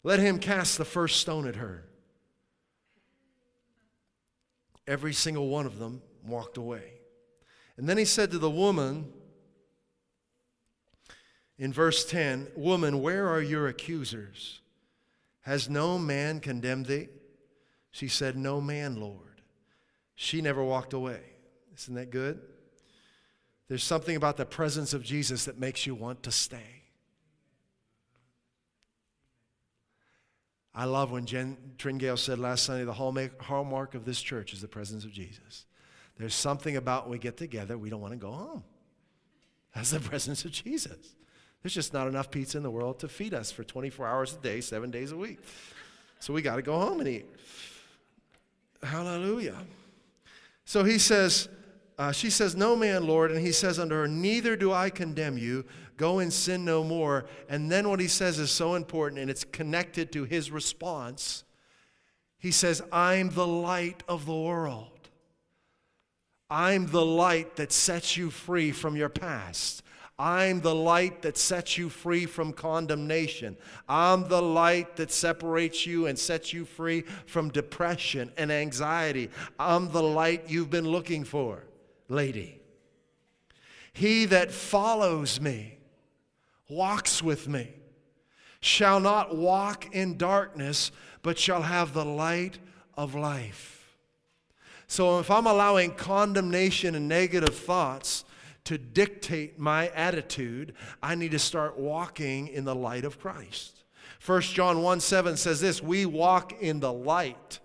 let 0.04 0.20
him 0.20 0.40
cast 0.40 0.78
the 0.78 0.86
first 0.86 1.20
stone 1.20 1.48
at 1.48 1.56
her. 1.56 1.86
Every 4.88 5.14
single 5.14 5.48
one 5.48 5.66
of 5.66 5.80
them 5.80 6.02
walked 6.26 6.58
away. 6.58 6.94
And 7.78 7.90
then 7.90 7.98
he 7.98 8.06
said 8.06 8.32
to 8.32 8.38
the 8.38 8.50
woman 8.50 9.12
in 11.58 11.74
verse 11.74 12.06
10 12.06 12.50
Woman, 12.56 13.02
where 13.02 13.28
are 13.28 13.42
your 13.42 13.68
accusers? 13.68 14.62
Has 15.42 15.70
no 15.70 15.98
man 15.98 16.40
condemned 16.40 16.88
thee? 16.88 17.10
She 17.92 18.08
said, 18.08 18.36
No 18.36 18.60
man, 18.60 19.00
Lord. 19.00 19.42
She 20.16 20.42
never 20.42 20.64
walked 20.64 20.94
away. 20.94 21.22
Isn't 21.78 21.96
that 21.96 22.10
good? 22.10 22.42
There's 23.68 23.84
something 23.84 24.16
about 24.16 24.38
the 24.38 24.46
presence 24.46 24.94
of 24.94 25.04
Jesus 25.04 25.46
that 25.46 25.60
makes 25.60 25.88
you 25.88 25.96
want 25.96 26.24
to 26.24 26.32
stay. 26.32 26.84
I 30.74 30.86
love 30.86 31.12
when 31.12 31.26
Jen 31.26 31.58
Tringale 31.78 32.20
said 32.20 32.38
last 32.38 32.66
Sunday 32.66 32.84
the 32.84 32.94
hallmark 32.94 33.96
of 33.96 34.04
this 34.04 34.22
church 34.22 34.52
is 34.52 34.62
the 34.62 34.68
presence 34.68 35.06
of 35.06 35.12
Jesus. 35.12 35.66
There's 36.18 36.36
something 36.36 36.76
about 36.76 37.06
when 37.06 37.14
we 37.14 37.20
get 37.20 37.38
together, 37.38 37.78
we 37.78 37.90
don't 37.90 38.02
want 38.02 38.14
to 38.14 38.20
go 38.20 38.32
home. 38.32 38.64
That's 39.74 39.92
the 39.92 40.00
presence 40.12 40.44
of 40.46 40.52
Jesus. 40.52 41.16
There's 41.62 41.74
just 41.74 41.94
not 41.94 42.08
enough 42.08 42.30
pizza 42.30 42.58
in 42.58 42.64
the 42.64 42.70
world 42.70 43.00
to 43.00 43.08
feed 43.08 43.34
us 43.34 43.52
for 43.52 43.64
24 43.64 44.06
hours 44.06 44.34
a 44.34 44.38
day, 44.38 44.62
seven 44.62 44.92
days 44.92 45.12
a 45.12 45.18
week. 45.18 45.40
So 46.20 46.34
we 46.34 46.42
got 46.42 46.58
to 46.58 46.62
go 46.62 46.78
home 46.78 47.00
and 47.00 47.08
eat. 47.08 47.26
Hallelujah. 48.84 49.58
So 50.66 50.84
he 50.84 51.00
says, 51.00 51.50
uh, 51.98 52.12
she 52.12 52.30
says, 52.30 52.56
No 52.56 52.76
man, 52.76 53.08
Lord. 53.08 53.32
And 53.32 53.40
he 53.40 53.52
says 53.52 53.80
unto 53.80 53.96
her, 53.96 54.08
Neither 54.08 54.56
do 54.56 54.74
I 54.74 54.90
condemn 54.90 55.38
you. 55.38 55.66
Go 55.98 56.20
and 56.20 56.32
sin 56.32 56.66
no 56.66 56.84
more. 56.84 57.26
And 57.48 57.72
then 57.72 57.90
what 57.90 58.00
he 58.00 58.08
says 58.08 58.38
is 58.38 58.52
so 58.52 58.76
important, 58.76 59.20
and 59.20 59.30
it's 59.30 59.46
connected 59.46 60.12
to 60.12 60.26
his 60.26 60.52
response. 60.52 61.46
He 62.38 62.52
says, 62.52 62.82
I'm 62.92 63.30
the 63.30 63.48
light 63.48 64.04
of 64.08 64.26
the 64.26 64.36
world. 64.36 64.90
I'm 66.50 66.88
the 66.88 67.06
light 67.06 67.56
that 67.56 67.72
sets 67.72 68.18
you 68.18 68.30
free 68.30 68.72
from 68.72 68.96
your 68.96 69.10
past. 69.10 69.82
I'm 70.20 70.62
the 70.62 70.76
light 70.76 71.24
that 71.24 71.38
sets 71.38 71.78
you 71.78 71.90
free 71.90 72.26
from 72.26 72.54
condemnation. 72.54 73.58
I'm 73.90 74.28
the 74.28 74.42
light 74.42 74.96
that 74.98 75.12
separates 75.12 75.86
you 75.86 76.06
and 76.08 76.18
sets 76.18 76.54
you 76.54 76.66
free 76.66 77.02
from 77.26 77.50
depression 77.50 78.32
and 78.38 78.52
anxiety. 78.52 79.30
I'm 79.60 79.92
the 79.92 80.04
light 80.04 80.50
you've 80.50 80.70
been 80.70 80.88
looking 80.88 81.24
for 81.24 81.64
lady. 82.08 82.62
He 83.94 84.26
that 84.26 84.52
follows 84.52 85.40
me, 85.40 85.78
walks 86.70 87.24
with 87.24 87.48
me, 87.48 87.74
shall 88.60 89.00
not 89.00 89.36
walk 89.36 89.94
in 89.94 90.18
darkness, 90.18 90.92
but 91.22 91.40
shall 91.40 91.62
have 91.62 91.94
the 91.94 92.06
light 92.06 92.60
of 92.96 93.16
life. 93.16 93.98
So 94.88 95.20
if 95.20 95.32
I'm 95.32 95.48
allowing 95.48 95.92
condemnation 95.92 96.96
and 96.96 97.08
negative 97.08 97.56
thoughts 97.56 98.26
to 98.66 98.78
dictate 98.78 99.58
my 99.60 99.90
attitude, 99.90 100.74
I 101.02 101.16
need 101.16 101.32
to 101.32 101.40
start 101.40 101.78
walking 101.78 102.48
in 102.48 102.66
the 102.66 102.76
light 102.76 103.06
of 103.06 103.20
Christ. 103.20 103.84
1 104.26 104.42
John 104.42 104.82
1 104.82 105.00
7 105.00 105.38
says 105.38 105.62
this 105.62 105.82
We 105.82 106.06
walk 106.06 106.62
in 106.62 106.80
the 106.80 106.94
light 106.94 107.60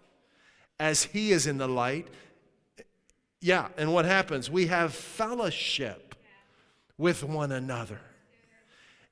as 0.79 1.05
he 1.05 1.33
is 1.33 1.47
in 1.47 1.59
the 1.59 1.69
light. 1.69 2.09
Yeah, 3.41 3.69
and 3.77 3.93
what 3.93 4.05
happens? 4.05 4.51
We 4.51 4.67
have 4.67 4.95
fellowship 4.95 6.15
with 6.99 7.25
one 7.25 7.53
another. 7.53 8.01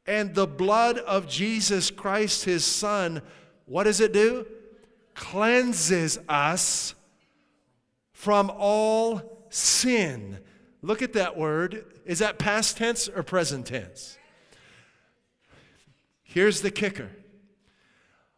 And 0.06 0.34
the 0.34 0.46
blood 0.46 0.98
of 0.98 1.28
Jesus 1.28 1.90
Christ, 1.90 2.44
his 2.44 2.64
son, 2.64 3.22
what 3.66 3.84
does 3.84 4.00
it 4.00 4.12
do? 4.12 4.46
Cleanses 5.14 6.18
us 6.28 6.94
from 8.12 8.50
all 8.56 9.46
sin. 9.50 10.38
Look 10.82 11.02
at 11.02 11.14
that 11.14 11.36
word. 11.36 11.84
Is 12.04 12.18
that 12.20 12.38
past 12.38 12.76
tense 12.76 13.08
or 13.08 13.22
present 13.22 13.66
tense? 13.66 14.18
Here's 16.22 16.60
the 16.60 16.70
kicker. 16.70 17.10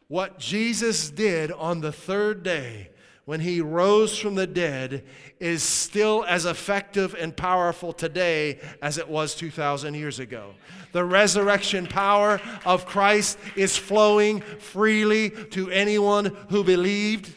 What 0.07 0.39
Jesus 0.39 1.11
did 1.11 1.53
on 1.53 1.81
the 1.81 1.93
third 1.93 2.43
day 2.43 2.90
when 3.31 3.39
he 3.39 3.61
rose 3.61 4.19
from 4.19 4.35
the 4.35 4.45
dead 4.45 5.05
is 5.39 5.63
still 5.63 6.25
as 6.27 6.47
effective 6.47 7.15
and 7.15 7.37
powerful 7.37 7.93
today 7.93 8.59
as 8.83 8.99
it 8.99 9.09
was 9.09 9.37
2,000 9.37 9.95
years 9.95 10.19
ago. 10.19 10.53
The 10.91 11.05
resurrection 11.05 11.87
power 11.87 12.41
of 12.65 12.87
Christ 12.87 13.39
is 13.55 13.77
flowing 13.77 14.41
freely 14.41 15.31
to 15.51 15.71
anyone 15.71 16.37
who 16.49 16.65
believed 16.65 17.33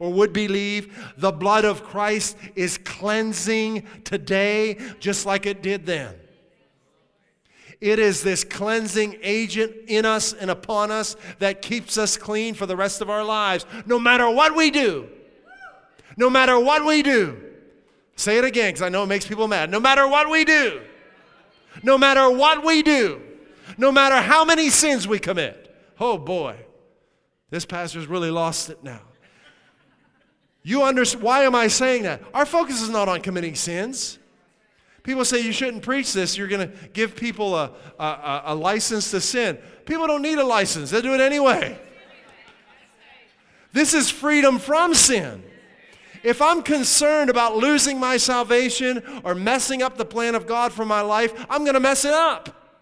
or 0.00 0.12
would 0.12 0.32
believe. 0.32 1.14
The 1.16 1.30
blood 1.30 1.64
of 1.64 1.84
Christ 1.84 2.36
is 2.56 2.76
cleansing 2.78 3.86
today 4.02 4.76
just 4.98 5.26
like 5.26 5.46
it 5.46 5.62
did 5.62 5.86
then. 5.86 6.12
It 7.80 8.00
is 8.00 8.24
this 8.24 8.42
cleansing 8.42 9.18
agent 9.22 9.72
in 9.86 10.06
us 10.06 10.32
and 10.32 10.50
upon 10.50 10.90
us 10.90 11.14
that 11.38 11.62
keeps 11.62 11.96
us 11.96 12.16
clean 12.16 12.54
for 12.54 12.66
the 12.66 12.74
rest 12.74 13.00
of 13.00 13.08
our 13.08 13.22
lives, 13.22 13.64
no 13.86 14.00
matter 14.00 14.28
what 14.28 14.56
we 14.56 14.72
do. 14.72 15.08
No 16.16 16.30
matter 16.30 16.58
what 16.58 16.84
we 16.84 17.02
do, 17.02 17.40
say 18.16 18.38
it 18.38 18.44
again 18.44 18.70
because 18.70 18.82
I 18.82 18.88
know 18.88 19.04
it 19.04 19.06
makes 19.06 19.26
people 19.26 19.48
mad. 19.48 19.70
No 19.70 19.80
matter 19.80 20.08
what 20.08 20.30
we 20.30 20.44
do, 20.44 20.80
no 21.82 21.98
matter 21.98 22.30
what 22.30 22.64
we 22.64 22.82
do, 22.82 23.20
no 23.76 23.92
matter 23.92 24.16
how 24.16 24.44
many 24.44 24.70
sins 24.70 25.06
we 25.06 25.18
commit, 25.18 25.74
oh 26.00 26.18
boy, 26.18 26.56
This 27.50 27.64
pastor's 27.64 28.06
really 28.06 28.30
lost 28.30 28.70
it 28.70 28.82
now. 28.82 29.02
You 30.62 30.82
understand? 30.82 31.22
Why 31.22 31.44
am 31.44 31.54
I 31.54 31.68
saying 31.68 32.02
that? 32.02 32.22
Our 32.34 32.44
focus 32.44 32.82
is 32.82 32.88
not 32.88 33.08
on 33.08 33.20
committing 33.20 33.54
sins. 33.54 34.18
People 35.04 35.24
say 35.24 35.40
you 35.40 35.52
shouldn't 35.52 35.84
preach 35.84 36.12
this. 36.12 36.36
You're 36.36 36.48
going 36.48 36.68
to 36.68 36.88
give 36.88 37.14
people 37.14 37.54
a, 37.54 37.70
a, 38.00 38.42
a, 38.46 38.54
license 38.56 39.12
to 39.12 39.20
sin. 39.20 39.58
People 39.84 40.08
don't 40.08 40.22
need 40.22 40.38
a 40.38 40.44
license, 40.44 40.90
they 40.90 41.00
do 41.00 41.14
it 41.14 41.20
anyway. 41.20 41.78
This 43.72 43.94
is 43.94 44.10
freedom 44.10 44.58
from 44.58 44.94
sin. 44.94 45.44
If 46.26 46.42
I'm 46.42 46.60
concerned 46.60 47.30
about 47.30 47.56
losing 47.56 48.00
my 48.00 48.16
salvation 48.16 49.00
or 49.22 49.32
messing 49.36 49.80
up 49.80 49.96
the 49.96 50.04
plan 50.04 50.34
of 50.34 50.44
God 50.44 50.72
for 50.72 50.84
my 50.84 51.00
life, 51.00 51.32
I'm 51.48 51.62
going 51.62 51.74
to 51.74 51.80
mess 51.80 52.04
it 52.04 52.12
up. 52.12 52.74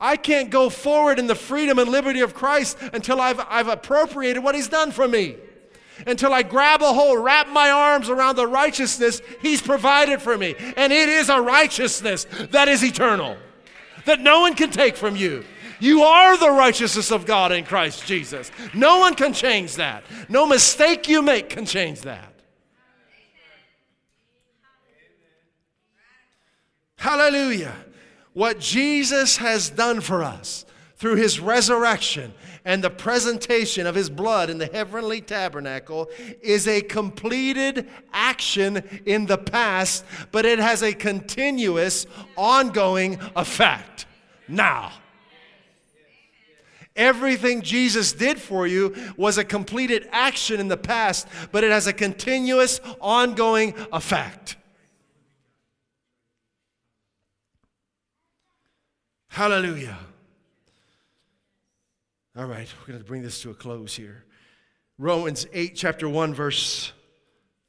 I 0.00 0.16
can't 0.16 0.50
go 0.50 0.68
forward 0.68 1.20
in 1.20 1.28
the 1.28 1.36
freedom 1.36 1.78
and 1.78 1.88
liberty 1.88 2.22
of 2.22 2.34
Christ 2.34 2.76
until 2.92 3.20
I've, 3.20 3.38
I've 3.48 3.68
appropriated 3.68 4.42
what 4.42 4.56
He's 4.56 4.66
done 4.66 4.90
for 4.90 5.06
me. 5.06 5.36
Until 6.08 6.32
I 6.32 6.42
grab 6.42 6.82
a 6.82 6.92
hold, 6.92 7.22
wrap 7.22 7.46
my 7.50 7.70
arms 7.70 8.08
around 8.08 8.34
the 8.34 8.48
righteousness 8.48 9.22
He's 9.40 9.62
provided 9.62 10.20
for 10.20 10.36
me. 10.36 10.56
And 10.76 10.92
it 10.92 11.08
is 11.08 11.28
a 11.28 11.40
righteousness 11.40 12.26
that 12.50 12.66
is 12.66 12.82
eternal, 12.82 13.36
that 14.06 14.18
no 14.18 14.40
one 14.40 14.56
can 14.56 14.72
take 14.72 14.96
from 14.96 15.14
you. 15.14 15.44
You 15.84 16.02
are 16.02 16.36
the 16.38 16.50
righteousness 16.50 17.10
of 17.10 17.26
God 17.26 17.52
in 17.52 17.64
Christ 17.64 18.06
Jesus. 18.06 18.50
No 18.72 18.98
one 18.98 19.14
can 19.14 19.32
change 19.32 19.76
that. 19.76 20.04
No 20.28 20.46
mistake 20.46 21.08
you 21.08 21.22
make 21.22 21.50
can 21.50 21.66
change 21.66 22.00
that. 22.02 22.32
Hallelujah 26.96 27.74
what 28.34 28.58
Jesus 28.58 29.38
has 29.38 29.70
done 29.70 30.00
for 30.00 30.22
us 30.22 30.66
through 30.96 31.16
his 31.16 31.40
resurrection 31.40 32.34
and 32.64 32.82
the 32.82 32.90
presentation 32.90 33.86
of 33.86 33.94
his 33.94 34.10
blood 34.10 34.50
in 34.50 34.58
the 34.58 34.66
heavenly 34.66 35.20
tabernacle 35.20 36.08
is 36.42 36.66
a 36.66 36.80
completed 36.80 37.88
action 38.12 38.82
in 39.06 39.26
the 39.26 39.38
past, 39.38 40.04
but 40.32 40.44
it 40.44 40.58
has 40.58 40.82
a 40.82 40.92
continuous, 40.92 42.06
ongoing 42.36 43.18
effect 43.36 44.06
now. 44.48 44.92
Everything 46.96 47.62
Jesus 47.62 48.12
did 48.12 48.40
for 48.40 48.66
you 48.66 48.94
was 49.16 49.36
a 49.36 49.44
completed 49.44 50.08
action 50.12 50.60
in 50.60 50.68
the 50.68 50.76
past, 50.76 51.26
but 51.50 51.64
it 51.64 51.72
has 51.72 51.86
a 51.86 51.92
continuous, 51.92 52.80
ongoing 53.00 53.74
effect. 53.92 54.56
Hallelujah. 59.28 59.98
All 62.36 62.46
right, 62.46 62.68
we're 62.80 62.86
going 62.86 62.98
to 63.00 63.04
bring 63.04 63.22
this 63.22 63.42
to 63.42 63.50
a 63.50 63.54
close 63.54 63.96
here. 63.96 64.24
Romans 64.98 65.46
8, 65.52 65.74
chapter 65.74 66.08
1, 66.08 66.32
verse, 66.34 66.92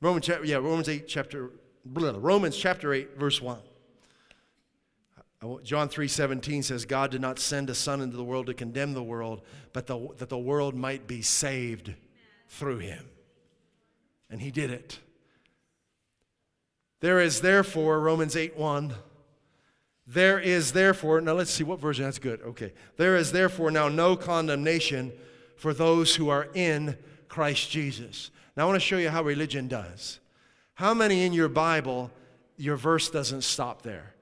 Romans, 0.01 0.28
yeah, 0.43 0.57
Romans 0.57 0.88
8, 0.88 1.07
chapter, 1.07 1.49
Romans 1.84 2.55
chapter 2.55 2.93
8, 2.93 3.17
verse 3.17 3.41
1. 3.41 3.57
John 5.63 5.89
3 5.89 6.07
17 6.07 6.63
says, 6.63 6.85
God 6.85 7.11
did 7.11 7.21
not 7.21 7.39
send 7.39 7.69
a 7.69 7.75
son 7.75 8.01
into 8.01 8.17
the 8.17 8.23
world 8.23 8.47
to 8.47 8.53
condemn 8.53 8.93
the 8.93 9.03
world, 9.03 9.41
but 9.73 9.87
the, 9.87 10.09
that 10.17 10.29
the 10.29 10.37
world 10.37 10.75
might 10.75 11.07
be 11.07 11.21
saved 11.21 11.93
through 12.47 12.79
him. 12.79 13.05
And 14.29 14.41
he 14.41 14.51
did 14.51 14.71
it. 14.71 14.99
There 17.01 17.19
is 17.19 17.41
therefore, 17.41 17.99
Romans 17.99 18.35
8 18.35 18.57
1, 18.57 18.93
there 20.07 20.39
is 20.39 20.71
therefore, 20.71 21.21
now 21.21 21.33
let's 21.33 21.51
see 21.51 21.63
what 21.63 21.79
version 21.79 22.05
that's 22.05 22.19
good. 22.19 22.41
Okay. 22.41 22.73
There 22.97 23.15
is 23.15 23.31
therefore 23.31 23.71
now 23.71 23.89
no 23.89 24.15
condemnation 24.15 25.11
for 25.57 25.73
those 25.73 26.15
who 26.15 26.29
are 26.29 26.47
in 26.53 26.97
Christ 27.27 27.69
Jesus. 27.69 28.31
Now 28.55 28.63
I 28.63 28.65
want 28.67 28.77
to 28.77 28.87
show 28.87 28.97
you 28.97 29.09
how 29.09 29.23
religion 29.23 29.67
does. 29.67 30.19
How 30.75 30.93
many 30.93 31.25
in 31.25 31.33
your 31.33 31.49
Bible, 31.49 32.11
your 32.57 32.75
verse 32.75 33.09
doesn't 33.09 33.43
stop 33.43 33.81
there? 33.81 34.14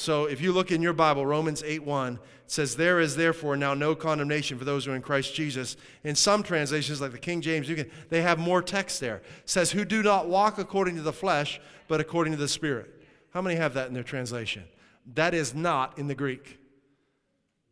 So 0.00 0.24
if 0.24 0.40
you 0.40 0.52
look 0.52 0.72
in 0.72 0.80
your 0.80 0.94
Bible, 0.94 1.26
Romans 1.26 1.62
8 1.62 1.84
1, 1.84 2.18
says, 2.46 2.74
There 2.74 3.00
is 3.00 3.16
therefore 3.16 3.54
now 3.54 3.74
no 3.74 3.94
condemnation 3.94 4.56
for 4.56 4.64
those 4.64 4.86
who 4.86 4.92
are 4.92 4.96
in 4.96 5.02
Christ 5.02 5.34
Jesus. 5.34 5.76
In 6.04 6.14
some 6.14 6.42
translations, 6.42 7.02
like 7.02 7.12
the 7.12 7.18
King 7.18 7.42
James, 7.42 7.68
you 7.68 7.76
can, 7.76 7.90
they 8.08 8.22
have 8.22 8.38
more 8.38 8.62
text 8.62 8.98
there. 9.00 9.16
It 9.16 9.50
says, 9.50 9.72
Who 9.72 9.84
do 9.84 10.02
not 10.02 10.26
walk 10.26 10.56
according 10.56 10.96
to 10.96 11.02
the 11.02 11.12
flesh, 11.12 11.60
but 11.86 12.00
according 12.00 12.32
to 12.32 12.38
the 12.38 12.48
Spirit. 12.48 13.04
How 13.34 13.42
many 13.42 13.56
have 13.56 13.74
that 13.74 13.88
in 13.88 13.94
their 13.94 14.02
translation? 14.02 14.64
That 15.12 15.34
is 15.34 15.54
not 15.54 15.98
in 15.98 16.06
the 16.06 16.14
Greek. 16.14 16.58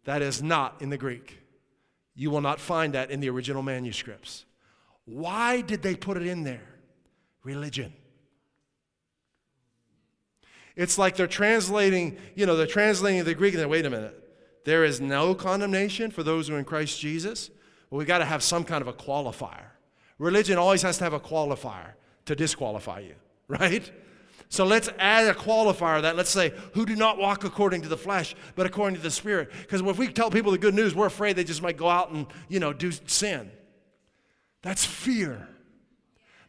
That 0.05 0.21
is 0.21 0.43
not 0.43 0.83
in 0.83 0.91
the 0.91 0.99
Greek. 0.99 1.39
You 2.15 2.31
will 2.31 2.43
not 2.43 2.61
find 2.61 2.93
that 2.93 3.11
in 3.11 3.21
the 3.21 3.31
original 3.31 3.63
manuscripts. 3.63 4.45
Why 5.07 5.63
did 5.63 5.81
they 5.81 5.97
put 5.97 6.19
it 6.19 6.27
in 6.27 6.45
there? 6.45 6.69
Religion. 7.43 7.95
It's 10.79 10.97
like 10.97 11.17
they're 11.17 11.27
translating, 11.27 12.17
you 12.37 12.47
know, 12.47 12.57
they're 12.57 12.65
translating 12.65 13.25
the 13.25 13.35
Greek 13.35 13.53
and 13.53 13.61
they're, 13.61 13.69
wait 13.69 13.85
a 13.85 13.91
minute, 13.91 14.15
there 14.65 14.85
is 14.85 15.01
no 15.01 15.35
condemnation 15.35 16.13
for 16.13 16.23
those 16.23 16.47
who 16.47 16.55
are 16.55 16.59
in 16.59 16.65
Christ 16.65 17.01
Jesus. 17.01 17.51
Well, 17.91 17.99
we 17.99 18.05
got 18.05 18.19
to 18.19 18.25
have 18.25 18.45
some 18.45 18.63
kind 18.63 18.81
of 18.81 18.87
a 18.87 18.93
qualifier. 18.93 19.67
Religion 20.19 20.57
always 20.57 20.83
has 20.83 20.97
to 20.99 21.05
have 21.05 21.13
a 21.15 21.21
qualifier 21.21 21.95
to 22.27 22.37
disqualify 22.37 23.01
you, 23.01 23.17
right? 23.49 23.91
So 24.51 24.65
let's 24.65 24.89
add 25.01 25.27
a 25.27 25.35
qualifier 25.35 26.01
that. 26.03 26.15
Let's 26.15 26.31
say, 26.31 26.53
who 26.75 26.87
do 26.87 26.95
not 26.95 27.19
walk 27.19 27.43
according 27.43 27.83
to 27.83 27.89
the 27.89 27.97
flesh, 27.97 28.37
but 28.55 28.65
according 28.65 28.97
to 28.97 29.03
the 29.03 29.11
Spirit. 29.11 29.51
Because 29.63 29.81
if 29.81 29.99
we 29.99 30.07
tell 30.07 30.31
people 30.31 30.53
the 30.53 30.59
good 30.59 30.75
news, 30.75 30.95
we're 30.95 31.07
afraid 31.07 31.35
they 31.35 31.43
just 31.43 31.61
might 31.61 31.77
go 31.77 31.89
out 31.89 32.13
and, 32.13 32.25
you 32.49 32.61
know, 32.61 32.73
do 32.73 32.93
sin. 32.93 33.51
That's 34.63 34.85
fear. 34.85 35.49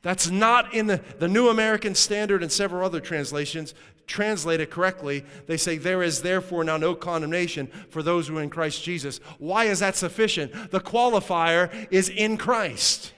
That's 0.02 0.30
not 0.30 0.74
in 0.74 0.88
the, 0.88 1.02
the 1.20 1.28
New 1.28 1.50
American 1.50 1.94
Standard 1.94 2.42
and 2.42 2.52
several 2.52 2.86
other 2.86 3.02
translations 3.02 3.74
translate 4.08 4.60
it 4.60 4.72
correctly. 4.72 5.24
They 5.46 5.58
say, 5.58 5.78
There 5.78 6.04
is 6.04 6.22
therefore 6.22 6.64
now 6.64 6.78
no 6.78 6.96
condemnation 6.96 7.68
for 7.90 8.04
those 8.04 8.28
who 8.28 8.38
are 8.38 8.42
in 8.42 8.50
Christ 8.50 8.84
Jesus. 8.84 9.20
Why 9.38 9.66
is 9.66 9.80
that 9.80 9.96
sufficient? 9.96 10.72
The 10.72 10.80
qualifier 10.80 11.88
is 11.92 12.10
in 12.10 12.38
Christ. 12.38 13.14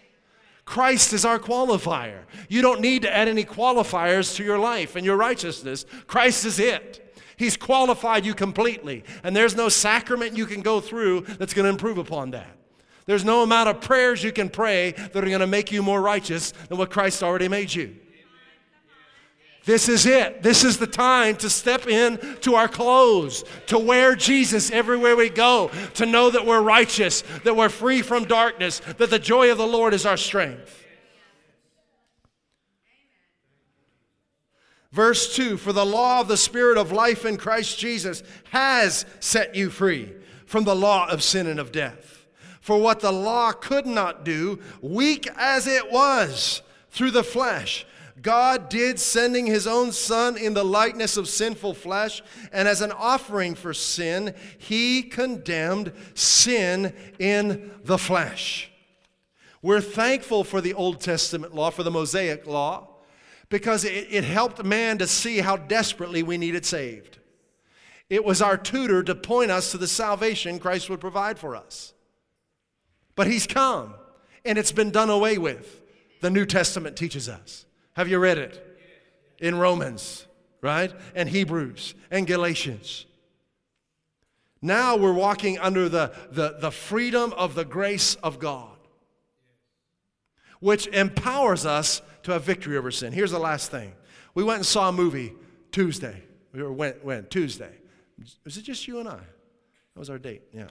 Christ 0.66 1.14
is 1.14 1.26
our 1.26 1.40
qualifier. 1.40 2.22
You 2.48 2.62
don't 2.62 2.82
need 2.82 3.02
to 3.02 3.14
add 3.14 3.28
any 3.28 3.44
qualifiers 3.44 4.36
to 4.36 4.44
your 4.44 4.60
life 4.60 4.96
and 4.96 5.06
your 5.06 5.18
righteousness. 5.18 5.86
Christ 6.08 6.46
is 6.46 6.60
it. 6.60 7.18
He's 7.36 7.58
qualified 7.58 8.26
you 8.26 8.36
completely. 8.36 9.04
And 9.24 9.36
there's 9.36 9.56
no 9.56 9.70
sacrament 9.70 10.38
you 10.38 10.46
can 10.46 10.62
go 10.62 10.80
through 10.80 11.22
that's 11.22 11.54
going 11.54 11.66
to 11.66 11.72
improve 11.72 11.98
upon 11.98 12.32
that. 12.32 12.61
There's 13.06 13.26
no 13.26 13.44
amount 13.44 13.70
of 13.70 13.82
prayers 13.82 14.24
you 14.24 14.32
can 14.32 14.50
pray 14.50 14.92
that 14.92 15.18
are 15.18 15.28
going 15.28 15.40
to 15.40 15.48
make 15.48 15.72
you 15.72 15.82
more 15.82 16.02
righteous 16.02 16.52
than 16.70 16.78
what 16.78 16.92
Christ 16.92 17.24
already 17.24 17.48
made 17.48 17.74
you. 17.74 17.96
This 19.64 19.88
is 19.88 20.08
it. 20.08 20.42
This 20.42 20.64
is 20.64 20.80
the 20.80 20.88
time 20.88 21.36
to 21.38 21.50
step 21.50 21.88
in 21.88 22.18
to 22.42 22.56
our 22.56 22.68
clothes, 22.68 23.44
to 23.68 23.78
wear 23.78 24.16
Jesus 24.16 24.72
everywhere 24.72 25.16
we 25.16 25.30
go, 25.30 25.70
to 25.96 26.06
know 26.06 26.32
that 26.32 26.48
we're 26.48 26.62
righteous, 26.62 27.24
that 27.44 27.56
we're 27.56 27.70
free 27.70 28.02
from 28.02 28.26
darkness, 28.26 28.82
that 28.98 29.12
the 29.12 29.20
joy 29.20 29.52
of 29.52 29.60
the 29.60 29.68
Lord 29.68 29.94
is 29.94 30.06
our 30.06 30.18
strength. 30.18 30.84
Verse 34.92 35.36
2 35.36 35.58
For 35.58 35.74
the 35.74 35.86
law 35.86 36.22
of 36.22 36.28
the 36.28 36.38
Spirit 36.38 36.78
of 36.78 36.92
life 36.92 37.24
in 37.24 37.38
Christ 37.38 37.78
Jesus 37.78 38.24
has 38.52 39.06
set 39.20 39.56
you 39.56 39.70
free 39.70 40.12
from 40.48 40.64
the 40.64 40.76
law 40.76 41.08
of 41.08 41.22
sin 41.22 41.46
and 41.46 41.60
of 41.60 41.72
death. 41.72 42.21
For 42.62 42.80
what 42.80 43.00
the 43.00 43.12
law 43.12 43.52
could 43.52 43.88
not 43.88 44.24
do, 44.24 44.60
weak 44.82 45.28
as 45.36 45.68
it 45.68 45.92
was 45.92 46.62
through 46.92 47.12
the 47.12 47.24
flesh, 47.24 47.86
God 48.22 48.70
did, 48.70 49.00
sending 49.00 49.48
his 49.48 49.66
own 49.66 49.92
Son 49.92 50.38
in 50.38 50.54
the 50.54 50.64
likeness 50.64 51.18
of 51.18 51.28
sinful 51.28 51.74
flesh, 51.74 52.22
and 52.54 52.68
as 52.68 52.82
an 52.82 52.92
offering 52.92 53.56
for 53.56 53.74
sin, 53.74 54.36
he 54.60 55.02
condemned 55.02 55.92
sin 56.14 56.94
in 57.18 57.72
the 57.84 57.98
flesh. 57.98 58.72
We're 59.64 59.82
thankful 59.82 60.44
for 60.44 60.62
the 60.62 60.76
Old 60.76 61.02
Testament 61.02 61.56
law, 61.56 61.72
for 61.72 61.82
the 61.82 61.92
Mosaic 61.92 62.46
law, 62.46 62.90
because 63.50 63.86
it, 63.86 64.08
it 64.12 64.24
helped 64.24 64.64
man 64.64 65.00
to 65.00 65.08
see 65.08 65.40
how 65.40 65.58
desperately 65.58 66.22
we 66.22 66.38
needed 66.38 66.66
saved. 66.66 67.18
It 68.08 68.24
was 68.24 68.42
our 68.42 68.58
tutor 68.58 69.02
to 69.02 69.16
point 69.16 69.50
us 69.50 69.72
to 69.72 69.80
the 69.80 69.88
salvation 69.88 70.60
Christ 70.60 70.92
would 70.92 71.00
provide 71.00 71.40
for 71.40 71.56
us. 71.56 71.94
But 73.22 73.28
he's 73.28 73.46
come, 73.46 73.94
and 74.46 74.58
it's 74.58 74.72
been 74.72 74.90
done 74.90 75.12
away 75.12 75.38
with, 75.38 75.84
the 76.22 76.32
New 76.32 76.44
Testament 76.44 76.96
teaches 76.96 77.30
us. 77.30 77.68
Have 77.94 78.08
you 78.08 78.18
read 78.18 78.40
it? 78.40 78.80
In 79.38 79.60
Romans, 79.60 80.26
right? 80.60 80.92
And 81.14 81.30
Hebrews 81.30 81.94
and 82.10 82.26
Galatians. 82.26 83.06
Now 84.60 84.98
we're 84.98 85.14
walking 85.14 85.60
under 85.60 85.88
the, 85.88 86.14
the, 86.32 86.58
the 86.60 86.72
freedom 86.72 87.32
of 87.34 87.54
the 87.54 87.64
grace 87.64 88.16
of 88.24 88.40
God, 88.40 88.76
which 90.60 90.88
empowers 90.88 91.64
us 91.64 92.02
to 92.24 92.32
have 92.32 92.44
victory 92.44 92.76
over 92.76 92.90
sin. 92.90 93.14
Here's 93.14 93.30
the 93.30 93.38
last 93.38 93.70
thing. 93.70 93.94
We 94.34 94.44
went 94.44 94.58
and 94.58 94.66
saw 94.66 94.90
a 94.90 94.92
movie 94.92 95.34
Tuesday. 95.72 96.24
We 96.54 96.64
went, 96.64 97.06
went 97.06 97.30
Tuesday. 97.30 97.76
Was 98.44 98.58
it 98.58 98.64
just 98.64 98.88
you 98.88 99.00
and 99.00 99.08
I? 99.08 99.20
That 99.94 100.00
was 100.00 100.10
our 100.10 100.18
date, 100.18 100.42
yeah. 100.52 100.70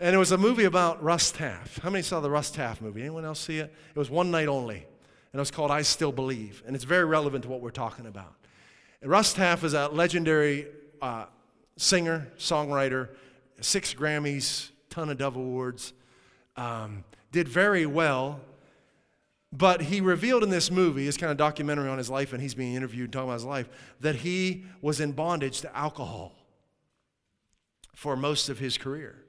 And 0.00 0.14
it 0.14 0.18
was 0.18 0.32
a 0.32 0.38
movie 0.38 0.64
about 0.64 1.02
Russ 1.02 1.30
Taff. 1.30 1.78
How 1.82 1.90
many 1.90 2.00
saw 2.02 2.20
the 2.20 2.30
Russ 2.30 2.50
Taff 2.50 2.80
movie? 2.80 3.02
Anyone 3.02 3.26
else 3.26 3.38
see 3.38 3.58
it? 3.58 3.70
It 3.94 3.98
was 3.98 4.08
one 4.08 4.30
night 4.30 4.48
only. 4.48 4.76
And 4.76 5.34
it 5.34 5.38
was 5.38 5.50
called 5.50 5.70
I 5.70 5.82
Still 5.82 6.10
Believe. 6.10 6.62
And 6.66 6.74
it's 6.74 6.86
very 6.86 7.04
relevant 7.04 7.44
to 7.44 7.50
what 7.50 7.60
we're 7.60 7.70
talking 7.70 8.06
about. 8.06 8.32
And 9.02 9.10
Russ 9.10 9.38
is 9.38 9.74
a 9.74 9.88
legendary 9.88 10.68
uh, 11.02 11.26
singer, 11.76 12.28
songwriter, 12.38 13.10
six 13.60 13.92
Grammys, 13.92 14.70
ton 14.88 15.10
of 15.10 15.18
Dove 15.18 15.36
Awards. 15.36 15.92
Um, 16.56 17.04
did 17.30 17.46
very 17.46 17.84
well. 17.84 18.40
But 19.52 19.82
he 19.82 20.00
revealed 20.00 20.42
in 20.42 20.48
this 20.48 20.70
movie, 20.70 21.04
his 21.04 21.18
kind 21.18 21.30
of 21.30 21.36
documentary 21.36 21.90
on 21.90 21.98
his 21.98 22.08
life, 22.08 22.32
and 22.32 22.40
he's 22.40 22.54
being 22.54 22.74
interviewed 22.74 23.12
talking 23.12 23.28
about 23.28 23.34
his 23.34 23.44
life, 23.44 23.68
that 24.00 24.14
he 24.16 24.64
was 24.80 24.98
in 24.98 25.12
bondage 25.12 25.60
to 25.60 25.76
alcohol 25.76 26.32
for 27.94 28.16
most 28.16 28.48
of 28.48 28.58
his 28.58 28.78
career. 28.78 29.19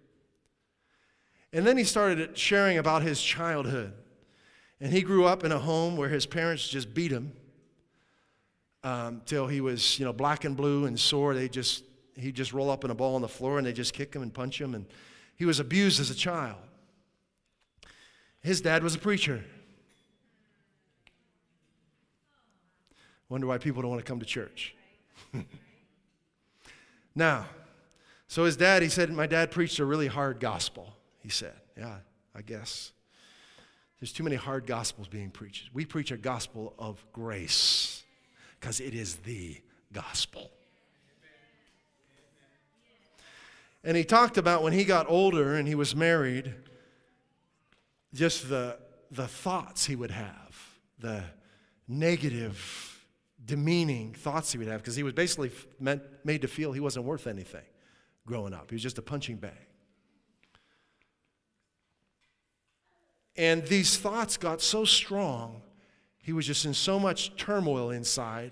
And 1.54 1.68
then 1.68 1.78
he 1.78 1.84
started 1.84 2.38
sharing 2.38 2.78
about 2.78 3.02
his 3.02 3.22
childhood. 3.22 3.94
And 4.80 4.92
he 4.92 5.02
grew 5.02 5.26
up 5.26 5.44
in 5.44 5.52
a 5.52 5.60
home 5.60 5.98
where 5.98 6.10
his 6.10 6.26
parents 6.26 6.68
just 6.68 6.94
beat 6.94 7.12
him 7.12 7.34
um, 8.84 9.22
till 9.26 9.48
he 9.48 9.62
was, 9.62 10.00
you 10.00 10.06
know, 10.06 10.14
black 10.14 10.46
and 10.46 10.56
blue 10.56 10.86
and 10.86 11.00
sore. 11.00 11.36
They 11.36 11.50
just, 11.50 11.84
he'd 12.16 12.36
just 12.36 12.54
roll 12.54 12.70
up 12.70 12.84
in 12.84 12.90
a 12.90 12.96
ball 12.96 13.16
on 13.16 13.22
the 13.22 13.28
floor 13.28 13.58
and 13.58 13.68
they 13.68 13.74
just 13.74 13.94
kick 13.94 14.14
him 14.14 14.22
and 14.22 14.34
punch 14.34 14.60
him. 14.60 14.74
And 14.74 14.86
he 15.36 15.46
was 15.46 15.60
abused 15.60 16.00
as 16.00 16.10
a 16.10 16.16
child. 16.16 16.58
His 18.42 18.62
dad 18.62 18.82
was 18.82 18.96
a 18.96 19.00
preacher. 19.00 19.44
Wonder 23.30 23.46
why 23.46 23.58
people 23.58 23.82
don't 23.82 23.92
want 23.92 24.04
to 24.04 24.10
come 24.10 24.20
to 24.20 24.26
church. 24.26 24.76
now, 27.16 27.46
so 28.28 28.46
his 28.46 28.58
dad, 28.58 28.82
he 28.82 28.90
said, 28.90 29.12
My 29.12 29.28
dad 29.28 29.52
preached 29.52 29.78
a 29.80 29.86
really 29.86 30.08
hard 30.08 30.40
gospel 30.40 30.96
he 31.22 31.30
said. 31.30 31.54
Yeah, 31.78 31.98
I 32.36 32.42
guess. 32.42 32.92
There's 34.00 34.12
too 34.12 34.24
many 34.24 34.36
hard 34.36 34.66
gospels 34.66 35.08
being 35.08 35.30
preached. 35.30 35.70
We 35.74 35.86
preach 35.86 36.12
a 36.12 36.18
gospel 36.18 36.74
of 36.80 37.06
grace 37.14 38.04
because 38.60 38.80
it 38.80 38.96
is 38.96 39.18
the 39.18 39.58
gospel. 39.94 40.52
And 43.84 43.98
he 43.98 44.04
talked 44.04 44.38
about 44.38 44.64
when 44.64 44.74
he 44.74 44.84
got 44.84 45.10
older 45.10 45.56
and 45.56 45.68
he 45.68 45.76
was 45.76 45.96
married, 45.96 46.54
just 48.14 48.50
the, 48.50 48.78
the 49.10 49.28
thoughts 49.28 49.86
he 49.86 49.96
would 49.96 50.12
have, 50.12 50.56
the 51.00 51.24
negative, 51.88 53.04
demeaning 53.44 54.14
thoughts 54.14 54.52
he 54.52 54.58
would 54.60 54.68
have, 54.68 54.82
because 54.82 54.96
he 54.96 55.04
was 55.04 55.14
basically 55.14 55.52
meant, 55.80 56.04
made 56.24 56.42
to 56.42 56.48
feel 56.48 56.72
he 56.72 56.80
wasn't 56.80 57.06
worth 57.06 57.26
anything 57.26 57.66
growing 58.26 58.54
up. 58.54 58.70
He 58.70 58.76
was 58.76 58.84
just 58.84 58.98
a 59.00 59.02
punching 59.02 59.38
bag. 59.38 59.71
And 63.38 63.66
these 63.66 63.98
thoughts 63.98 64.38
got 64.38 64.62
so 64.62 64.86
strong, 64.86 65.62
he 66.22 66.34
was 66.34 66.46
just 66.46 66.66
in 66.66 66.74
so 66.74 67.00
much 67.00 67.36
turmoil 67.36 67.90
inside. 67.90 68.52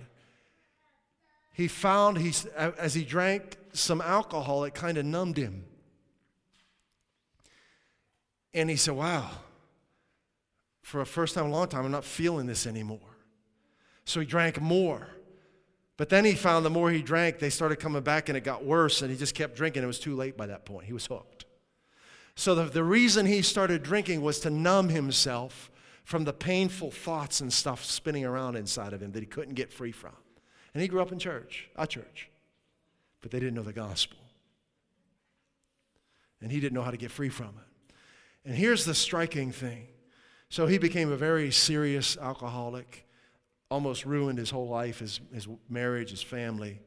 He 1.54 1.68
found, 1.68 2.18
he, 2.18 2.34
as 2.58 2.94
he 2.94 3.04
drank 3.04 3.58
some 3.74 4.02
alcohol, 4.02 4.64
it 4.64 4.74
kind 4.74 4.98
of 4.98 5.06
numbed 5.06 5.38
him. 5.38 5.66
And 8.54 8.70
he 8.70 8.76
said, 8.76 8.96
Wow, 8.96 9.30
for 10.82 11.02
a 11.02 11.06
first 11.06 11.36
time 11.36 11.46
in 11.46 11.52
a 11.52 11.54
long 11.54 11.68
time, 11.68 11.86
I'm 11.86 11.92
not 11.92 12.06
feeling 12.06 12.48
this 12.48 12.66
anymore. 12.66 13.00
So 14.06 14.20
he 14.20 14.26
drank 14.26 14.60
more. 14.60 15.08
But 15.98 16.10
then 16.10 16.24
he 16.24 16.34
found 16.34 16.66
the 16.66 16.70
more 16.70 16.90
he 16.90 17.02
drank, 17.02 17.40
they 17.40 17.50
started 17.50 17.76
coming 17.76 18.02
back 18.02 18.30
and 18.30 18.38
it 18.38 18.44
got 18.46 18.64
worse, 18.64 19.02
and 19.02 19.12
he 19.12 19.18
just 19.18 19.36
kept 19.36 19.56
drinking. 19.56 19.84
It 19.84 19.86
was 19.86 20.00
too 20.00 20.16
late 20.16 20.38
by 20.38 20.48
that 20.48 20.66
point. 20.66 20.86
He 20.88 20.94
was 20.94 21.06
hooked. 21.06 21.29
So 22.40 22.56
the, 22.56 22.64
the 22.64 22.86
reason 22.86 23.26
he 23.26 23.42
started 23.42 23.84
drinking 23.84 24.22
was 24.22 24.40
to 24.40 24.50
numb 24.50 24.88
himself 24.88 25.70
from 26.06 26.24
the 26.24 26.32
painful 26.32 26.90
thoughts 26.90 27.42
and 27.42 27.52
stuff 27.52 27.84
spinning 27.84 28.24
around 28.24 28.56
inside 28.56 28.94
of 28.94 29.04
him 29.04 29.12
that 29.12 29.20
he 29.20 29.26
couldn't 29.26 29.56
get 29.56 29.74
free 29.74 29.92
from. 29.92 30.16
And 30.74 30.82
he 30.82 30.88
grew 30.88 31.02
up 31.02 31.12
in 31.12 31.20
church, 31.20 31.70
a 31.76 31.86
church, 31.86 32.30
but 33.20 33.32
they 33.32 33.42
didn't 33.42 33.56
know 33.56 33.62
the 33.62 33.74
gospel. 33.74 34.20
And 36.42 36.50
he 36.50 36.62
didn't 36.62 36.76
know 36.76 36.82
how 36.82 36.92
to 36.92 36.98
get 36.98 37.12
free 37.12 37.28
from 37.28 37.50
it. 37.50 37.96
And 38.46 38.56
here's 38.56 38.86
the 38.86 38.96
striking 38.96 39.52
thing. 39.52 39.88
So 40.48 40.66
he 40.66 40.78
became 40.78 41.12
a 41.12 41.18
very 41.18 41.52
serious 41.52 42.16
alcoholic, 42.16 43.06
almost 43.70 44.06
ruined 44.06 44.40
his 44.40 44.50
whole 44.50 44.70
life, 44.70 45.00
his, 45.00 45.20
his 45.34 45.46
marriage, 45.70 46.12
his 46.12 46.24
family. 46.24 46.80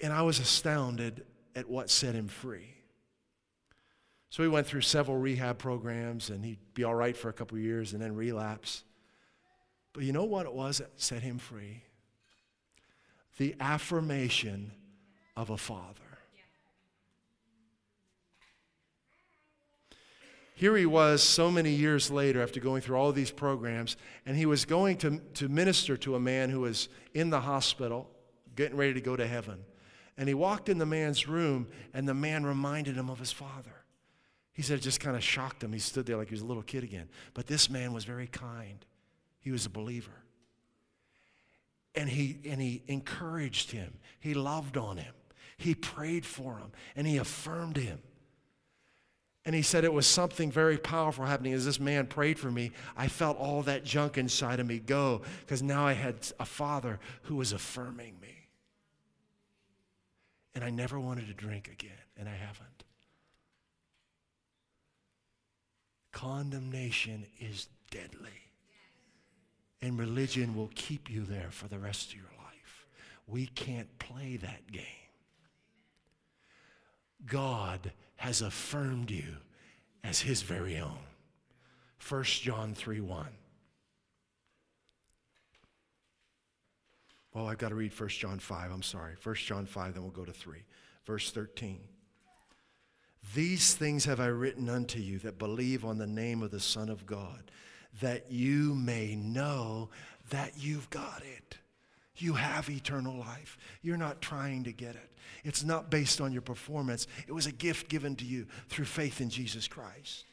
And 0.00 0.10
I 0.10 0.22
was 0.22 0.38
astounded 0.38 1.26
at 1.54 1.68
what 1.68 1.90
set 1.90 2.14
him 2.14 2.28
free. 2.28 2.70
So 4.34 4.42
he 4.42 4.48
went 4.48 4.66
through 4.66 4.80
several 4.80 5.16
rehab 5.16 5.58
programs 5.58 6.28
and 6.28 6.44
he'd 6.44 6.58
be 6.74 6.82
all 6.82 6.96
right 6.96 7.16
for 7.16 7.28
a 7.28 7.32
couple 7.32 7.56
years 7.56 7.92
and 7.92 8.02
then 8.02 8.16
relapse. 8.16 8.82
But 9.92 10.02
you 10.02 10.12
know 10.12 10.24
what 10.24 10.44
it 10.44 10.52
was 10.52 10.78
that 10.78 10.90
set 10.96 11.22
him 11.22 11.38
free? 11.38 11.84
The 13.36 13.54
affirmation 13.60 14.72
of 15.36 15.50
a 15.50 15.56
father. 15.56 16.00
Here 20.56 20.76
he 20.76 20.86
was 20.86 21.22
so 21.22 21.48
many 21.48 21.70
years 21.70 22.10
later 22.10 22.42
after 22.42 22.58
going 22.58 22.82
through 22.82 22.96
all 22.96 23.12
these 23.12 23.30
programs, 23.30 23.96
and 24.26 24.36
he 24.36 24.46
was 24.46 24.64
going 24.64 24.96
to, 24.96 25.20
to 25.34 25.48
minister 25.48 25.96
to 25.98 26.16
a 26.16 26.20
man 26.20 26.50
who 26.50 26.62
was 26.62 26.88
in 27.14 27.30
the 27.30 27.42
hospital, 27.42 28.10
getting 28.56 28.76
ready 28.76 28.94
to 28.94 29.00
go 29.00 29.14
to 29.14 29.28
heaven. 29.28 29.64
And 30.18 30.26
he 30.26 30.34
walked 30.34 30.68
in 30.68 30.78
the 30.78 30.86
man's 30.86 31.28
room, 31.28 31.68
and 31.92 32.08
the 32.08 32.14
man 32.14 32.44
reminded 32.44 32.96
him 32.96 33.08
of 33.08 33.20
his 33.20 33.30
father. 33.30 33.83
He 34.54 34.62
said 34.62 34.78
it 34.78 34.82
just 34.82 35.00
kind 35.00 35.16
of 35.16 35.22
shocked 35.22 35.62
him. 35.62 35.72
He 35.72 35.80
stood 35.80 36.06
there 36.06 36.16
like 36.16 36.28
he 36.28 36.34
was 36.34 36.40
a 36.40 36.46
little 36.46 36.62
kid 36.62 36.84
again. 36.84 37.08
But 37.34 37.48
this 37.48 37.68
man 37.68 37.92
was 37.92 38.04
very 38.04 38.28
kind. 38.28 38.86
He 39.40 39.50
was 39.50 39.66
a 39.66 39.70
believer. 39.70 40.22
And 41.96 42.08
he, 42.08 42.38
and 42.48 42.60
he 42.60 42.82
encouraged 42.86 43.72
him. 43.72 43.94
He 44.20 44.32
loved 44.32 44.76
on 44.76 44.96
him. 44.96 45.12
He 45.56 45.74
prayed 45.74 46.24
for 46.24 46.58
him. 46.58 46.70
And 46.94 47.06
he 47.06 47.16
affirmed 47.16 47.76
him. 47.76 47.98
And 49.44 49.54
he 49.54 49.62
said 49.62 49.84
it 49.84 49.92
was 49.92 50.06
something 50.06 50.50
very 50.50 50.78
powerful 50.78 51.24
happening 51.26 51.52
as 51.52 51.66
this 51.66 51.78
man 51.78 52.06
prayed 52.06 52.38
for 52.38 52.50
me. 52.50 52.70
I 52.96 53.08
felt 53.08 53.36
all 53.36 53.62
that 53.62 53.84
junk 53.84 54.16
inside 54.16 54.60
of 54.60 54.66
me 54.66 54.78
go 54.78 55.22
because 55.40 55.62
now 55.62 55.84
I 55.86 55.92
had 55.92 56.14
a 56.40 56.46
father 56.46 56.98
who 57.22 57.36
was 57.36 57.52
affirming 57.52 58.18
me. 58.22 58.48
And 60.54 60.64
I 60.64 60.70
never 60.70 60.98
wanted 60.98 61.26
to 61.26 61.34
drink 61.34 61.68
again, 61.68 61.90
and 62.16 62.28
I 62.28 62.34
haven't. 62.34 62.83
Condemnation 66.14 67.26
is 67.40 67.66
deadly. 67.90 68.30
And 69.82 69.98
religion 69.98 70.54
will 70.54 70.70
keep 70.76 71.10
you 71.10 71.24
there 71.24 71.50
for 71.50 71.66
the 71.66 71.78
rest 71.78 72.10
of 72.10 72.14
your 72.14 72.30
life. 72.38 72.86
We 73.26 73.46
can't 73.46 73.98
play 73.98 74.38
that 74.38 74.70
game. 74.70 74.84
God 77.26 77.92
has 78.16 78.42
affirmed 78.42 79.10
you 79.10 79.36
as 80.04 80.20
his 80.20 80.42
very 80.42 80.78
own. 80.78 80.98
1 82.08 82.22
John 82.22 82.74
3 82.74 83.00
1. 83.00 83.26
Well, 87.32 87.48
I've 87.48 87.58
got 87.58 87.70
to 87.70 87.74
read 87.74 87.98
1 87.98 88.08
John 88.10 88.38
5. 88.38 88.70
I'm 88.70 88.82
sorry. 88.82 89.14
1 89.20 89.34
John 89.34 89.66
5, 89.66 89.94
then 89.94 90.02
we'll 90.04 90.12
go 90.12 90.24
to 90.24 90.32
3. 90.32 90.62
Verse 91.04 91.32
13. 91.32 91.80
These 93.32 93.74
things 93.74 94.04
have 94.04 94.20
I 94.20 94.26
written 94.26 94.68
unto 94.68 94.98
you 94.98 95.18
that 95.20 95.38
believe 95.38 95.84
on 95.84 95.98
the 95.98 96.06
name 96.06 96.42
of 96.42 96.50
the 96.50 96.60
Son 96.60 96.88
of 96.88 97.06
God, 97.06 97.50
that 98.00 98.30
you 98.30 98.74
may 98.74 99.14
know 99.16 99.88
that 100.30 100.52
you've 100.56 100.90
got 100.90 101.22
it. 101.22 101.56
You 102.16 102.34
have 102.34 102.68
eternal 102.68 103.16
life. 103.16 103.56
You're 103.82 103.96
not 103.96 104.20
trying 104.20 104.64
to 104.64 104.72
get 104.72 104.94
it. 104.94 105.10
It's 105.42 105.64
not 105.64 105.90
based 105.90 106.20
on 106.20 106.32
your 106.32 106.42
performance. 106.42 107.06
It 107.26 107.32
was 107.32 107.46
a 107.46 107.52
gift 107.52 107.88
given 107.88 108.14
to 108.16 108.24
you 108.24 108.46
through 108.68 108.84
faith 108.84 109.20
in 109.20 109.30
Jesus 109.30 109.66
Christ. 109.66 110.24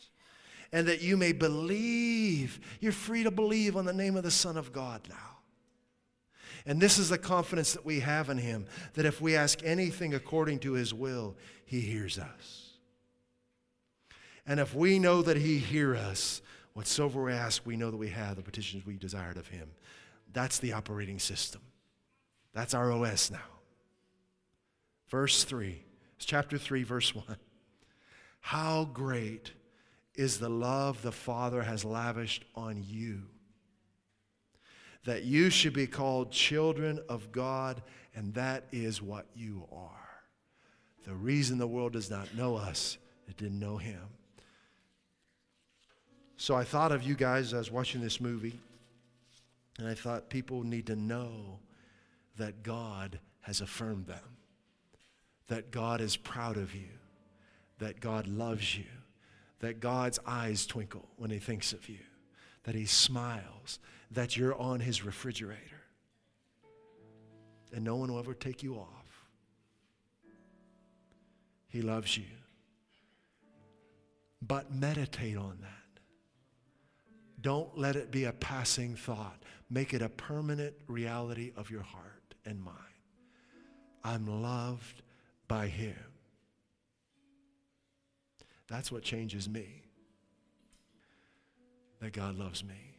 And 0.71 0.87
that 0.87 1.01
you 1.01 1.17
may 1.17 1.31
believe. 1.31 2.59
You're 2.79 2.91
free 2.91 3.23
to 3.23 3.31
believe 3.31 3.75
on 3.75 3.85
the 3.85 3.93
name 3.93 4.15
of 4.15 4.23
the 4.23 4.31
Son 4.31 4.57
of 4.57 4.71
God 4.71 5.01
now. 5.09 5.15
And 6.65 6.79
this 6.79 6.99
is 6.99 7.09
the 7.09 7.17
confidence 7.17 7.73
that 7.73 7.85
we 7.85 8.01
have 8.01 8.29
in 8.29 8.37
Him 8.37 8.67
that 8.93 9.05
if 9.05 9.19
we 9.19 9.35
ask 9.35 9.61
anything 9.63 10.13
according 10.13 10.59
to 10.59 10.73
His 10.73 10.93
will, 10.93 11.35
He 11.65 11.81
hears 11.81 12.19
us. 12.19 12.70
And 14.45 14.59
if 14.59 14.73
we 14.73 14.99
know 14.99 15.21
that 15.21 15.37
He 15.37 15.57
hear 15.57 15.95
us, 15.95 16.41
whatsoever 16.73 17.23
we 17.23 17.33
ask, 17.33 17.65
we 17.65 17.77
know 17.77 17.91
that 17.91 17.97
we 17.97 18.09
have 18.09 18.35
the 18.35 18.41
petitions 18.41 18.85
we 18.85 18.97
desired 18.97 19.37
of 19.37 19.47
Him. 19.47 19.69
That's 20.33 20.59
the 20.59 20.73
operating 20.73 21.19
system. 21.19 21.61
That's 22.53 22.73
our 22.73 22.91
OS 22.91 23.31
now. 23.31 23.39
Verse 25.09 25.43
3, 25.43 25.83
it's 26.15 26.25
chapter 26.25 26.57
3, 26.57 26.83
verse 26.83 27.13
1. 27.13 27.25
How 28.39 28.85
great 28.85 29.51
is 30.15 30.39
the 30.39 30.49
love 30.49 31.01
the 31.01 31.11
Father 31.11 31.61
has 31.61 31.85
lavished 31.85 32.45
on 32.55 32.83
you, 32.85 33.23
that 35.05 35.23
you 35.23 35.49
should 35.49 35.73
be 35.73 35.87
called 35.87 36.31
children 36.31 36.99
of 37.09 37.31
God, 37.31 37.81
and 38.15 38.33
that 38.33 38.65
is 38.71 39.01
what 39.01 39.27
you 39.35 39.67
are. 39.71 39.89
The 41.05 41.13
reason 41.13 41.57
the 41.57 41.67
world 41.67 41.93
does 41.93 42.09
not 42.09 42.35
know 42.35 42.55
us 42.55 42.97
it 43.27 43.37
didn't 43.37 43.59
know 43.59 43.77
him. 43.77 44.01
So 46.41 46.55
I 46.55 46.63
thought 46.63 46.91
of 46.91 47.03
you 47.03 47.13
guys 47.13 47.49
as 47.49 47.53
I 47.53 47.57
was 47.59 47.71
watching 47.71 48.01
this 48.01 48.19
movie, 48.19 48.59
and 49.77 49.87
I 49.87 49.93
thought 49.93 50.31
people 50.31 50.63
need 50.63 50.87
to 50.87 50.95
know 50.95 51.59
that 52.35 52.63
God 52.63 53.19
has 53.41 53.61
affirmed 53.61 54.07
them, 54.07 54.37
that 55.49 55.69
God 55.69 56.01
is 56.01 56.17
proud 56.17 56.57
of 56.57 56.73
you, 56.73 56.87
that 57.77 57.99
God 57.99 58.25
loves 58.25 58.75
you, 58.75 58.85
that 59.59 59.79
God's 59.79 60.17
eyes 60.25 60.65
twinkle 60.65 61.07
when 61.17 61.29
he 61.29 61.37
thinks 61.37 61.73
of 61.73 61.87
you, 61.87 61.99
that 62.63 62.73
he 62.73 62.87
smiles, 62.87 63.77
that 64.09 64.35
you're 64.35 64.59
on 64.59 64.79
his 64.79 65.05
refrigerator, 65.05 65.83
and 67.71 67.83
no 67.83 67.97
one 67.97 68.11
will 68.11 68.17
ever 68.17 68.33
take 68.33 68.63
you 68.63 68.77
off. 68.77 69.27
He 71.67 71.83
loves 71.83 72.17
you. 72.17 72.25
But 74.41 74.73
meditate 74.73 75.37
on 75.37 75.59
that. 75.61 75.80
Don't 77.41 77.77
let 77.77 77.95
it 77.95 78.11
be 78.11 78.25
a 78.25 78.31
passing 78.31 78.95
thought. 78.95 79.41
Make 79.69 79.93
it 79.93 80.01
a 80.01 80.09
permanent 80.09 80.75
reality 80.87 81.51
of 81.55 81.69
your 81.69 81.81
heart 81.81 82.35
and 82.45 82.61
mind. 82.61 82.77
I'm 84.03 84.41
loved 84.41 85.01
by 85.47 85.67
Him. 85.67 85.95
That's 88.67 88.91
what 88.91 89.03
changes 89.03 89.49
me. 89.49 89.83
That 91.99 92.13
God 92.13 92.37
loves 92.37 92.63
me. 92.63 92.97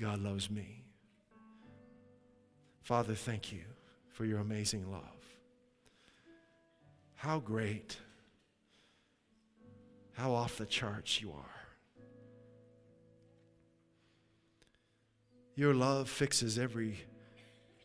God 0.00 0.20
loves 0.20 0.50
me. 0.50 0.84
Father, 2.82 3.14
thank 3.14 3.52
you 3.52 3.62
for 4.10 4.24
your 4.24 4.40
amazing 4.40 4.90
love. 4.90 5.02
How 7.14 7.38
great, 7.38 7.96
how 10.12 10.32
off 10.32 10.58
the 10.58 10.66
charts 10.66 11.20
you 11.20 11.30
are. 11.30 11.51
Your 15.54 15.74
love 15.74 16.08
fixes 16.08 16.58
every 16.58 16.98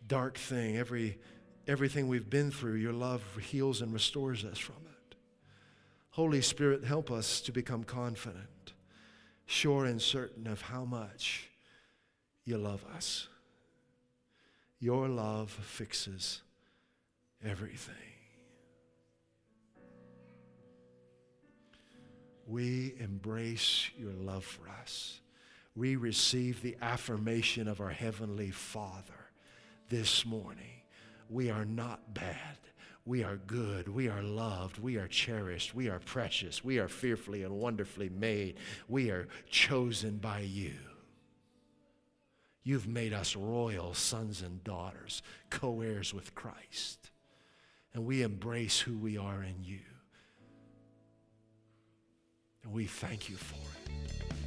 dark 0.07 0.38
thing, 0.38 0.78
every, 0.78 1.20
everything 1.68 2.07
we've 2.07 2.30
been 2.30 2.49
through. 2.49 2.76
Your 2.76 2.93
love 2.93 3.24
heals 3.41 3.82
and 3.82 3.93
restores 3.93 4.45
us 4.45 4.57
from 4.57 4.76
it. 4.86 5.15
Holy 6.11 6.41
Spirit, 6.41 6.84
help 6.86 7.11
us 7.11 7.41
to 7.41 7.51
become 7.51 7.84
confident, 7.84 8.74
sure 9.45 9.86
and 9.86 10.01
certain 10.01 10.47
of 10.47 10.61
how 10.61 10.86
much 10.86 11.49
you 12.45 12.57
love 12.57 12.86
us. 12.95 13.28
Your 14.80 15.09
love 15.09 15.51
fixes 15.51 16.41
everything. 17.43 17.95
We 22.47 22.95
embrace 22.99 23.89
your 23.97 24.13
love 24.13 24.45
for 24.45 24.70
us 24.70 25.20
we 25.78 25.95
receive 25.95 26.61
the 26.61 26.75
affirmation 26.82 27.67
of 27.67 27.80
our 27.80 27.91
Heavenly 27.91 28.49
Father 28.49 29.30
this 29.89 30.25
morning. 30.25 30.82
We 31.30 31.51
are 31.51 31.65
not 31.65 32.15
bad. 32.15 32.57
We 33.05 33.23
are 33.23 33.38
good. 33.38 33.88
We 33.88 34.09
are 34.09 34.23
loved. 34.23 34.80
We 34.80 34.97
are 34.97 35.07
cherished. 35.07 35.75
We 35.75 35.88
are 35.88 35.99
precious. 35.99 36.63
We 36.63 36.80
are 36.80 36.88
fearfully 36.88 37.43
and 37.43 37.53
wonderfully 37.53 38.09
made. 38.09 38.57
We 38.88 39.11
are 39.11 39.28
chosen 39.51 40.17
by 40.17 40.39
you. 40.39 40.73
You've 42.63 42.88
made 42.88 43.13
us 43.13 43.36
royal 43.36 43.93
sons 43.93 44.41
and 44.41 44.63
daughters, 44.63 45.21
co 45.51 45.82
heirs 45.82 46.11
with 46.11 46.34
Christ. 46.34 47.11
And 47.93 48.05
we 48.05 48.23
embrace 48.23 48.80
who 48.80 48.97
we 48.97 49.17
are 49.17 49.43
in 49.43 49.63
you. 49.63 49.80
And 52.63 52.73
we 52.73 52.86
thank 52.86 53.30
you 53.30 53.38
for 53.38 53.55
it. 53.55 54.46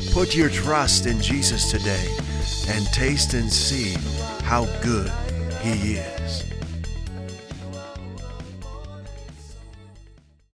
Put 0.11 0.35
your 0.35 0.49
trust 0.49 1.05
in 1.05 1.21
Jesus 1.21 1.71
today 1.71 2.05
and 2.67 2.85
taste 2.87 3.33
and 3.33 3.51
see 3.51 3.93
how 4.43 4.65
good 4.81 5.09
He 5.61 5.93
is. 5.93 6.50